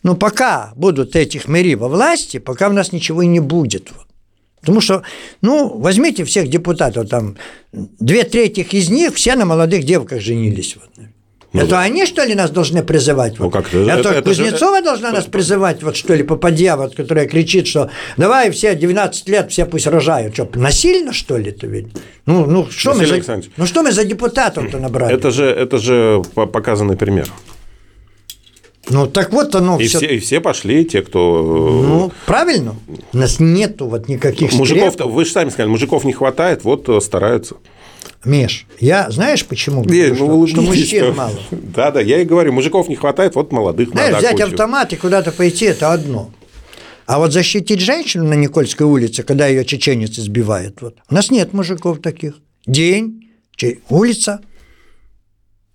Но 0.03 0.17
пока 0.17 0.73
будут 0.77 1.17
этих 1.17 1.49
мэри 1.49 1.75
во 1.75 1.89
власти, 1.89 2.39
пока 2.39 2.69
у 2.69 2.73
нас 2.73 2.93
ничего 2.93 3.23
и 3.23 3.27
не 3.27 3.41
будет, 3.41 3.91
вот. 3.91 4.07
Потому 4.61 4.81
что, 4.81 5.03
ну, 5.41 5.79
возьмите 5.79 6.25
всех 6.25 6.49
депутатов, 6.49 7.09
там, 7.09 7.37
две 7.73 8.25
трети 8.25 8.61
из 8.61 8.91
них 8.91 9.15
все 9.15 9.35
на 9.35 9.47
молодых 9.47 9.85
девках 9.85 10.21
женились. 10.21 10.77
Вот. 10.77 11.07
Ну, 11.53 11.63
это 11.63 11.81
они, 11.81 12.07
что 12.07 12.23
ли, 12.23 12.35
нас 12.35 12.51
должны 12.51 12.85
призывать? 12.85 13.39
Ну, 13.39 13.51
как 13.51 13.67
это, 13.69 13.79
это, 13.79 14.09
это 14.11 14.23
Кузнецова 14.23 14.79
же... 14.79 14.85
должна 14.85 15.11
нас 15.11 15.25
призывать, 15.25 15.83
вот 15.83 15.97
что 15.97 16.15
ли, 16.15 16.23
попадья, 16.23 16.77
вот, 16.77 16.95
которая 16.95 17.27
кричит, 17.27 17.67
что 17.67 17.91
давай 18.17 18.53
все 18.53 18.75
12 18.75 19.29
лет, 19.29 19.51
все 19.51 19.67
пусть 19.67 19.89
рожают. 19.89 20.35
Что, 20.35 20.49
насильно, 20.55 21.13
что 21.13 21.37
ли, 21.37 21.51
это 21.51 21.67
ведь? 21.67 21.89
Ну, 22.27 22.47
ну, 22.47 22.69
что, 22.71 22.95
мы 22.95 23.05
за, 23.05 23.43
ну 23.57 23.67
что 23.67 23.83
мы 23.83 23.91
за 23.91 24.05
депутатов-то 24.05 24.79
набрали? 24.79 25.13
Это 25.13 25.33
же, 25.33 25.45
это 25.47 25.79
же 25.79 26.23
показанный 26.35 26.97
пример. 26.97 27.27
Ну, 28.89 29.07
так 29.07 29.33
вот 29.33 29.55
оно 29.55 29.79
и 29.79 29.87
все... 29.87 29.99
все. 29.99 30.07
И 30.07 30.19
все 30.19 30.41
пошли, 30.41 30.85
те, 30.85 31.03
кто... 31.03 31.43
Ну, 31.87 32.13
правильно. 32.27 32.77
У 33.13 33.17
нас 33.17 33.41
нету 33.41 33.87
вот 33.87 34.09
никаких 34.09 34.53
Мужиков, 34.53 34.95
вы 34.97 35.25
же 35.25 35.31
сами 35.31 35.51
сказали, 35.51 35.71
мужиков 35.71 36.05
не 36.05 36.13
хватает, 36.13 36.65
вот 36.65 36.89
э, 36.89 37.01
стараются. 37.01 37.57
Миш, 38.25 38.67
я 38.79 39.11
знаешь 39.11 39.47
почему? 39.47 39.83
Не, 39.85 40.09
ну, 40.09 40.47
что, 40.47 40.55
что 40.55 40.63
мужчин 40.63 41.15
мало. 41.15 41.39
Да, 41.51 41.91
да, 41.91 42.01
я 42.01 42.21
и 42.21 42.25
говорю, 42.25 42.53
мужиков 42.53 42.89
не 42.89 42.97
хватает, 42.97 43.35
вот 43.35 43.51
молодых 43.51 43.91
Знаешь, 43.91 44.17
взять 44.17 44.33
кучу. 44.33 44.45
автомат 44.45 44.93
и 44.93 44.97
куда-то 44.97 45.33
пойти– 45.33 45.65
это 45.67 45.93
одно. 45.93 46.31
А 47.07 47.19
вот 47.19 47.33
защитить 47.33 47.81
женщину 47.81 48.25
на 48.25 48.35
Никольской 48.35 48.87
улице, 48.87 49.23
когда 49.23 49.47
ее 49.47 49.65
чеченец 49.65 50.19
избивает, 50.19 50.83
вот, 50.83 50.97
у 51.09 51.15
нас 51.15 51.31
нет 51.31 51.55
мужиков 51.55 52.01
таких. 52.01 52.35
День, 52.67 53.31
улица, 53.89 54.41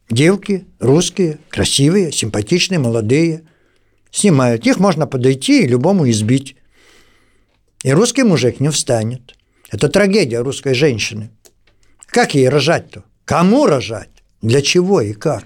девки 0.09 0.65
русские, 0.79 1.39
красивые, 1.49 2.11
симпатичные, 2.11 2.79
молодые, 2.79 3.43
снимают. 4.11 4.65
Их 4.67 4.77
можно 4.77 5.07
подойти 5.07 5.63
и 5.63 5.67
любому 5.67 6.09
избить. 6.09 6.55
И 7.83 7.91
русский 7.91 8.23
мужик 8.23 8.59
не 8.59 8.69
встанет. 8.69 9.35
Это 9.71 9.89
трагедия 9.89 10.39
русской 10.39 10.73
женщины. 10.73 11.31
Как 12.15 12.33
ей 12.33 12.47
рожать-то? 12.47 13.03
Кому 13.25 13.65
рожать? 13.65 14.07
Для 14.41 14.61
чего 14.61 15.01
и 15.01 15.11
как? 15.11 15.43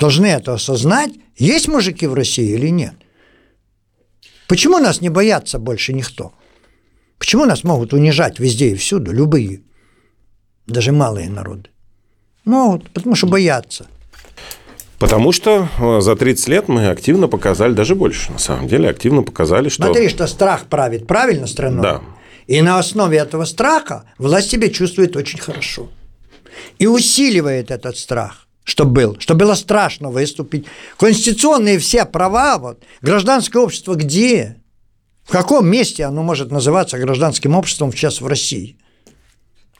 Должны 0.00 0.24
это 0.24 0.54
осознать, 0.54 1.10
есть 1.36 1.68
мужики 1.68 2.06
в 2.06 2.14
России 2.14 2.54
или 2.54 2.68
нет. 2.68 2.94
Почему 4.48 4.78
нас 4.78 5.02
не 5.02 5.10
боятся 5.10 5.58
больше 5.58 5.92
никто? 5.92 6.32
Почему 7.18 7.44
нас 7.44 7.64
могут 7.64 7.92
унижать 7.92 8.38
везде 8.38 8.70
и 8.70 8.76
всюду, 8.76 9.12
любые, 9.12 9.60
даже 10.66 10.90
малые 10.90 11.28
народы? 11.28 11.68
Могут, 12.46 12.88
потому 12.88 13.14
что 13.14 13.26
боятся. 13.26 13.84
Потому 14.98 15.32
что 15.32 15.68
э, 15.78 16.00
за 16.00 16.16
30 16.16 16.48
лет 16.48 16.68
мы 16.68 16.88
активно 16.88 17.28
показали, 17.28 17.74
даже 17.74 17.94
больше, 17.94 18.32
на 18.32 18.38
самом 18.38 18.68
деле, 18.68 18.88
активно 18.88 19.22
показали, 19.22 19.68
что... 19.68 19.84
Смотри, 19.84 20.08
что 20.08 20.26
страх 20.28 20.64
правит, 20.64 21.06
правильно, 21.06 21.46
страной? 21.46 21.82
Да. 21.82 22.02
И 22.48 22.62
на 22.62 22.78
основе 22.78 23.18
этого 23.18 23.44
страха 23.44 24.04
власть 24.16 24.50
себя 24.50 24.70
чувствует 24.70 25.16
очень 25.16 25.38
хорошо. 25.38 25.90
И 26.78 26.86
усиливает 26.86 27.70
этот 27.70 27.98
страх, 27.98 28.48
что 28.64 28.86
был, 28.86 29.16
что 29.20 29.34
было 29.34 29.54
страшно 29.54 30.10
выступить. 30.10 30.66
Конституционные 30.98 31.78
все 31.78 32.06
права, 32.06 32.58
вот, 32.58 32.82
гражданское 33.02 33.58
общество 33.62 33.94
где? 33.94 34.56
В 35.24 35.30
каком 35.30 35.68
месте 35.68 36.04
оно 36.04 36.22
может 36.22 36.50
называться 36.50 36.98
гражданским 36.98 37.54
обществом 37.54 37.92
сейчас 37.92 38.22
в 38.22 38.26
России? 38.26 38.78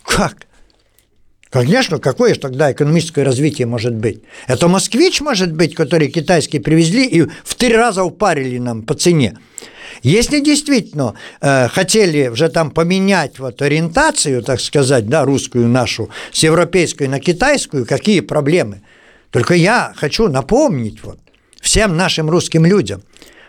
Как? 0.05 0.47
Конечно, 1.49 1.99
какое 1.99 2.35
же 2.35 2.41
тогда 2.41 2.71
экономическое 2.71 3.25
развитие 3.25 3.67
может 3.67 3.95
быть? 3.95 4.23
Это 4.47 4.69
москвич 4.69 5.23
может 5.23 5.55
быть, 5.55 5.75
который 5.75 6.09
китайский 6.09 6.59
привезли 6.59 7.07
и 7.07 7.23
в 7.23 7.55
три 7.55 7.75
раза 7.75 8.05
упарили 8.05 8.59
нам 8.59 8.83
по 8.83 8.93
цене. 8.93 9.39
Если 10.03 10.41
действительно 10.41 11.15
э, 11.41 11.69
хотели 11.69 12.29
уже 12.29 12.49
там 12.49 12.71
поменять 12.71 13.39
вот 13.39 13.61
ориентацию, 13.63 14.43
так 14.43 14.61
сказать, 14.61 15.09
да, 15.09 15.25
русскую 15.25 15.69
нашу 15.69 16.11
с 16.33 16.43
европейской 16.43 17.09
на 17.09 17.21
китайскую, 17.21 17.87
какие 17.87 18.21
проблемы? 18.21 18.83
Только 19.31 19.55
я 19.55 19.93
хочу 19.97 20.29
напомнить 20.29 21.03
вот 21.03 21.19
всем 21.61 21.97
нашим 21.97 22.31
русским 22.31 22.65
людям, 22.65 23.03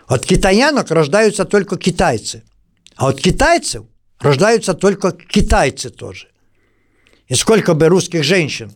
от 0.06 0.26
китаянок 0.26 0.90
рождаются 0.90 1.44
только 1.44 1.76
китайцы, 1.76 2.42
а 2.96 3.08
от 3.08 3.20
китайцев 3.20 3.84
рождаются 4.18 4.74
только 4.74 5.12
китайцы 5.12 5.90
тоже. 5.90 6.28
И 7.28 7.34
сколько 7.34 7.74
бы 7.74 7.86
русских 7.86 8.24
женщин 8.24 8.72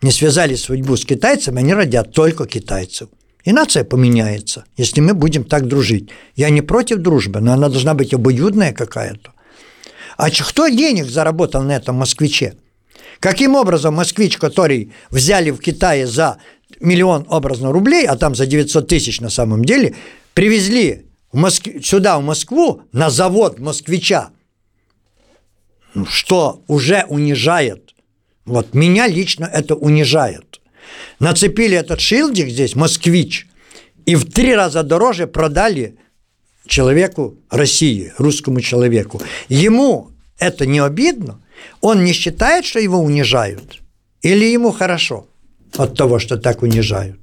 не 0.00 0.10
связали 0.12 0.54
судьбу 0.54 0.96
с 0.96 1.04
китайцами, 1.04 1.58
они 1.58 1.74
родят 1.74 2.12
только 2.12 2.46
китайцев. 2.46 3.10
И 3.44 3.52
нация 3.52 3.84
поменяется, 3.84 4.64
если 4.76 5.00
мы 5.00 5.14
будем 5.14 5.44
так 5.44 5.66
дружить. 5.66 6.10
Я 6.36 6.50
не 6.50 6.62
против 6.62 6.98
дружбы, 6.98 7.40
но 7.40 7.52
она 7.52 7.68
должна 7.68 7.94
быть 7.94 8.12
обоюдная 8.12 8.72
какая-то. 8.72 9.32
А 10.16 10.30
кто 10.30 10.68
денег 10.68 11.06
заработал 11.06 11.62
на 11.62 11.72
этом 11.72 11.96
москвиче? 11.96 12.54
Каким 13.20 13.54
образом 13.54 13.94
москвич, 13.94 14.36
который 14.36 14.92
взяли 15.10 15.50
в 15.50 15.58
Китае 15.58 16.06
за 16.06 16.38
миллион 16.80 17.26
образно 17.28 17.72
рублей, 17.72 18.06
а 18.06 18.16
там 18.16 18.34
за 18.34 18.46
900 18.46 18.86
тысяч 18.86 19.20
на 19.20 19.30
самом 19.30 19.64
деле, 19.64 19.94
привезли 20.34 21.06
в 21.32 21.36
Моск... 21.36 21.68
сюда, 21.82 22.18
в 22.18 22.22
Москву, 22.22 22.82
на 22.92 23.10
завод 23.10 23.58
москвича, 23.58 24.30
что 26.06 26.62
уже 26.66 27.04
унижает. 27.08 27.94
Вот 28.44 28.74
меня 28.74 29.06
лично 29.06 29.44
это 29.44 29.74
унижает. 29.74 30.59
Нацепили 31.18 31.76
этот 31.76 32.00
шилдик 32.00 32.48
здесь, 32.48 32.74
москвич, 32.74 33.46
и 34.06 34.14
в 34.16 34.24
три 34.30 34.54
раза 34.54 34.82
дороже 34.82 35.26
продали 35.26 35.96
человеку 36.66 37.36
России, 37.50 38.12
русскому 38.18 38.60
человеку. 38.60 39.20
Ему 39.48 40.10
это 40.38 40.66
не 40.66 40.80
обидно? 40.80 41.40
Он 41.80 42.04
не 42.04 42.12
считает, 42.12 42.64
что 42.64 42.80
его 42.80 42.98
унижают? 42.98 43.80
Или 44.22 44.46
ему 44.46 44.70
хорошо 44.72 45.26
от 45.76 45.96
того, 45.96 46.18
что 46.18 46.36
так 46.36 46.62
унижают? 46.62 47.18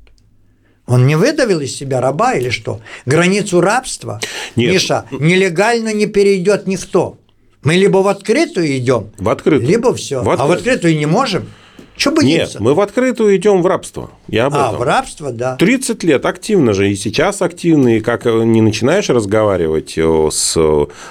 Он 0.85 1.05
не 1.05 1.15
выдавил 1.15 1.59
из 1.59 1.75
себя 1.75 1.99
раба 1.99 2.35
или 2.35 2.49
что? 2.49 2.79
Границу 3.05 3.59
рабства, 3.59 4.21
Нет. 4.55 4.71
Миша, 4.71 5.05
нелегально 5.11 5.93
не 5.93 6.05
перейдет 6.05 6.65
никто. 6.65 7.17
Мы 7.63 7.75
либо 7.75 7.97
в 7.97 8.07
открытую 8.07 8.77
идем, 8.77 9.09
в 9.17 9.27
открытую. 9.27 9.67
либо 9.67 9.93
все. 9.93 10.23
В 10.23 10.29
открытую. 10.29 10.45
А 10.45 10.47
в 10.47 10.51
открытую 10.51 10.97
не 10.97 11.05
можем. 11.05 11.49
Что 11.97 12.11
боимся? 12.11 12.37
Нет, 12.37 12.59
мы 12.59 12.75
в 12.75 12.79
открытую 12.79 13.35
идем 13.35 13.63
в 13.63 13.65
рабство. 13.65 14.11
Я 14.27 14.45
об 14.45 14.53
а, 14.55 14.67
этом. 14.67 14.79
в 14.79 14.83
рабство, 14.83 15.31
да. 15.31 15.55
30 15.55 16.03
лет 16.03 16.25
активно 16.25 16.73
же, 16.73 16.91
и 16.91 16.95
сейчас 16.95 17.41
активно, 17.41 17.97
и 17.97 17.99
как 17.99 18.25
не 18.25 18.61
начинаешь 18.61 19.09
разговаривать 19.09 19.97
э, 19.97 20.29
с 20.31 20.57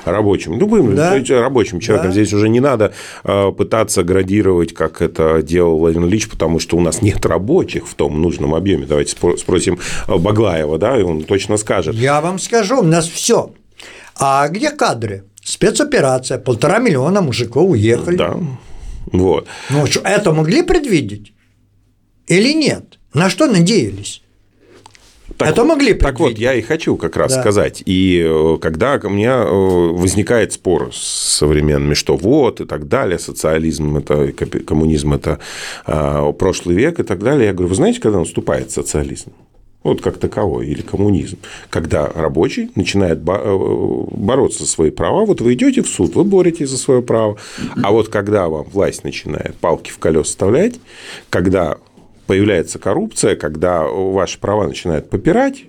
рабочим, 0.05 0.59
любым 0.59 0.95
да. 0.95 1.21
рабочим 1.31 1.81
человеком, 1.81 2.11
да. 2.11 2.13
здесь 2.13 2.33
уже 2.33 2.49
не 2.49 2.61
надо 2.61 2.93
э, 3.25 3.51
пытаться 3.51 4.05
градировать, 4.05 4.75
как 4.75 5.03
это 5.03 5.43
делал 5.43 5.79
Владимир 5.79 6.07
Ильич, 6.07 6.29
потому 6.29 6.61
что 6.61 6.77
у 6.77 6.81
нас 6.81 7.03
нет 7.03 7.27
рабочих 7.27 7.89
в 7.89 7.95
том 7.95 8.23
нужном 8.23 8.55
объеме. 8.55 8.87
Давайте 8.87 9.17
спросим 9.37 9.81
Баглаева, 10.07 10.79
да, 10.79 10.99
и 10.99 11.03
он 11.03 11.25
точно 11.25 11.57
скажет. 11.57 11.97
Я 11.97 12.21
вам 12.21 12.39
скажу, 12.39 12.79
у 12.79 12.85
нас 12.85 13.09
все. 13.09 13.51
А 14.19 14.49
где 14.49 14.71
кадры? 14.71 15.25
Спецоперация, 15.43 16.39
полтора 16.39 16.79
миллиона 16.79 17.21
мужиков 17.21 17.71
уехали. 17.71 18.17
Да. 18.17 18.37
Вот. 19.13 19.47
Ну, 19.71 19.87
что, 19.87 20.01
это 20.01 20.33
могли 20.33 20.63
предвидеть? 20.63 21.33
Или 22.27 22.53
нет? 22.53 22.99
На 23.15 23.31
что 23.31 23.47
надеялись? 23.47 24.23
Так, 25.37 25.49
это 25.51 25.65
могли 25.65 25.93
предвидеть. 25.93 26.03
Так 26.03 26.21
вот, 26.21 26.39
я 26.39 26.55
и 26.55 26.63
хочу 26.63 26.97
как 26.97 27.17
раз 27.17 27.35
да. 27.35 27.41
сказать. 27.41 27.83
И 27.85 28.25
э, 28.27 28.59
когда 28.61 29.01
у 29.03 29.09
меня 29.11 29.43
э, 29.43 29.49
возникает 29.49 30.53
спор 30.53 30.91
с 30.95 31.37
современными, 31.39 31.95
что 31.95 32.17
вот 32.17 32.61
и 32.61 32.65
так 32.65 32.89
далее, 32.89 33.19
социализм, 33.19 33.99
это 33.99 34.33
коммунизм, 34.33 35.13
это 35.13 35.39
а, 35.85 36.33
прошлый 36.33 36.77
век 36.77 37.01
и 37.01 37.03
так 37.03 37.23
далее, 37.23 37.47
я 37.47 37.53
говорю, 37.53 37.69
вы 37.69 37.75
знаете, 37.75 38.01
когда 38.01 38.19
наступает 38.19 38.71
социализм? 38.71 39.33
Вот 39.87 40.03
как 40.03 40.19
таковой, 40.19 40.67
или 40.67 40.83
коммунизм, 40.83 41.39
когда 41.71 42.07
рабочий 42.07 42.71
начинает 42.75 43.19
э, 43.27 44.05
бороться 44.11 44.61
за 44.65 44.69
свои 44.69 44.91
права, 44.91 45.25
вот 45.25 45.41
вы 45.41 45.55
идете 45.55 45.83
в 45.83 45.89
суд, 45.89 46.15
вы 46.15 46.25
боретесь 46.25 46.71
за 46.71 46.79
свое 46.79 47.03
право, 47.03 47.37
а 47.83 47.93
вот 47.93 48.09
когда 48.09 48.49
вам 48.49 48.65
власть 48.65 49.05
начинает 49.05 49.55
палки 49.57 49.91
в 49.91 49.99
колеса 49.99 50.25
вставлять, 50.25 50.75
когда 51.31 51.79
появляется 52.27 52.79
коррупция, 52.79 53.37
когда 53.37 53.85
ваши 53.85 54.39
права 54.41 54.67
начинают 54.67 55.09
попирать, 55.09 55.65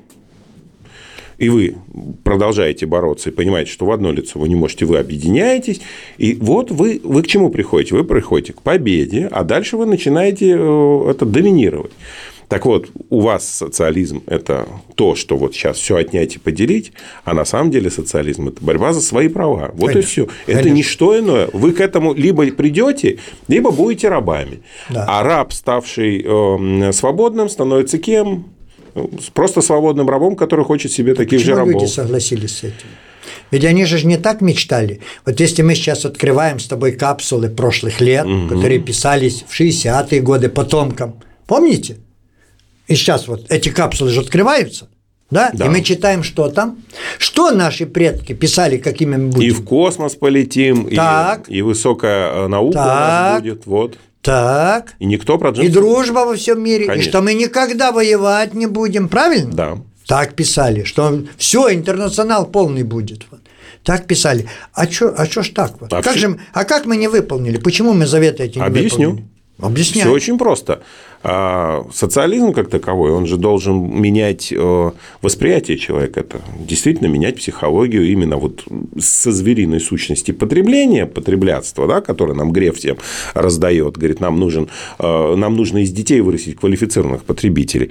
и 1.38 1.50
вы 1.50 1.76
продолжаете 2.24 2.86
бороться 2.86 3.30
и 3.30 3.34
понимаете, 3.34 3.72
что 3.72 3.86
в 3.86 3.92
одно 3.92 4.12
лицо 4.12 4.40
вы 4.40 4.50
не 4.50 4.56
можете, 4.56 4.86
вы 4.86 4.98
объединяетесь, 4.98 5.82
и 6.18 6.34
вот 6.34 6.72
вы, 6.72 7.00
вы 7.04 7.22
к 7.22 7.28
чему 7.28 7.50
приходите? 7.50 7.96
Вы 7.96 8.04
приходите 8.04 8.54
к 8.54 8.62
победе, 8.62 9.28
а 9.32 9.44
дальше 9.44 9.78
вы 9.78 9.86
начинаете 9.86 10.56
э, 10.58 11.12
это 11.12 11.26
доминировать. 11.26 11.92
Так 12.48 12.66
вот, 12.66 12.90
у 13.10 13.20
вас 13.20 13.48
социализм– 13.48 14.24
это 14.28 14.68
то, 14.96 15.16
что 15.16 15.36
вот 15.36 15.54
сейчас 15.54 15.78
все 15.78 15.98
отнять 15.98 16.38
и 16.38 16.40
поделить, 16.40 16.94
а 17.26 17.34
на 17.34 17.44
самом 17.44 17.72
деле 17.72 17.90
социализм– 17.90 18.48
это 18.50 18.64
борьба 18.64 18.94
за 18.94 19.02
свои 19.02 19.28
права. 19.28 19.72
Вот 19.74 19.88
конечно, 19.88 20.00
и 20.00 20.02
все. 20.02 20.24
Это 20.46 20.60
конечно. 20.60 20.76
не 20.76 20.84
что 20.84 21.20
иное. 21.20 21.50
Вы 21.52 21.74
к 21.74 21.82
этому 21.82 22.14
либо 22.14 22.50
придете, 22.52 23.20
либо 23.50 23.72
будете 23.72 24.08
рабами. 24.08 24.62
Да. 24.90 25.06
А 25.08 25.24
раб, 25.24 25.52
ставший 25.52 26.24
э, 26.26 26.92
свободным, 26.94 27.50
становится 27.50 27.98
кем? 27.98 28.46
Просто 29.34 29.62
свободным 29.62 30.10
рабом, 30.10 30.38
который 30.38 30.64
хочет 30.64 30.92
себе 30.92 31.16
таких 31.16 31.40
Почему 31.40 31.56
же 31.56 31.60
рабов. 31.60 31.74
люди 31.74 31.86
согласились 31.86 32.58
с 32.58 32.64
этим? 32.64 32.88
Ведь 33.52 33.66
они 33.66 33.84
же 33.84 34.06
не 34.08 34.18
так 34.18 34.40
мечтали. 34.40 35.02
Вот 35.26 35.40
если 35.40 35.64
мы 35.64 35.76
сейчас 35.76 36.06
открываем 36.06 36.60
с 36.60 36.68
тобой 36.68 36.94
капсулы 36.94 37.50
прошлых 37.50 38.00
лет, 38.00 38.26
угу. 38.26 38.48
которые 38.48 38.80
писались 38.80 39.44
в 39.48 39.60
60-е 39.60 40.22
годы 40.22 40.48
потомкам, 40.48 41.22
помните? 41.46 41.98
И 42.88 42.96
сейчас 42.96 43.28
вот 43.28 43.46
эти 43.50 43.70
капсулы 43.70 44.12
же 44.12 44.22
открываются. 44.22 44.88
Да? 45.30 45.52
да? 45.54 45.66
И 45.66 45.70
мы 45.70 45.82
читаем, 45.82 46.24
что 46.24 46.50
там. 46.50 46.78
Что 47.18 47.52
наши 47.52 47.86
предки 47.86 48.34
писали, 48.34 48.78
какими 48.78 49.18
мы 49.18 49.28
будем. 49.28 49.48
И 49.48 49.52
в 49.52 49.64
космос 49.66 50.16
полетим, 50.16 50.90
так. 50.96 51.50
И, 51.50 51.58
и 51.58 51.62
высокая 51.62 52.32
э, 52.32 52.48
наука 52.48 52.74
так. 52.74 52.86
у 52.86 52.90
нас 52.90 53.42
будет. 53.42 53.66
Вот. 53.66 53.98
Так. 54.22 54.96
И 55.00 55.06
никто 55.06 55.38
про 55.38 55.52
И 55.52 55.68
дружба 55.68 56.20
во 56.20 56.36
всем 56.36 56.64
мире. 56.64 56.86
Конечно. 56.86 57.08
И 57.08 57.10
что 57.10 57.22
мы 57.22 57.34
никогда 57.34 57.92
воевать 57.92 58.54
не 58.54 58.68
будем. 58.68 59.10
Правильно? 59.10 59.52
Да. 59.52 59.78
Так 60.06 60.36
писали, 60.36 60.84
что 60.84 61.24
все, 61.38 61.74
интернационал 61.74 62.46
полный 62.46 62.84
будет. 62.84 63.26
Так 63.84 64.08
писали. 64.08 64.48
А 64.74 64.90
что 64.90 65.14
а 65.18 65.28
чё 65.28 65.44
ж 65.44 65.50
так? 65.50 65.80
Вот? 65.82 65.92
А, 65.92 66.02
как 66.02 66.14
все... 66.16 66.30
же, 66.30 66.40
а 66.54 66.64
как 66.64 66.86
мы 66.86 66.96
не 66.96 67.10
выполнили? 67.10 67.58
Почему 67.58 67.94
мы 67.94 68.06
заветы 68.06 68.44
эти 68.44 68.58
не 68.58 68.64
Объясню. 68.64 69.10
выполнили? 69.10 69.30
Объясняй. 69.60 70.04
Все 70.04 70.12
очень 70.12 70.38
просто. 70.38 70.82
А 71.24 71.86
социализм 71.92 72.54
как 72.54 72.70
таковой, 72.70 73.12
он 73.12 73.26
же 73.26 73.38
должен 73.38 74.00
менять 74.00 74.54
э, 74.56 74.92
восприятие 75.22 75.78
человека, 75.78 76.20
это 76.20 76.42
действительно 76.60 77.08
менять 77.08 77.38
психологию 77.38 78.08
именно 78.08 78.38
вот 78.38 78.64
со 79.00 79.32
звериной 79.32 79.80
сущности 79.80 80.32
потребления, 80.32 81.06
потреблятства, 81.06 81.88
да, 81.88 82.02
которое 82.02 82.34
нам 82.34 82.52
Греф 82.52 82.78
всем 82.78 82.98
раздает, 83.34 83.98
говорит, 83.98 84.20
нам, 84.20 84.40
нужен, 84.40 84.70
э, 85.00 85.36
нам 85.36 85.56
нужно 85.56 85.80
из 85.80 85.92
детей 85.92 86.22
вырастить 86.22 86.58
квалифицированных 86.58 87.24
потребителей. 87.24 87.90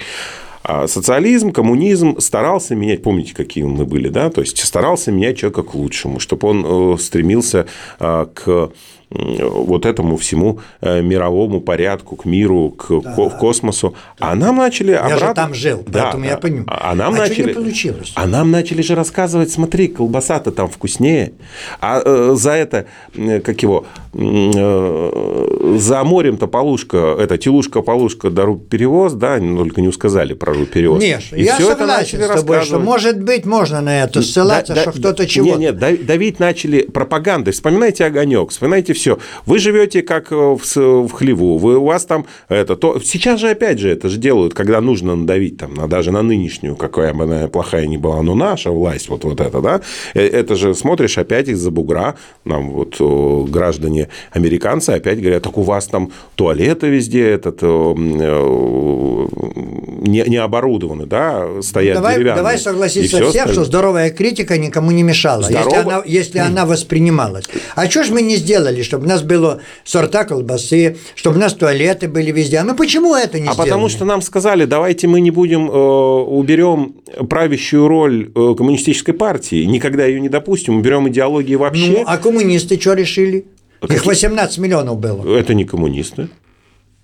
А 0.63 0.89
социализм, 0.89 1.53
коммунизм 1.53 2.19
старался 2.21 2.75
менять, 2.75 3.03
помните, 3.03 3.35
какие 3.35 3.65
мы 3.65 3.85
были, 3.85 4.09
да, 4.09 4.31
то 4.31 4.41
есть 4.41 4.65
старался 4.65 5.13
менять 5.13 5.39
человека 5.39 5.63
к 5.63 5.75
лучшему, 5.75 6.21
чтобы 6.21 6.49
он 6.49 6.95
э, 6.95 6.99
стремился 6.99 7.67
к 7.99 8.71
вот 9.11 9.87
этому 9.87 10.17
всему 10.17 10.59
э, 10.81 11.01
мировому 11.01 11.61
порядку, 11.61 12.17
к 12.17 12.25
миру, 12.25 12.71
к 12.71 12.89
да. 13.03 13.31
космосу. 13.31 13.95
А 14.19 14.35
нам 14.35 14.57
начали 14.57 14.93
я 14.93 15.01
обратно... 15.01 15.29
же 15.29 15.35
там 15.35 15.55
жил, 15.55 15.85
да, 15.87 16.03
поэтому 16.03 16.25
да. 16.25 16.31
я 16.31 16.37
понимаю. 16.37 16.67
А 16.67 16.95
нам 16.95 17.15
а 17.15 17.19
начали... 17.19 17.49
не 17.49 17.55
получилось? 17.55 18.13
А 18.17 18.27
нам 18.27 18.51
начали 18.51 18.83
же 18.83 18.97
рассказывать, 18.97 19.51
смотри, 19.53 19.89
колбаса-то 19.89 20.51
там 20.51 20.69
вкуснее, 20.69 21.33
а 21.81 22.03
э, 22.05 22.35
за 22.35 22.53
это, 22.53 22.87
как 23.15 23.63
его, 23.63 23.87
э, 24.13 25.77
за 25.79 26.03
морем-то 26.03 26.49
полушка, 26.49 27.17
это 27.19 27.39
телушка, 27.39 27.83
полушка, 27.83 28.31
дару 28.31 28.57
перевоз, 28.57 29.13
да, 29.13 29.39
только 29.39 29.83
не 29.83 29.93
сказали 29.93 30.35
про 30.35 30.53
перевоз. 30.65 31.01
Нет, 31.01 31.23
И 31.33 31.45
я 31.45 31.55
все 31.55 31.69
согласен 31.69 32.21
это 32.21 32.39
с 32.39 32.41
тобой, 32.41 32.63
что, 32.63 32.81
может 32.81 33.23
быть, 33.23 33.47
можно 33.47 33.81
на 33.81 34.03
это 34.03 34.21
ссылаться, 34.21 34.75
да, 34.75 34.83
что 34.83 34.93
да, 34.93 34.99
кто-то 34.99 35.27
чего 35.27 35.57
Нет, 35.57 35.81
нет, 35.81 36.07
давить 36.07 36.41
начали 36.41 36.83
пропагандой. 36.83 37.53
Вспоминайте 37.53 38.05
огонек, 38.05 38.51
вспоминайте 38.51 38.96
все. 38.97 39.19
Вы 39.47 39.59
живете 39.59 40.03
как 40.03 40.33
э, 40.33 40.35
в, 40.35 40.77
в 40.77 41.13
хлеву, 41.13 41.59
вы, 41.59 41.77
у 41.79 41.85
вас 41.85 42.05
там 42.05 42.27
это, 42.49 42.77
то 42.77 42.99
сейчас 43.01 43.41
же 43.41 43.51
опять 43.51 43.79
же 43.79 43.91
это 43.91 44.09
же 44.09 44.19
делают, 44.19 44.55
когда 44.55 44.81
нужно 44.81 45.15
надавить 45.15 45.59
там, 45.59 45.75
на, 45.75 45.87
даже 45.87 46.11
на 46.11 46.23
нынешнюю, 46.23 46.77
какая 46.77 47.15
бы 47.15 47.25
она 47.25 47.49
плохая 47.49 47.87
ни 47.87 47.97
была, 47.97 48.23
но 48.23 48.35
наша 48.35 48.71
власть, 48.71 49.09
вот, 49.09 49.25
вот 49.25 49.41
это, 49.41 49.61
да, 49.61 49.81
э, 50.15 50.27
это 50.27 50.57
же 50.57 50.75
смотришь 50.75 51.19
опять 51.19 51.49
из-за 51.49 51.71
бугра, 51.71 52.17
нам 52.45 52.71
вот 52.71 52.97
граждане 53.49 54.09
американцы 54.33 54.91
опять 54.91 55.21
говорят, 55.21 55.43
так 55.43 55.57
у 55.59 55.63
вас 55.63 55.87
там 55.87 56.11
туалеты 56.35 56.89
везде 56.89 57.29
этот, 57.29 57.59
э, 57.63 57.95
не, 60.07 60.25
не 60.27 60.37
оборудованы, 60.37 61.07
да, 61.07 61.47
стоят 61.63 61.97
давай, 61.97 62.15
деревянные. 62.15 62.37
Давай 62.37 62.59
согласиться 62.59 63.17
всех, 63.17 63.29
остальное. 63.29 63.53
что 63.55 63.65
здоровая 63.65 64.11
критика 64.11 64.59
никому 64.59 64.91
не 64.91 65.03
мешала, 65.03 65.43
Здорово... 65.43 65.69
если, 65.69 65.79
она, 65.79 66.03
если 66.07 66.39
она 66.39 66.67
воспринималась. 66.67 67.45
А 67.75 67.89
что 67.91 68.05
же 68.05 68.13
мы 68.13 68.23
не 68.23 68.37
сделали, 68.37 68.83
чтобы 68.87 69.05
у 69.05 69.09
нас 69.09 69.23
было 69.23 69.61
сорта 69.85 70.25
колбасы, 70.25 70.97
чтобы 71.15 71.37
у 71.37 71.41
нас 71.41 71.53
туалеты 71.53 72.09
были 72.09 72.33
везде. 72.33 72.59
А 72.59 72.65
мы 72.65 72.75
почему 72.75 73.15
это 73.15 73.39
не 73.39 73.49
а 73.49 73.53
сделали? 73.53 73.69
потому 73.69 73.89
что 73.89 74.05
нам 74.05 74.23
сказали, 74.23 74.65
давайте 74.65 75.07
мы 75.09 75.21
не 75.21 75.31
будем, 75.31 75.71
э, 75.71 75.75
уберем 75.75 76.97
правящую 77.29 77.89
роль 77.89 78.31
э, 78.35 78.55
коммунистической 78.57 79.13
партии, 79.13 79.65
никогда 79.65 80.07
ее 80.07 80.21
не 80.21 80.29
допустим, 80.29 80.79
уберем 80.79 81.09
идеологии 81.09 81.55
вообще. 81.55 81.91
Ну, 81.91 82.05
а 82.07 82.17
коммунисты 82.19 82.81
что 82.81 82.95
решили? 82.95 83.47
Какие? 83.81 83.97
Их 83.97 84.07
18 84.07 84.59
миллионов 84.59 84.99
было. 84.99 85.37
Это 85.37 85.55
не 85.55 85.65
коммунисты. 85.65 86.29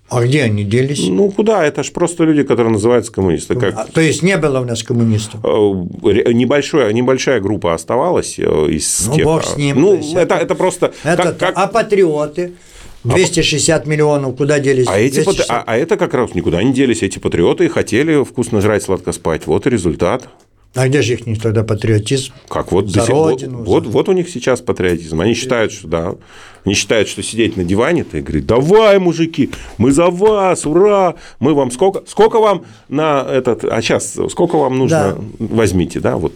А 0.09 0.23
где 0.23 0.43
они 0.43 0.63
делись? 0.63 1.07
Ну, 1.07 1.31
куда? 1.31 1.65
Это 1.65 1.83
же 1.83 1.91
просто 1.91 2.23
люди, 2.23 2.43
которые 2.43 2.71
называются 2.71 3.11
коммунисты. 3.11 3.55
Как... 3.55 3.73
А, 3.75 3.85
то 3.85 4.01
есть 4.01 4.21
не 4.21 4.37
было 4.37 4.59
у 4.59 4.65
нас 4.65 4.83
коммунистов? 4.83 5.39
Э, 5.43 6.31
небольшая, 6.33 6.93
небольшая 6.93 7.39
группа 7.39 7.73
оставалась 7.73 8.37
э, 8.37 8.43
из 8.69 9.07
ну, 9.07 9.15
тех. 9.15 9.25
Бог 9.25 9.43
с 9.43 9.57
ним. 9.57 9.81
Ну, 9.81 9.95
это, 9.95 10.19
это, 10.19 10.35
это 10.35 10.55
просто. 10.55 10.93
Это, 11.03 11.23
как, 11.23 11.37
как... 11.37 11.53
А 11.57 11.67
патриоты? 11.67 12.53
260 13.03 13.85
а, 13.85 13.89
миллионов, 13.89 14.37
куда 14.37 14.59
делись? 14.59 14.87
А, 14.87 14.97
эти, 14.97 15.25
а, 15.49 15.63
а 15.65 15.77
это 15.77 15.97
как 15.97 16.13
раз 16.13 16.33
никуда 16.35 16.63
не 16.63 16.73
делись. 16.73 17.03
Эти 17.03 17.19
патриоты 17.19 17.67
хотели 17.69 18.23
вкусно 18.23 18.61
жрать, 18.61 18.83
сладко 18.83 19.11
спать. 19.11 19.45
Вот 19.45 19.67
и 19.67 19.69
результат. 19.69 20.29
А 20.75 20.87
где 20.87 21.01
же 21.01 21.13
их 21.13 21.41
тогда 21.41 21.63
патриотизм? 21.63 22.33
Как 22.47 22.71
вот, 22.71 22.89
за 22.89 23.05
родину, 23.05 23.59
вот, 23.59 23.65
за... 23.65 23.71
вот, 23.71 23.87
вот 23.87 24.09
у 24.09 24.11
них 24.13 24.29
сейчас 24.29 24.61
патриотизм. 24.61 25.19
Они 25.21 25.33
считают, 25.35 25.71
что 25.71 25.87
да, 25.87 26.15
они 26.65 26.75
считают, 26.75 27.09
что 27.09 27.21
сидеть 27.21 27.57
на 27.57 27.63
диване, 27.63 28.03
ты 28.03 28.21
говорит, 28.21 28.45
давай, 28.45 28.99
мужики, 28.99 29.51
мы 29.77 29.91
за 29.91 30.07
вас, 30.07 30.65
ура, 30.65 31.15
мы 31.39 31.53
вам 31.53 31.71
сколько, 31.71 32.03
сколько 32.07 32.39
вам 32.39 32.65
на 32.89 33.25
этот, 33.29 33.65
а 33.65 33.81
сейчас 33.81 34.17
сколько 34.29 34.57
вам 34.57 34.77
нужно, 34.77 35.17
да. 35.17 35.45
возьмите, 35.45 35.99
да, 35.99 36.17
вот 36.17 36.33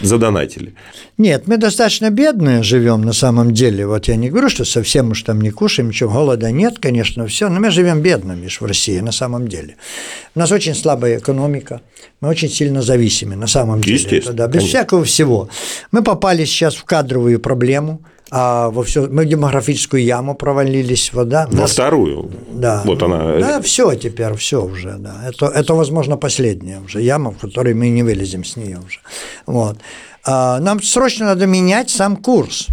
задонатили. 0.00 0.74
Нет, 1.18 1.46
мы 1.46 1.58
достаточно 1.58 2.10
бедные 2.10 2.62
живем 2.62 3.02
на 3.02 3.12
самом 3.12 3.52
деле. 3.52 3.86
Вот 3.86 4.08
я 4.08 4.16
не 4.16 4.30
говорю, 4.30 4.48
что 4.48 4.64
совсем 4.64 5.10
уж 5.10 5.22
там 5.22 5.40
не 5.40 5.50
кушаем, 5.50 5.88
ничего, 5.88 6.10
голода 6.10 6.50
нет, 6.50 6.78
конечно, 6.78 7.26
все, 7.26 7.48
но 7.50 7.60
мы 7.60 7.70
живем 7.70 8.00
бедно, 8.00 8.32
видишь, 8.32 8.60
в 8.60 8.64
России 8.64 9.00
на 9.00 9.12
самом 9.12 9.48
деле. 9.48 9.76
У 10.34 10.38
нас 10.38 10.50
очень 10.52 10.74
слабая 10.74 11.18
экономика, 11.18 11.82
мы 12.20 12.28
очень 12.28 12.48
сильно 12.48 12.80
зависимы 12.80 13.36
на 13.36 13.46
самом 13.46 13.82
деле. 13.82 13.96
Естественно. 13.96 14.20
Это, 14.20 14.32
да, 14.32 14.46
без 14.46 14.60
конечно. 14.60 14.68
всякого 14.68 15.04
всего. 15.04 15.48
Мы 15.92 16.02
попали 16.02 16.44
сейчас 16.46 16.74
в 16.76 16.84
кадровую 16.84 17.38
проблему, 17.40 18.00
а 18.30 18.70
во 18.70 18.82
все, 18.82 19.08
мы 19.08 19.24
в 19.24 19.28
демографическую 19.28 20.02
яму 20.02 20.34
провалились, 20.34 21.12
вода. 21.12 21.46
Во 21.50 21.62
нас, 21.62 21.72
вторую. 21.72 22.30
Да. 22.52 22.82
Вот 22.84 23.02
она. 23.02 23.38
Да, 23.38 23.60
все 23.60 23.94
теперь, 23.94 24.34
все 24.34 24.62
уже, 24.62 24.96
да. 24.98 25.14
Это, 25.26 25.46
это, 25.46 25.74
возможно, 25.74 26.16
последняя 26.16 26.80
уже 26.80 27.02
яма, 27.02 27.32
в 27.32 27.38
которой 27.38 27.74
мы 27.74 27.88
не 27.88 28.02
вылезем 28.02 28.44
с 28.44 28.56
нее 28.56 28.78
уже. 28.86 29.00
Вот. 29.46 29.78
А 30.24 30.60
нам 30.60 30.82
срочно 30.82 31.26
надо 31.26 31.46
менять 31.46 31.90
сам 31.90 32.16
курс. 32.16 32.68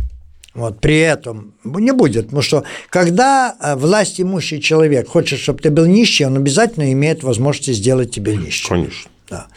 Вот, 0.53 0.81
при 0.81 0.97
этом 0.97 1.53
не 1.63 1.91
будет, 1.91 2.25
потому 2.25 2.41
что 2.41 2.63
когда 2.89 3.55
э, 3.61 3.75
власть 3.75 4.19
имущий 4.19 4.59
человек 4.59 5.07
хочет, 5.07 5.39
чтобы 5.39 5.59
ты 5.59 5.69
был 5.69 5.85
нищий, 5.85 6.25
он 6.25 6.35
обязательно 6.35 6.91
имеет 6.93 7.21
возможность 7.21 7.77
сделать 7.79 8.09
тебя 8.09 8.35
нищим. 8.35 8.69
Конечно. 8.69 9.11
Да. 9.29 9.47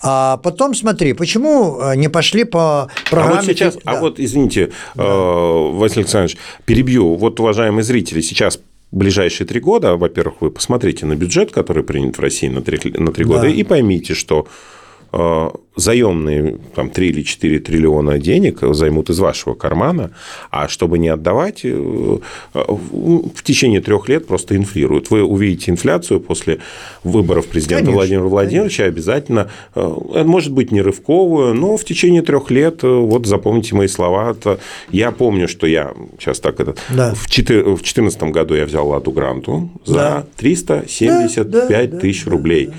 А 0.00 0.36
потом 0.38 0.74
смотри, 0.74 1.12
почему 1.12 1.80
э, 1.80 1.96
не 1.96 2.08
пошли 2.08 2.44
по 2.44 2.88
программе... 3.10 3.38
А 3.38 3.42
вот 3.42 3.44
сейчас, 3.46 3.74
да. 3.74 3.80
а 3.84 4.00
вот 4.00 4.20
извините, 4.20 4.70
да. 4.94 5.04
Э, 5.04 5.70
Василий 5.72 6.02
Александрович, 6.02 6.36
перебью. 6.64 7.16
Вот, 7.16 7.40
уважаемые 7.40 7.82
зрители, 7.82 8.20
сейчас 8.20 8.60
ближайшие 8.92 9.46
три 9.46 9.60
года, 9.60 9.96
во-первых, 9.96 10.40
вы 10.40 10.50
посмотрите 10.50 11.04
на 11.04 11.16
бюджет, 11.16 11.50
который 11.50 11.82
принят 11.82 12.16
в 12.16 12.20
России 12.20 12.48
на 12.48 12.62
три, 12.62 12.78
на 12.92 13.12
три 13.12 13.24
года, 13.24 13.42
да. 13.42 13.48
и 13.48 13.62
поймите, 13.64 14.14
что 14.14 14.46
заемные 15.78 16.58
там, 16.74 16.90
3 16.90 17.08
или 17.08 17.22
4 17.22 17.60
триллиона 17.60 18.18
денег 18.18 18.58
займут 18.74 19.10
из 19.10 19.18
вашего 19.20 19.54
кармана, 19.54 20.10
а 20.50 20.68
чтобы 20.68 20.98
не 20.98 21.08
отдавать, 21.08 21.60
э, 21.64 22.18
в 22.52 23.42
течение 23.42 23.80
трех 23.80 24.08
лет 24.08 24.26
просто 24.26 24.56
инфлируют. 24.56 25.10
Вы 25.10 25.22
увидите 25.22 25.70
инфляцию 25.70 26.20
после 26.20 26.58
выборов 27.04 27.46
президента 27.46 27.84
конечно, 27.84 27.96
Владимира 27.96 28.26
Владимировича 28.26 28.84
конечно. 28.84 28.96
обязательно, 28.96 29.50
может 29.74 30.52
быть, 30.52 30.72
не 30.72 30.82
рывковую, 30.82 31.54
но 31.54 31.76
в 31.76 31.84
течение 31.84 32.22
трех 32.22 32.50
лет, 32.50 32.82
вот 32.82 33.26
запомните 33.26 33.74
мои 33.74 33.88
слова, 33.88 34.36
я 34.90 35.12
помню, 35.12 35.48
что 35.48 35.66
я 35.66 35.94
сейчас 36.18 36.40
так 36.40 36.60
это... 36.60 36.74
Да. 36.90 37.14
В 37.14 37.28
2014 37.28 38.22
году 38.24 38.54
я 38.54 38.66
взял 38.66 38.88
Ладу 38.88 39.12
Гранту 39.12 39.70
за 39.84 39.94
да. 39.94 40.26
375 40.36 41.50
да, 41.50 41.68
да, 41.68 41.98
тысяч 41.98 42.26
рублей. 42.26 42.66
Да, 42.66 42.72
да. 42.72 42.78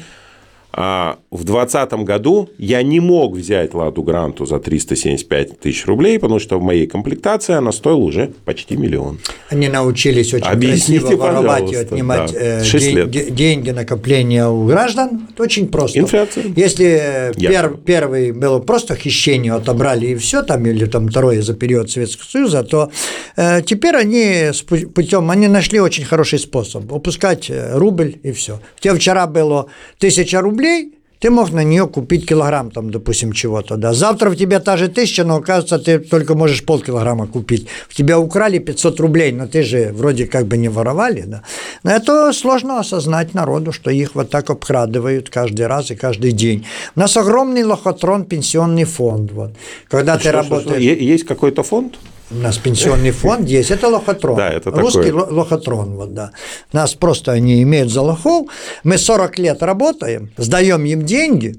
А 0.72 1.18
в 1.32 1.44
2020 1.44 1.94
году 2.06 2.50
я 2.58 2.84
не 2.84 3.00
мог 3.00 3.36
взять 3.36 3.74
Ладу 3.74 4.04
Гранту 4.04 4.46
за 4.46 4.60
375 4.60 5.60
тысяч 5.60 5.86
рублей, 5.86 6.20
потому 6.20 6.40
что 6.40 6.60
в 6.60 6.64
моей 6.64 6.86
комплектации 6.86 7.54
она 7.54 7.72
стоила 7.72 7.98
уже 7.98 8.32
почти 8.46 8.78
миллион. 8.78 9.20
Они 9.50 9.68
научились 9.68 10.34
очень 10.34 10.46
Объясните, 10.46 11.02
красиво 11.02 11.24
воровать 11.24 11.72
и 11.72 11.76
отнимать 11.76 12.34
да. 12.34 12.62
Э, 12.62 12.64
день, 12.64 13.36
деньги 13.36 13.72
накопления 13.72 14.48
у 14.48 14.66
граждан. 14.66 15.28
Это 15.34 15.44
очень 15.44 15.68
просто. 15.68 16.00
Инфляция. 16.00 16.46
Если 16.56 17.32
пер, 17.36 17.76
первый 17.84 18.32
было 18.32 18.60
просто 18.60 18.96
хищение, 18.96 19.54
отобрали 19.54 20.08
и 20.08 20.16
все, 20.16 20.44
там, 20.44 20.66
или 20.66 20.86
там 20.86 21.10
второе 21.10 21.42
за 21.42 21.56
период 21.56 21.90
Советского 21.90 22.26
Союза, 22.26 22.64
то 22.64 22.92
э, 23.36 23.62
теперь 23.64 23.96
они 23.96 24.52
путем, 24.94 25.32
они 25.32 25.48
нашли 25.48 25.80
очень 25.80 26.06
хороший 26.06 26.38
способ 26.38 26.92
опускать 26.94 27.50
э, 27.50 27.76
рубль 27.76 28.16
и 28.22 28.32
все. 28.32 28.60
У 28.78 28.82
тебя 28.82 28.94
вчера 28.94 29.26
было 29.26 29.66
тысяча 29.98 30.42
рублей, 30.42 30.59
рублей, 30.60 30.94
ты 31.22 31.30
мог 31.30 31.52
на 31.52 31.64
нее 31.64 31.86
купить 31.88 32.26
килограмм, 32.26 32.72
там, 32.72 32.92
допустим, 32.92 33.34
чего-то, 33.34 33.78
да. 33.78 33.94
Завтра 33.94 34.30
в 34.30 34.36
тебе 34.36 34.60
та 34.60 34.78
же 34.78 34.88
тысяча, 34.88 35.26
но, 35.26 35.36
оказывается, 35.36 35.80
ты 35.80 36.00
только 36.00 36.36
можешь 36.36 36.64
полкилограмма 36.64 37.28
купить. 37.28 37.68
В 37.90 37.96
тебя 37.96 38.18
украли 38.18 38.60
500 38.60 39.00
рублей, 39.00 39.32
но 39.32 39.46
ты 39.46 39.64
же 39.64 39.92
вроде 39.94 40.26
как 40.28 40.46
бы 40.46 40.58
не 40.58 40.70
воровали, 40.70 41.24
да. 41.28 41.42
Но 41.84 41.92
это 41.92 42.34
сложно 42.34 42.80
осознать 42.80 43.34
народу, 43.34 43.72
что 43.72 43.92
их 43.92 44.16
вот 44.16 44.30
так 44.30 44.50
обкрадывают 44.50 45.30
каждый 45.30 45.68
раз 45.68 45.92
и 45.92 45.96
каждый 45.96 46.32
день. 46.32 46.66
У 46.96 47.00
нас 47.00 47.18
огромный 47.18 47.64
лохотрон 47.64 48.24
пенсионный 48.24 48.86
фонд, 48.86 49.32
вот. 49.34 49.52
Когда 49.90 50.14
что, 50.14 50.24
ты 50.24 50.30
что, 50.30 50.38
работаешь... 50.38 50.84
Что, 50.84 51.04
есть 51.04 51.26
какой-то 51.26 51.64
фонд? 51.64 51.98
У 52.32 52.36
нас 52.36 52.58
пенсионный 52.58 53.12
фонд 53.12 53.48
есть, 53.48 53.72
это 53.72 53.88
лохотрон. 53.88 54.38
Да, 54.38 54.50
это 54.50 54.72
Русский 54.72 55.12
такой... 55.12 55.34
лохотрон, 55.34 55.96
вот, 55.96 56.14
да. 56.14 56.32
Нас 56.74 56.94
просто 56.94 57.32
они 57.32 57.62
имеют 57.64 57.92
за 57.92 58.02
лохов. 58.02 58.48
Мы 58.84 58.98
40 58.98 59.40
лет 59.40 59.64
работаем, 59.64 60.30
сдаем 60.38 60.86
им 60.86 61.06
деньги, 61.06 61.56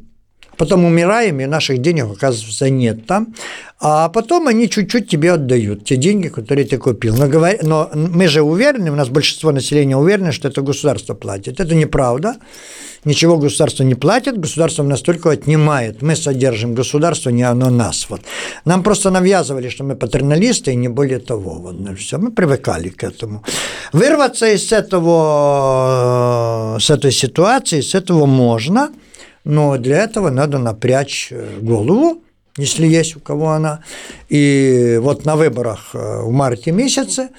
потом 0.57 0.85
умираем, 0.85 1.41
и 1.41 1.47
наших 1.47 1.79
денег, 1.79 2.05
оказывается, 2.12 2.71
нет 2.71 3.07
там. 3.07 3.35
А 3.81 4.09
потом 4.09 4.47
они 4.47 4.68
чуть-чуть 4.68 5.09
тебе 5.09 5.33
отдают, 5.33 5.85
те 5.85 5.97
деньги, 5.97 6.29
которые 6.29 6.66
ты 6.66 6.77
купил. 6.77 7.16
Но, 7.16 7.27
говор... 7.27 7.57
Но 7.62 7.91
мы 7.95 8.29
же 8.29 8.43
уверены, 8.43 8.93
у 8.93 8.95
нас 8.95 9.09
большинство 9.09 9.53
населения 9.53 9.97
уверены, 9.97 10.33
что 10.33 10.49
это 10.49 10.62
государство 10.62 11.14
платит. 11.14 11.61
Это 11.61 11.75
неправда 11.75 12.37
ничего 13.05 13.38
государство 13.38 13.84
не 13.84 13.94
платит, 13.94 14.38
государство 14.38 14.82
нас 14.82 15.01
только 15.03 15.30
отнимает. 15.30 16.03
Мы 16.03 16.16
содержим 16.16 16.74
государство, 16.74 17.30
не 17.30 17.42
оно 17.42 17.70
нас. 17.70 18.07
Вот. 18.09 18.20
Нам 18.64 18.82
просто 18.82 19.11
навязывали, 19.11 19.68
что 19.68 19.84
мы 19.84 19.94
патерналисты, 19.96 20.72
и 20.72 20.76
не 20.76 20.88
более 20.88 21.18
того. 21.18 21.55
Вот, 21.55 21.78
ну, 21.78 21.94
все, 21.96 22.18
мы 22.18 22.30
привыкали 22.30 22.88
к 22.88 23.05
этому. 23.05 23.42
Вырваться 23.92 24.46
из 24.46 24.72
этого, 24.72 25.98
с 26.80 26.90
этой 26.90 27.12
ситуации, 27.12 27.80
с 27.80 27.94
этого 27.94 28.26
можно, 28.26 28.90
но 29.44 29.78
для 29.78 29.98
этого 29.98 30.30
надо 30.30 30.59
напрячь 30.59 31.28
э, 31.30 31.59
голову, 31.61 32.22
если 32.59 32.86
есть 32.86 33.16
у 33.16 33.20
кого 33.20 33.51
она. 33.51 33.82
И 34.28 34.98
вот 35.01 35.24
на 35.24 35.36
выборах 35.36 35.94
э, 35.94 36.22
в 36.22 36.30
марте 36.30 36.72
месяце 36.72 37.30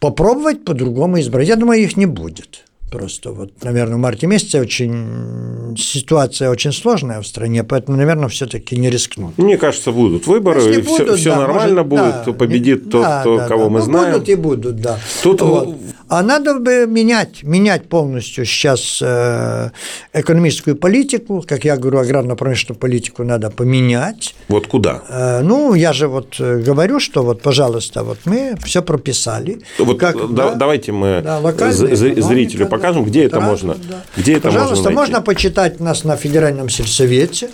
попробовать 0.00 0.64
по-другому 0.64 1.20
избрать. 1.20 1.48
Я 1.48 1.56
думаю, 1.56 1.82
их 1.82 1.96
не 1.96 2.06
будет 2.06 2.64
просто 2.94 3.32
вот, 3.32 3.50
наверное, 3.62 3.96
в 3.96 3.98
марте 3.98 4.26
месяце 4.26 4.60
очень 4.60 5.74
ситуация 5.76 6.50
очень 6.50 6.72
сложная 6.72 7.20
в 7.20 7.26
стране, 7.26 7.64
поэтому, 7.64 7.96
наверное, 7.96 8.28
все-таки 8.28 8.76
не 8.76 8.88
рискнут. 8.88 9.36
Мне 9.36 9.56
кажется, 9.56 9.90
будут 9.90 10.26
выборы, 10.26 10.60
Если 10.60 10.80
и 10.80 10.84
будут, 10.84 11.08
все, 11.08 11.16
все 11.16 11.30
да, 11.30 11.40
нормально 11.40 11.82
может, 11.82 11.88
будет, 11.88 12.24
да, 12.26 12.32
победит 12.32 12.90
тот, 12.90 13.02
да, 13.02 13.20
кто, 13.20 13.36
да, 13.38 13.48
кого 13.48 13.64
да. 13.64 13.70
мы 13.70 13.78
ну, 13.80 13.84
знаем. 13.84 14.12
Будут 14.12 14.28
и 14.28 14.34
будут, 14.36 14.76
да. 14.80 14.98
Тут... 15.22 15.40
Вот. 15.42 15.76
А 16.08 16.22
надо 16.22 16.58
бы 16.58 16.86
менять, 16.86 17.42
менять 17.42 17.88
полностью 17.88 18.44
сейчас 18.44 19.00
э, 19.02 19.70
экономическую 20.12 20.76
политику, 20.76 21.44
как 21.46 21.64
я 21.64 21.76
говорю, 21.76 21.98
аграрно-промышленную 21.98 22.78
политику 22.78 23.24
надо 23.24 23.50
поменять. 23.50 24.34
Вот 24.48 24.66
куда? 24.66 25.02
Э, 25.08 25.40
ну, 25.42 25.74
я 25.74 25.92
же 25.92 26.08
вот 26.08 26.36
э, 26.38 26.58
говорю, 26.58 27.00
что 27.00 27.22
вот, 27.22 27.42
пожалуйста, 27.42 28.02
вот 28.02 28.18
мы 28.24 28.54
все 28.64 28.82
прописали. 28.82 29.60
Вот 29.78 29.98
как, 29.98 30.34
да, 30.34 30.54
давайте 30.54 30.92
мы 30.92 31.22
да, 31.22 31.40
зрителю 31.72 32.66
покажем 32.66 33.04
где 33.04 33.24
это 33.24 33.40
можно. 33.40 33.74
Да. 33.74 34.02
Где 34.16 34.34
это 34.34 34.48
Пожалуйста, 34.48 34.74
можно, 34.76 34.90
найти. 34.90 34.96
можно 34.96 35.22
почитать 35.22 35.80
нас 35.80 36.04
на 36.04 36.16
федеральном 36.16 36.68
сельсовете. 36.68 37.48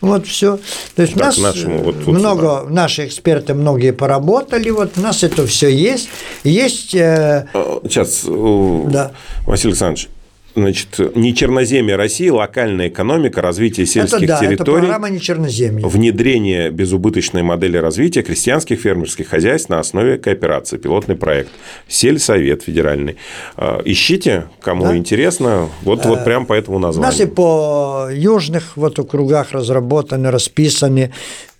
Вот 0.00 0.26
все. 0.26 0.58
То 0.94 1.02
есть 1.02 1.14
так, 1.14 1.22
у 1.22 1.26
нас 1.26 1.38
нашему, 1.38 1.82
вот 1.82 2.06
много, 2.06 2.60
сюда. 2.60 2.70
наши 2.70 3.06
эксперты 3.06 3.54
многие 3.54 3.92
поработали, 3.92 4.70
вот 4.70 4.92
у 4.96 5.00
нас 5.00 5.22
это 5.22 5.46
все 5.46 5.68
есть. 5.68 6.08
Есть. 6.42 6.94
Э... 6.94 7.46
Сейчас, 7.94 8.24
да. 8.26 9.12
Василий 9.46 9.72
Александрович, 9.72 10.08
Значит, 10.56 11.16
не 11.16 11.34
черноземье 11.34 11.96
России, 11.96 12.28
локальная 12.28 12.88
экономика, 12.88 13.42
развитие 13.42 13.86
сельских 13.86 14.18
это, 14.18 14.26
да, 14.28 14.40
территорий. 14.40 14.78
Это 14.78 14.86
программа 14.86 15.10
не 15.10 15.20
черноземье. 15.20 15.84
Внедрение 15.84 16.70
безубыточной 16.70 17.42
модели 17.42 17.76
развития 17.76 18.22
крестьянских 18.22 18.78
фермерских 18.78 19.28
хозяйств 19.28 19.68
на 19.68 19.80
основе 19.80 20.16
кооперации. 20.16 20.76
Пилотный 20.76 21.16
проект. 21.16 21.50
Сельсовет 21.88 22.62
федеральный. 22.62 23.16
А, 23.56 23.82
ищите, 23.84 24.46
кому 24.60 24.84
да? 24.84 24.96
интересно. 24.96 25.70
Вот, 25.82 26.06
вот 26.06 26.20
э, 26.20 26.24
прям 26.24 26.46
по 26.46 26.52
этому 26.52 26.78
названию. 26.78 27.08
У 27.08 27.12
нас 27.12 27.20
и 27.20 27.26
по 27.26 28.08
южных 28.12 28.76
вот 28.76 28.96
округах 29.00 29.50
разработаны, 29.50 30.30
расписаны 30.30 31.12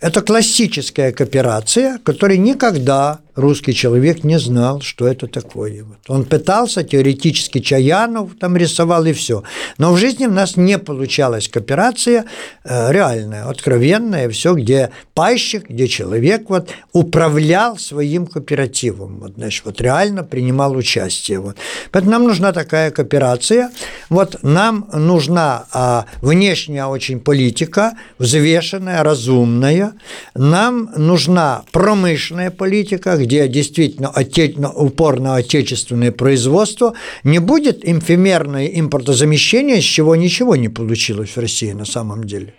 это 0.05 0.20
классическая 0.20 1.12
кооперация, 1.12 1.98
которой 2.05 2.36
никогда 2.36 3.20
русский 3.34 3.74
человек 3.74 4.22
не 4.22 4.38
знал, 4.38 4.80
что 4.80 5.09
это 5.09 5.26
такое. 5.26 5.84
Он 6.09 6.24
пытался, 6.24 6.84
теоретически 6.84 7.61
Чаянов 7.61 8.32
там 8.38 8.55
рисовал 8.57 9.07
и 9.07 9.12
все. 9.12 9.42
Но 9.78 9.92
в 9.92 9.96
жизни 9.96 10.26
у 10.26 10.30
нас 10.30 10.57
не 10.57 10.78
получалась 10.78 11.48
кооперация 11.48 12.26
э, 12.64 12.92
реальная, 12.92 13.48
откровенная, 13.48 14.28
все, 14.28 14.55
где 14.55 14.90
пайщик, 15.14 15.70
где 15.70 15.88
человек 15.88 16.50
вот 16.50 16.68
управлял 16.92 17.78
своим 17.78 18.26
кооперативом, 18.26 19.20
вот, 19.20 19.32
значит, 19.36 19.64
вот 19.64 19.80
реально 19.80 20.22
принимал 20.22 20.76
участие. 20.76 21.40
Вот. 21.40 21.57
Поэтому 21.90 22.12
нам 22.12 22.24
нужна 22.24 22.52
такая 22.52 22.90
кооперация. 22.90 23.70
Вот 24.11 24.36
нам 24.42 24.88
нужна 24.92 25.66
а, 25.72 26.05
внешняя 26.20 26.86
очень 26.86 27.20
политика, 27.20 27.94
взвешенная, 28.18 29.02
разумная, 29.02 29.93
нам 30.34 30.90
нужна 30.97 31.64
промышленная 31.72 32.51
политика, 32.51 33.16
где 33.16 33.49
действительно 33.49 34.72
упор 34.72 35.20
на 35.20 35.36
отечественное 35.36 36.12
производство, 36.12 36.95
не 37.24 37.38
будет 37.38 37.84
эфемерное 37.84 38.66
импортозамещение, 38.66 39.80
с 39.80 39.84
чего 39.84 40.16
ничего 40.16 40.57
не 40.57 40.68
получилось 40.68 41.36
в 41.36 41.40
России 41.40 41.72
на 41.72 41.84
самом 41.84 42.24
деле. 42.24 42.55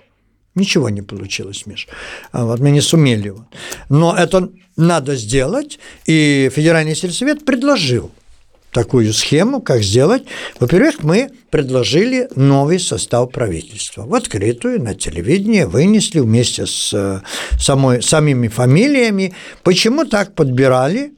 Ничего 0.56 0.90
не 0.90 1.02
получилось, 1.02 1.66
Миш. 1.66 1.88
А 2.32 2.46
вот 2.46 2.60
мы 2.60 2.72
не 2.72 2.82
сумели. 2.82 3.34
Но 3.90 4.16
это 4.18 4.50
надо 4.78 5.16
сделать, 5.16 5.80
и 6.06 6.50
Федеральный 6.54 6.96
сельсовет 6.96 7.46
предложил– 7.46 8.12
такую 8.76 9.14
схему, 9.14 9.62
как 9.62 9.84
сделать. 9.84 10.24
Во-первых, 10.60 11.02
мы 11.02 11.30
предложили 11.50 12.28
новый 12.36 12.78
состав 12.78 13.32
правительства. 13.32 14.06
В 14.06 14.14
открытую, 14.14 14.84
на 14.84 14.94
телевидении 14.94 15.64
вынесли 15.64 16.20
вместе 16.20 16.66
с 16.66 16.94
э, 16.94 17.22
самой, 17.58 18.04
самими 18.04 18.50
фамилиями. 18.50 19.34
Почему 19.64 20.04
так 20.04 20.36
подбирали? 20.36 21.14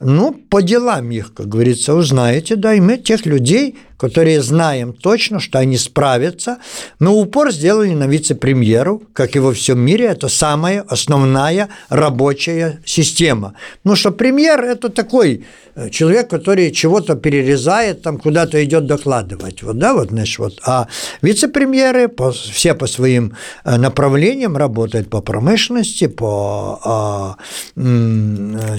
Ну, 0.00 0.32
по 0.50 0.62
делам 0.62 1.10
их, 1.10 1.32
как 1.32 1.48
говорится, 1.48 1.94
узнаете, 1.94 2.56
да, 2.56 2.74
и 2.74 2.80
мы 2.80 2.98
тех 2.98 3.24
людей, 3.24 3.76
которые 3.98 4.40
знаем 4.42 4.92
точно, 4.92 5.40
что 5.40 5.58
они 5.58 5.76
справятся. 5.76 6.58
Мы 7.00 7.10
упор 7.10 7.52
сделали 7.52 7.92
на 7.94 8.06
вице-премьеру, 8.06 9.02
как 9.12 9.36
и 9.36 9.40
во 9.40 9.52
всем 9.52 9.80
мире, 9.80 10.06
это 10.06 10.28
самая 10.28 10.84
основная 10.88 11.68
рабочая 11.90 12.80
система. 12.84 13.54
Ну 13.84 13.96
что 13.96 14.12
премьер– 14.12 14.62
это 14.64 14.88
такой 14.88 15.44
э, 15.74 15.90
человек, 15.90 16.30
который 16.30 16.70
чего-то 16.70 17.16
перерезает, 17.16 18.02
там 18.02 18.18
куда-то 18.18 18.64
идет 18.64 18.86
докладывать. 18.86 19.62
Вот, 19.62 19.78
да, 19.78 19.94
вот, 19.94 20.10
значит, 20.10 20.38
вот. 20.38 20.60
А 20.64 20.86
вице-премьеры 21.20 22.08
по, 22.08 22.30
все 22.30 22.74
по 22.74 22.86
своим 22.86 23.34
э, 23.64 23.76
направлениям 23.76 24.56
работают 24.56 25.10
по 25.10 25.20
промышленности, 25.20 26.06
по 26.06 26.78
а, 26.84 27.36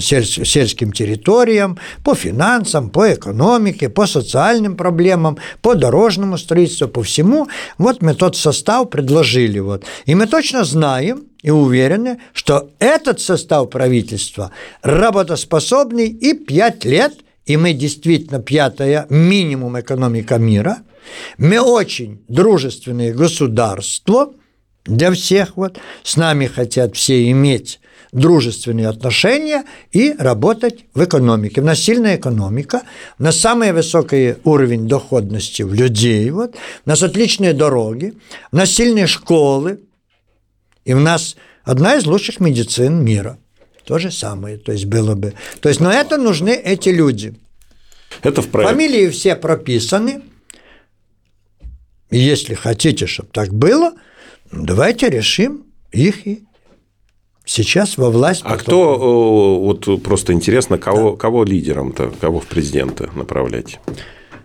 сель, 0.00 0.24
сельским 0.24 0.92
территориям, 0.92 1.78
по 2.04 2.14
финансам, 2.14 2.88
по 2.90 3.12
экономике, 3.12 3.88
по 3.88 4.06
социальным 4.06 4.76
проблемам, 4.76 5.09
проблемам, 5.10 5.38
по 5.62 5.74
дорожному 5.74 6.38
строительству, 6.38 6.88
по 6.88 7.02
всему. 7.02 7.48
Вот 7.78 8.02
мы 8.02 8.14
тот 8.14 8.36
состав 8.36 8.90
предложили. 8.90 9.60
Вот. 9.60 9.84
И 10.06 10.14
мы 10.14 10.26
точно 10.26 10.64
знаем, 10.64 11.24
и 11.42 11.50
уверены, 11.50 12.18
что 12.34 12.70
этот 12.78 13.20
состав 13.20 13.70
правительства 13.70 14.50
работоспособный 14.82 16.08
и 16.08 16.34
пять 16.34 16.84
лет, 16.84 17.12
и 17.46 17.56
мы 17.56 17.72
действительно 17.72 18.40
пятая 18.40 19.06
минимум 19.10 19.80
экономика 19.80 20.38
мира, 20.38 20.78
мы 21.38 21.60
очень 21.60 22.18
дружественное 22.28 23.14
государство 23.14 24.32
для 24.84 25.10
всех, 25.10 25.56
вот, 25.56 25.78
с 26.02 26.16
нами 26.16 26.46
хотят 26.46 26.94
все 26.94 27.30
иметь 27.30 27.80
дружественные 28.12 28.88
отношения 28.88 29.64
и 29.92 30.14
работать 30.18 30.84
в 30.94 31.04
экономике. 31.04 31.60
У 31.60 31.64
нас 31.64 31.78
сильная 31.78 32.16
экономика, 32.16 32.82
у 33.18 33.22
нас 33.22 33.38
самый 33.38 33.72
высокий 33.72 34.36
уровень 34.44 34.88
доходности 34.88 35.62
в 35.62 35.72
людей, 35.74 36.30
вот, 36.30 36.56
у 36.84 36.88
нас 36.88 37.02
отличные 37.02 37.52
дороги, 37.52 38.14
у 38.52 38.56
нас 38.56 38.70
сильные 38.70 39.06
школы, 39.06 39.80
и 40.84 40.94
у 40.94 41.00
нас 41.00 41.36
одна 41.62 41.96
из 41.96 42.06
лучших 42.06 42.40
медицин 42.40 43.04
мира. 43.04 43.38
То 43.84 43.98
же 43.98 44.10
самое, 44.10 44.56
то 44.56 44.72
есть 44.72 44.84
было 44.84 45.14
бы. 45.14 45.34
То 45.60 45.68
есть, 45.68 45.80
но 45.80 45.90
это 45.90 46.16
нужны 46.16 46.50
эти 46.50 46.90
люди. 46.90 47.34
Это 48.22 48.42
в 48.42 48.48
проект. 48.48 48.70
Фамилии 48.70 49.08
все 49.08 49.36
прописаны. 49.36 50.22
И 52.10 52.18
если 52.18 52.54
хотите, 52.54 53.06
чтобы 53.06 53.30
так 53.32 53.54
было, 53.54 53.92
давайте 54.52 55.08
решим 55.08 55.64
их 55.92 56.26
и 56.26 56.44
сейчас 57.50 57.98
во 57.98 58.10
власть. 58.10 58.42
А 58.44 58.56
кто, 58.56 59.58
вот 59.60 60.02
просто 60.02 60.32
интересно, 60.32 60.78
кого, 60.78 61.12
да. 61.12 61.16
кого 61.16 61.44
лидером-то, 61.44 62.12
кого 62.20 62.40
в 62.40 62.46
президенты 62.46 63.08
направлять? 63.14 63.80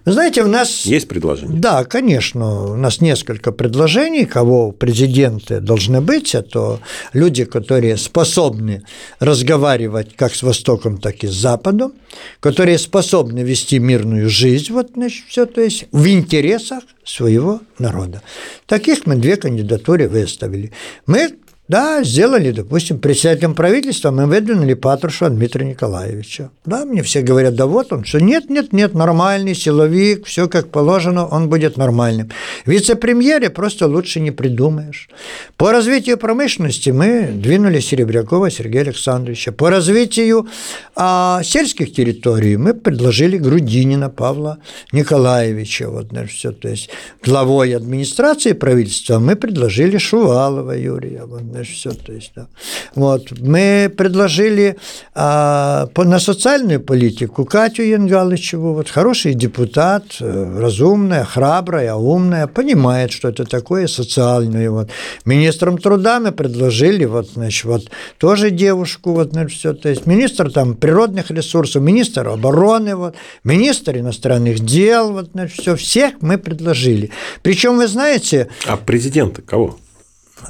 Знаете, 0.07 0.43
у 0.43 0.47
нас... 0.47 0.85
Есть 0.85 1.07
предложения? 1.07 1.59
Да, 1.59 1.83
конечно. 1.83 2.73
У 2.73 2.75
нас 2.75 3.01
несколько 3.01 3.51
предложений, 3.51 4.25
кого 4.25 4.71
президенты 4.71 5.59
должны 5.59 5.99
быть. 5.99 6.35
Это 6.35 6.79
люди, 7.13 7.43
которые 7.43 7.97
способны 7.97 8.83
разговаривать 9.19 10.15
как 10.15 10.35
с 10.35 10.43
Востоком, 10.43 10.99
так 10.99 11.23
и 11.23 11.27
с 11.27 11.33
Западом, 11.33 11.93
которые 12.39 12.77
способны 12.77 13.39
вести 13.39 13.79
мирную 13.79 14.29
жизнь, 14.29 14.71
вот, 14.73 14.91
значит, 14.93 15.25
все, 15.27 15.47
то 15.47 15.61
есть 15.61 15.85
в 15.91 16.07
интересах 16.07 16.83
своего 17.03 17.61
народа. 17.79 18.21
Таких 18.67 19.07
мы 19.07 19.15
две 19.15 19.37
кандидатуры 19.37 20.07
выставили. 20.07 20.71
Мы 21.07 21.31
да, 21.67 22.03
сделали, 22.03 22.51
допустим, 22.51 22.99
председателем 22.99 23.55
правительства 23.55 24.11
мы 24.11 24.27
выдвинули 24.27 24.75
Патрушева 24.75 25.31
Дмитрия 25.31 25.65
Николаевича. 25.65 26.51
Да, 26.63 26.85
мне 26.85 27.01
все 27.01 27.21
говорят, 27.21 27.55
да 27.55 27.65
вот 27.65 27.91
он, 27.91 28.05
что 28.05 28.19
нет, 28.19 28.51
нет, 28.51 28.71
нет, 28.71 28.93
нормальный 28.93 29.55
силовик, 29.55 30.27
все 30.27 30.47
как 30.47 30.69
положено, 30.69 31.25
он 31.25 31.49
будет 31.49 31.75
нормальным. 31.75 32.29
Вице-премьере 32.67 33.49
просто 33.49 33.87
лучше 33.87 34.19
не 34.19 34.29
придумаешь. 34.29 35.09
По 35.57 35.71
развитию 35.71 36.19
промышленности 36.19 36.91
мы 36.91 37.31
двинули 37.33 37.79
Серебрякова 37.79 38.51
Сергея 38.51 38.83
Александровича. 38.83 39.51
По 39.51 39.71
развитию 39.71 40.47
а, 40.95 41.41
сельских 41.43 41.93
территорий 41.93 42.57
мы 42.57 42.75
предложили 42.75 43.37
Грудинина 43.37 44.11
Павла 44.11 44.59
Николаевича. 44.91 45.89
Вот, 45.89 46.09
значит, 46.09 46.37
все, 46.37 46.51
то 46.51 46.67
есть 46.67 46.91
главой 47.23 47.75
администрации 47.75 48.51
правительства 48.51 49.17
мы 49.17 49.35
предложили 49.35 49.97
Шувалова 49.97 50.77
Юрия. 50.77 51.23
Вот, 51.25 51.54
все, 51.63 51.91
то 51.91 52.11
есть, 52.11 52.31
да. 52.35 52.47
Вот. 52.95 53.31
Мы 53.39 53.91
предложили 53.95 54.77
а, 55.13 55.87
по, 55.93 56.03
на 56.03 56.19
социальную 56.19 56.79
политику 56.79 57.45
Катю 57.45 57.83
Янгалычеву, 57.83 58.73
вот 58.73 58.89
хороший 58.89 59.33
депутат, 59.33 60.03
э, 60.19 60.59
разумная, 60.59 61.23
храбрая, 61.23 61.95
умная, 61.95 62.47
понимает, 62.47 63.11
что 63.11 63.29
это 63.29 63.45
такое 63.45 63.87
социальное. 63.87 64.69
Вот. 64.69 64.89
Министром 65.25 65.77
труда 65.77 66.19
мы 66.19 66.31
предложили, 66.31 67.05
вот, 67.05 67.29
значит, 67.31 67.65
вот 67.65 67.89
тоже 68.17 68.51
девушку, 68.51 69.13
вот, 69.13 69.31
значит, 69.31 69.57
все, 69.57 69.73
то 69.73 69.89
есть 69.89 70.05
министр 70.05 70.51
там 70.51 70.75
природных 70.75 71.31
ресурсов, 71.31 71.81
министр 71.81 72.27
обороны, 72.27 72.95
вот, 72.95 73.15
министр 73.43 73.97
иностранных 73.97 74.59
дел, 74.59 75.11
вот, 75.11 75.29
значит, 75.33 75.59
все, 75.59 75.75
всех 75.75 76.13
мы 76.21 76.37
предложили. 76.37 77.11
Причем, 77.41 77.77
вы 77.77 77.87
знаете... 77.87 78.49
А 78.65 78.77
президента 78.77 79.41
кого? 79.41 79.77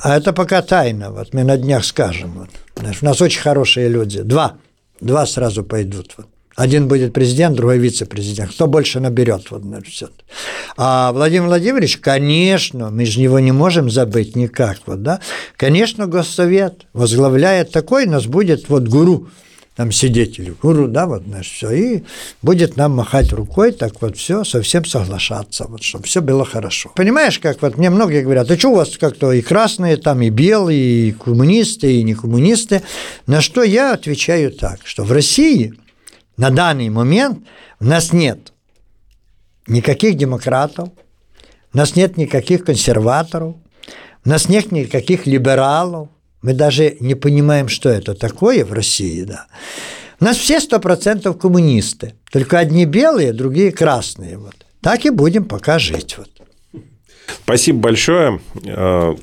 А 0.01 0.17
это 0.17 0.33
пока 0.33 0.61
тайна, 0.61 1.11
вот 1.11 1.33
мы 1.33 1.43
на 1.43 1.57
днях 1.57 1.85
скажем. 1.85 2.31
Вот. 2.33 2.49
У 3.01 3.05
нас 3.05 3.21
очень 3.21 3.41
хорошие 3.41 3.89
люди. 3.89 4.21
Два. 4.21 4.57
Два 5.01 5.25
сразу 5.25 5.63
пойдут. 5.63 6.13
Вот. 6.17 6.27
Один 6.55 6.87
будет 6.87 7.11
президент, 7.11 7.57
другой 7.57 7.79
вице-президент. 7.79 8.51
Кто 8.51 8.67
больше 8.67 9.01
наберет? 9.01 9.51
Вот, 9.51 9.63
все. 9.85 10.07
А 10.77 11.11
Владимир 11.11 11.47
Владимирович, 11.47 11.97
конечно, 11.97 12.91
мы 12.91 13.05
же 13.05 13.19
его 13.19 13.39
не 13.39 13.51
можем 13.51 13.89
забыть 13.89 14.37
никак. 14.37 14.77
Вот, 14.85 15.03
да? 15.03 15.19
Конечно, 15.57 16.07
Госсовет 16.07 16.85
возглавляет 16.93 17.71
такой, 17.71 18.05
нас 18.05 18.25
будет 18.25 18.69
вот 18.69 18.87
гуру 18.87 19.27
там 19.75 19.91
сидеть 19.91 20.39
или 20.39 20.51
гуру, 20.51 20.87
да, 20.87 21.05
вот, 21.05 21.23
знаешь, 21.23 21.51
все, 21.51 21.71
и 21.71 22.03
будет 22.41 22.77
нам 22.77 22.93
махать 22.93 23.33
рукой, 23.33 23.73
так 23.73 24.01
вот 24.01 24.15
все, 24.17 24.45
совсем 24.45 24.85
соглашаться, 24.85 25.65
вот, 25.67 25.83
чтобы 25.83 26.05
все 26.05 26.21
было 26.21 26.45
хорошо. 26.45 26.91
Понимаешь, 26.95 27.39
как 27.39 27.61
вот 27.61 27.77
мне 27.77 27.89
многие 27.89 28.23
говорят, 28.23 28.49
а 28.49 28.57
что 28.57 28.69
у 28.69 28.75
вас 28.75 28.97
как-то 28.97 29.33
и 29.33 29.41
красные, 29.41 29.97
там, 29.97 30.21
и 30.21 30.29
белые, 30.29 31.09
и 31.09 31.11
коммунисты, 31.11 31.99
и 31.99 32.03
не 32.03 32.15
коммунисты, 32.15 32.83
на 33.27 33.41
что 33.41 33.63
я 33.63 33.93
отвечаю 33.93 34.51
так, 34.51 34.79
что 34.85 35.03
в 35.03 35.11
России 35.11 35.73
на 36.37 36.51
данный 36.51 36.89
момент 36.89 37.39
у 37.81 37.85
нас 37.85 38.13
нет 38.13 38.53
никаких 39.67 40.15
демократов, 40.15 40.89
у 41.73 41.77
нас 41.77 41.97
нет 41.97 42.15
никаких 42.15 42.63
консерваторов, 42.63 43.55
у 44.23 44.29
нас 44.29 44.47
нет 44.47 44.71
никаких 44.71 45.27
либералов, 45.27 46.07
мы 46.45 46.53
даже 46.53 46.95
не 46.99 47.15
понимаем, 47.15 47.67
что 47.69 47.89
это 47.89 48.13
такое 48.13 48.63
в 48.63 48.71
России, 48.71 49.23
да. 49.23 49.47
У 50.19 50.25
нас 50.25 50.37
все 50.37 50.59
сто 50.59 50.79
процентов 50.79 51.39
коммунисты, 51.39 52.13
только 52.31 52.59
одни 52.59 52.85
белые, 52.85 53.33
другие 53.33 53.71
красные. 53.71 54.37
Вот. 54.37 54.53
Так 54.79 55.05
и 55.05 55.09
будем 55.09 55.45
пока 55.45 55.79
жить. 55.79 56.17
Вот. 56.19 56.29
Спасибо 57.43 57.79
большое. 57.79 58.39
Э, 58.63 59.15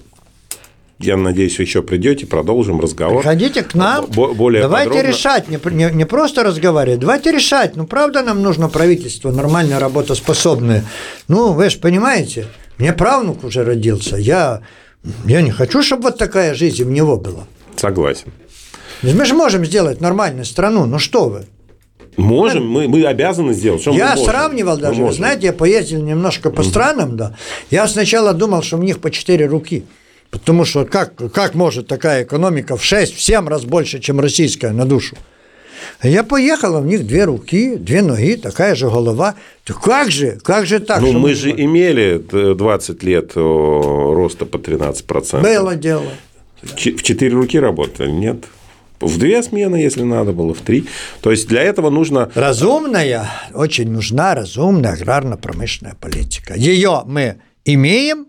я 0.99 1.17
надеюсь, 1.17 1.59
вы 1.59 1.65
еще 1.65 1.85
придете, 1.85 2.27
продолжим 2.27 2.81
разговор. 2.81 3.23
Приходите 3.23 3.63
к 3.63 3.75
нам. 3.75 4.07
Более 4.07 4.63
давайте 4.63 4.89
подробно. 4.91 5.09
решать, 5.09 5.49
не, 5.49 5.61
не, 5.71 5.95
не 5.95 6.05
просто 6.05 6.43
разговаривать, 6.43 6.99
давайте 6.99 7.31
решать. 7.31 7.77
Ну, 7.77 7.87
правда, 7.87 8.23
нам 8.23 8.43
нужно 8.43 8.69
правительство 8.69 9.31
нормально 9.31 9.79
работоспособное. 9.79 10.85
Ну, 11.29 11.53
вы 11.53 11.71
же 11.71 11.79
понимаете, 11.79 12.49
мне 12.79 12.93
правнук 12.93 13.45
уже 13.45 13.63
родился. 13.63 14.17
Я 14.17 14.63
я 15.25 15.43
не 15.43 15.51
хочу, 15.51 15.83
чтобы 15.83 16.05
вот 16.05 16.19
такая 16.19 16.55
жизнь 16.55 16.83
у 16.83 16.91
него 16.91 17.17
была. 17.17 17.47
Согласен. 17.77 18.33
Мы 19.03 19.25
же 19.25 19.35
можем 19.35 19.65
сделать 19.65 20.01
нормальную 20.01 20.45
страну, 20.45 20.87
ну 20.87 20.99
что 20.99 21.29
вы? 21.29 21.47
Можем, 22.17 22.69
мы, 22.69 22.89
мы 22.89 23.05
обязаны 23.05 23.55
сделать. 23.55 23.81
Что 23.81 23.93
я 23.93 24.17
сравнивал 24.17 24.77
даже, 24.77 25.03
вы 25.03 25.13
знаете, 25.13 25.47
я 25.47 25.53
поездил 25.53 26.03
немножко 26.03 26.51
по 26.51 26.63
странам, 26.63 27.17
да. 27.17 27.37
Я 27.71 27.89
сначала 27.89 28.35
думал, 28.35 28.63
что 28.63 28.77
у 28.77 28.83
них 28.83 29.01
по 29.01 29.11
четыре 29.11 29.47
руки. 29.47 29.85
Потому 30.31 30.65
что 30.65 30.87
как, 30.87 31.15
как 31.33 31.55
может 31.55 31.89
такая 31.89 32.25
экономика 32.25 32.79
в 32.79 32.85
6, 32.85 33.15
в 33.15 33.21
7 33.21 33.49
раз 33.49 33.65
больше, 33.65 34.01
чем 34.01 34.19
российская 34.19 34.73
на 34.73 34.87
душу? 34.87 35.15
Я 36.03 36.25
поехал, 36.25 36.77
а 36.77 36.81
у 36.81 36.85
них 36.85 37.07
две 37.07 37.25
руки, 37.25 37.77
две 37.77 38.03
ноги, 38.03 38.37
такая 38.37 38.75
же 38.75 38.89
голова. 38.89 39.35
То 39.65 39.75
как 39.75 40.11
же, 40.11 40.39
как 40.43 40.67
же 40.67 40.81
так? 40.81 41.01
Ну, 41.01 41.13
мы 41.13 41.35
же 41.35 41.51
было? 41.51 41.61
имели 41.61 42.55
20 42.55 43.03
лет 43.03 43.33
роста 43.35 44.47
по 44.47 44.57
13%. 44.57 45.41
Было 45.41 45.77
дело. 45.77 46.11
В 46.63 46.77
четыре 46.77 47.33
руки 47.35 47.59
работали, 47.59 48.11
нет? 48.11 48.45
В 49.01 49.19
две 49.19 49.43
смены, 49.43 49.77
если 49.77 50.03
надо 50.03 50.33
было, 50.33 50.55
в 50.55 50.61
три. 50.61 50.87
То 51.23 51.33
есть 51.33 51.49
для 51.49 51.63
этого 51.63 51.91
нужно... 51.91 52.31
Разумная, 52.37 53.29
очень 53.53 53.91
нужна 53.91 54.35
разумная 54.37 54.93
аграрно-промышленная 54.93 55.97
политика. 56.01 56.55
Ее 56.55 57.03
мы 57.05 57.39
имеем, 57.65 58.29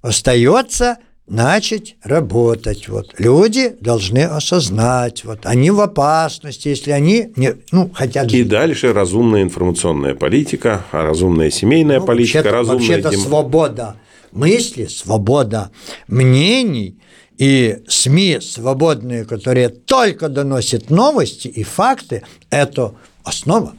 остается 0.00 0.96
начать 1.26 1.96
работать. 2.02 2.88
Вот. 2.88 3.14
Люди 3.18 3.74
должны 3.80 4.24
осознать, 4.24 5.24
вот, 5.24 5.46
они 5.46 5.70
в 5.70 5.80
опасности, 5.80 6.68
если 6.68 6.90
они 6.90 7.32
не, 7.36 7.54
ну, 7.72 7.90
хотят 7.92 8.30
жить. 8.30 8.40
И 8.40 8.44
дальше 8.44 8.92
разумная 8.92 9.42
информационная 9.42 10.14
политика, 10.14 10.84
разумная 10.92 11.50
семейная 11.50 12.00
ну, 12.00 12.06
политика, 12.06 12.38
вообще-то, 12.38 12.56
разумная... 12.56 12.78
Вообще-то 12.78 13.10
дем... 13.10 13.20
свобода 13.20 13.96
мысли, 14.32 14.86
свобода 14.86 15.70
мнений 16.08 16.98
и 17.38 17.78
СМИ 17.88 18.38
свободные, 18.40 19.24
которые 19.24 19.68
только 19.68 20.28
доносят 20.28 20.90
новости 20.90 21.48
и 21.48 21.62
факты, 21.62 22.22
это 22.50 22.94
основа. 23.24 23.72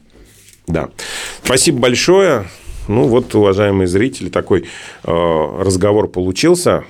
Да. 0.68 0.90
Спасибо 1.44 1.80
большое. 1.80 2.46
Ну 2.88 3.08
вот, 3.08 3.34
уважаемые 3.34 3.88
зрители, 3.88 4.30
такой 4.30 4.62
э, 4.62 4.66
разговор 5.06 6.08
получился 6.08 6.84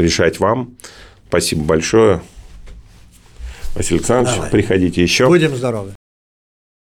решать 0.00 0.40
вам. 0.40 0.76
Спасибо 1.28 1.62
большое. 1.64 2.22
Василий 3.74 3.98
Александрович, 3.98 4.36
Давай. 4.36 4.50
приходите 4.50 5.02
еще. 5.02 5.26
Будем 5.26 5.56
здоровы. 5.56 5.94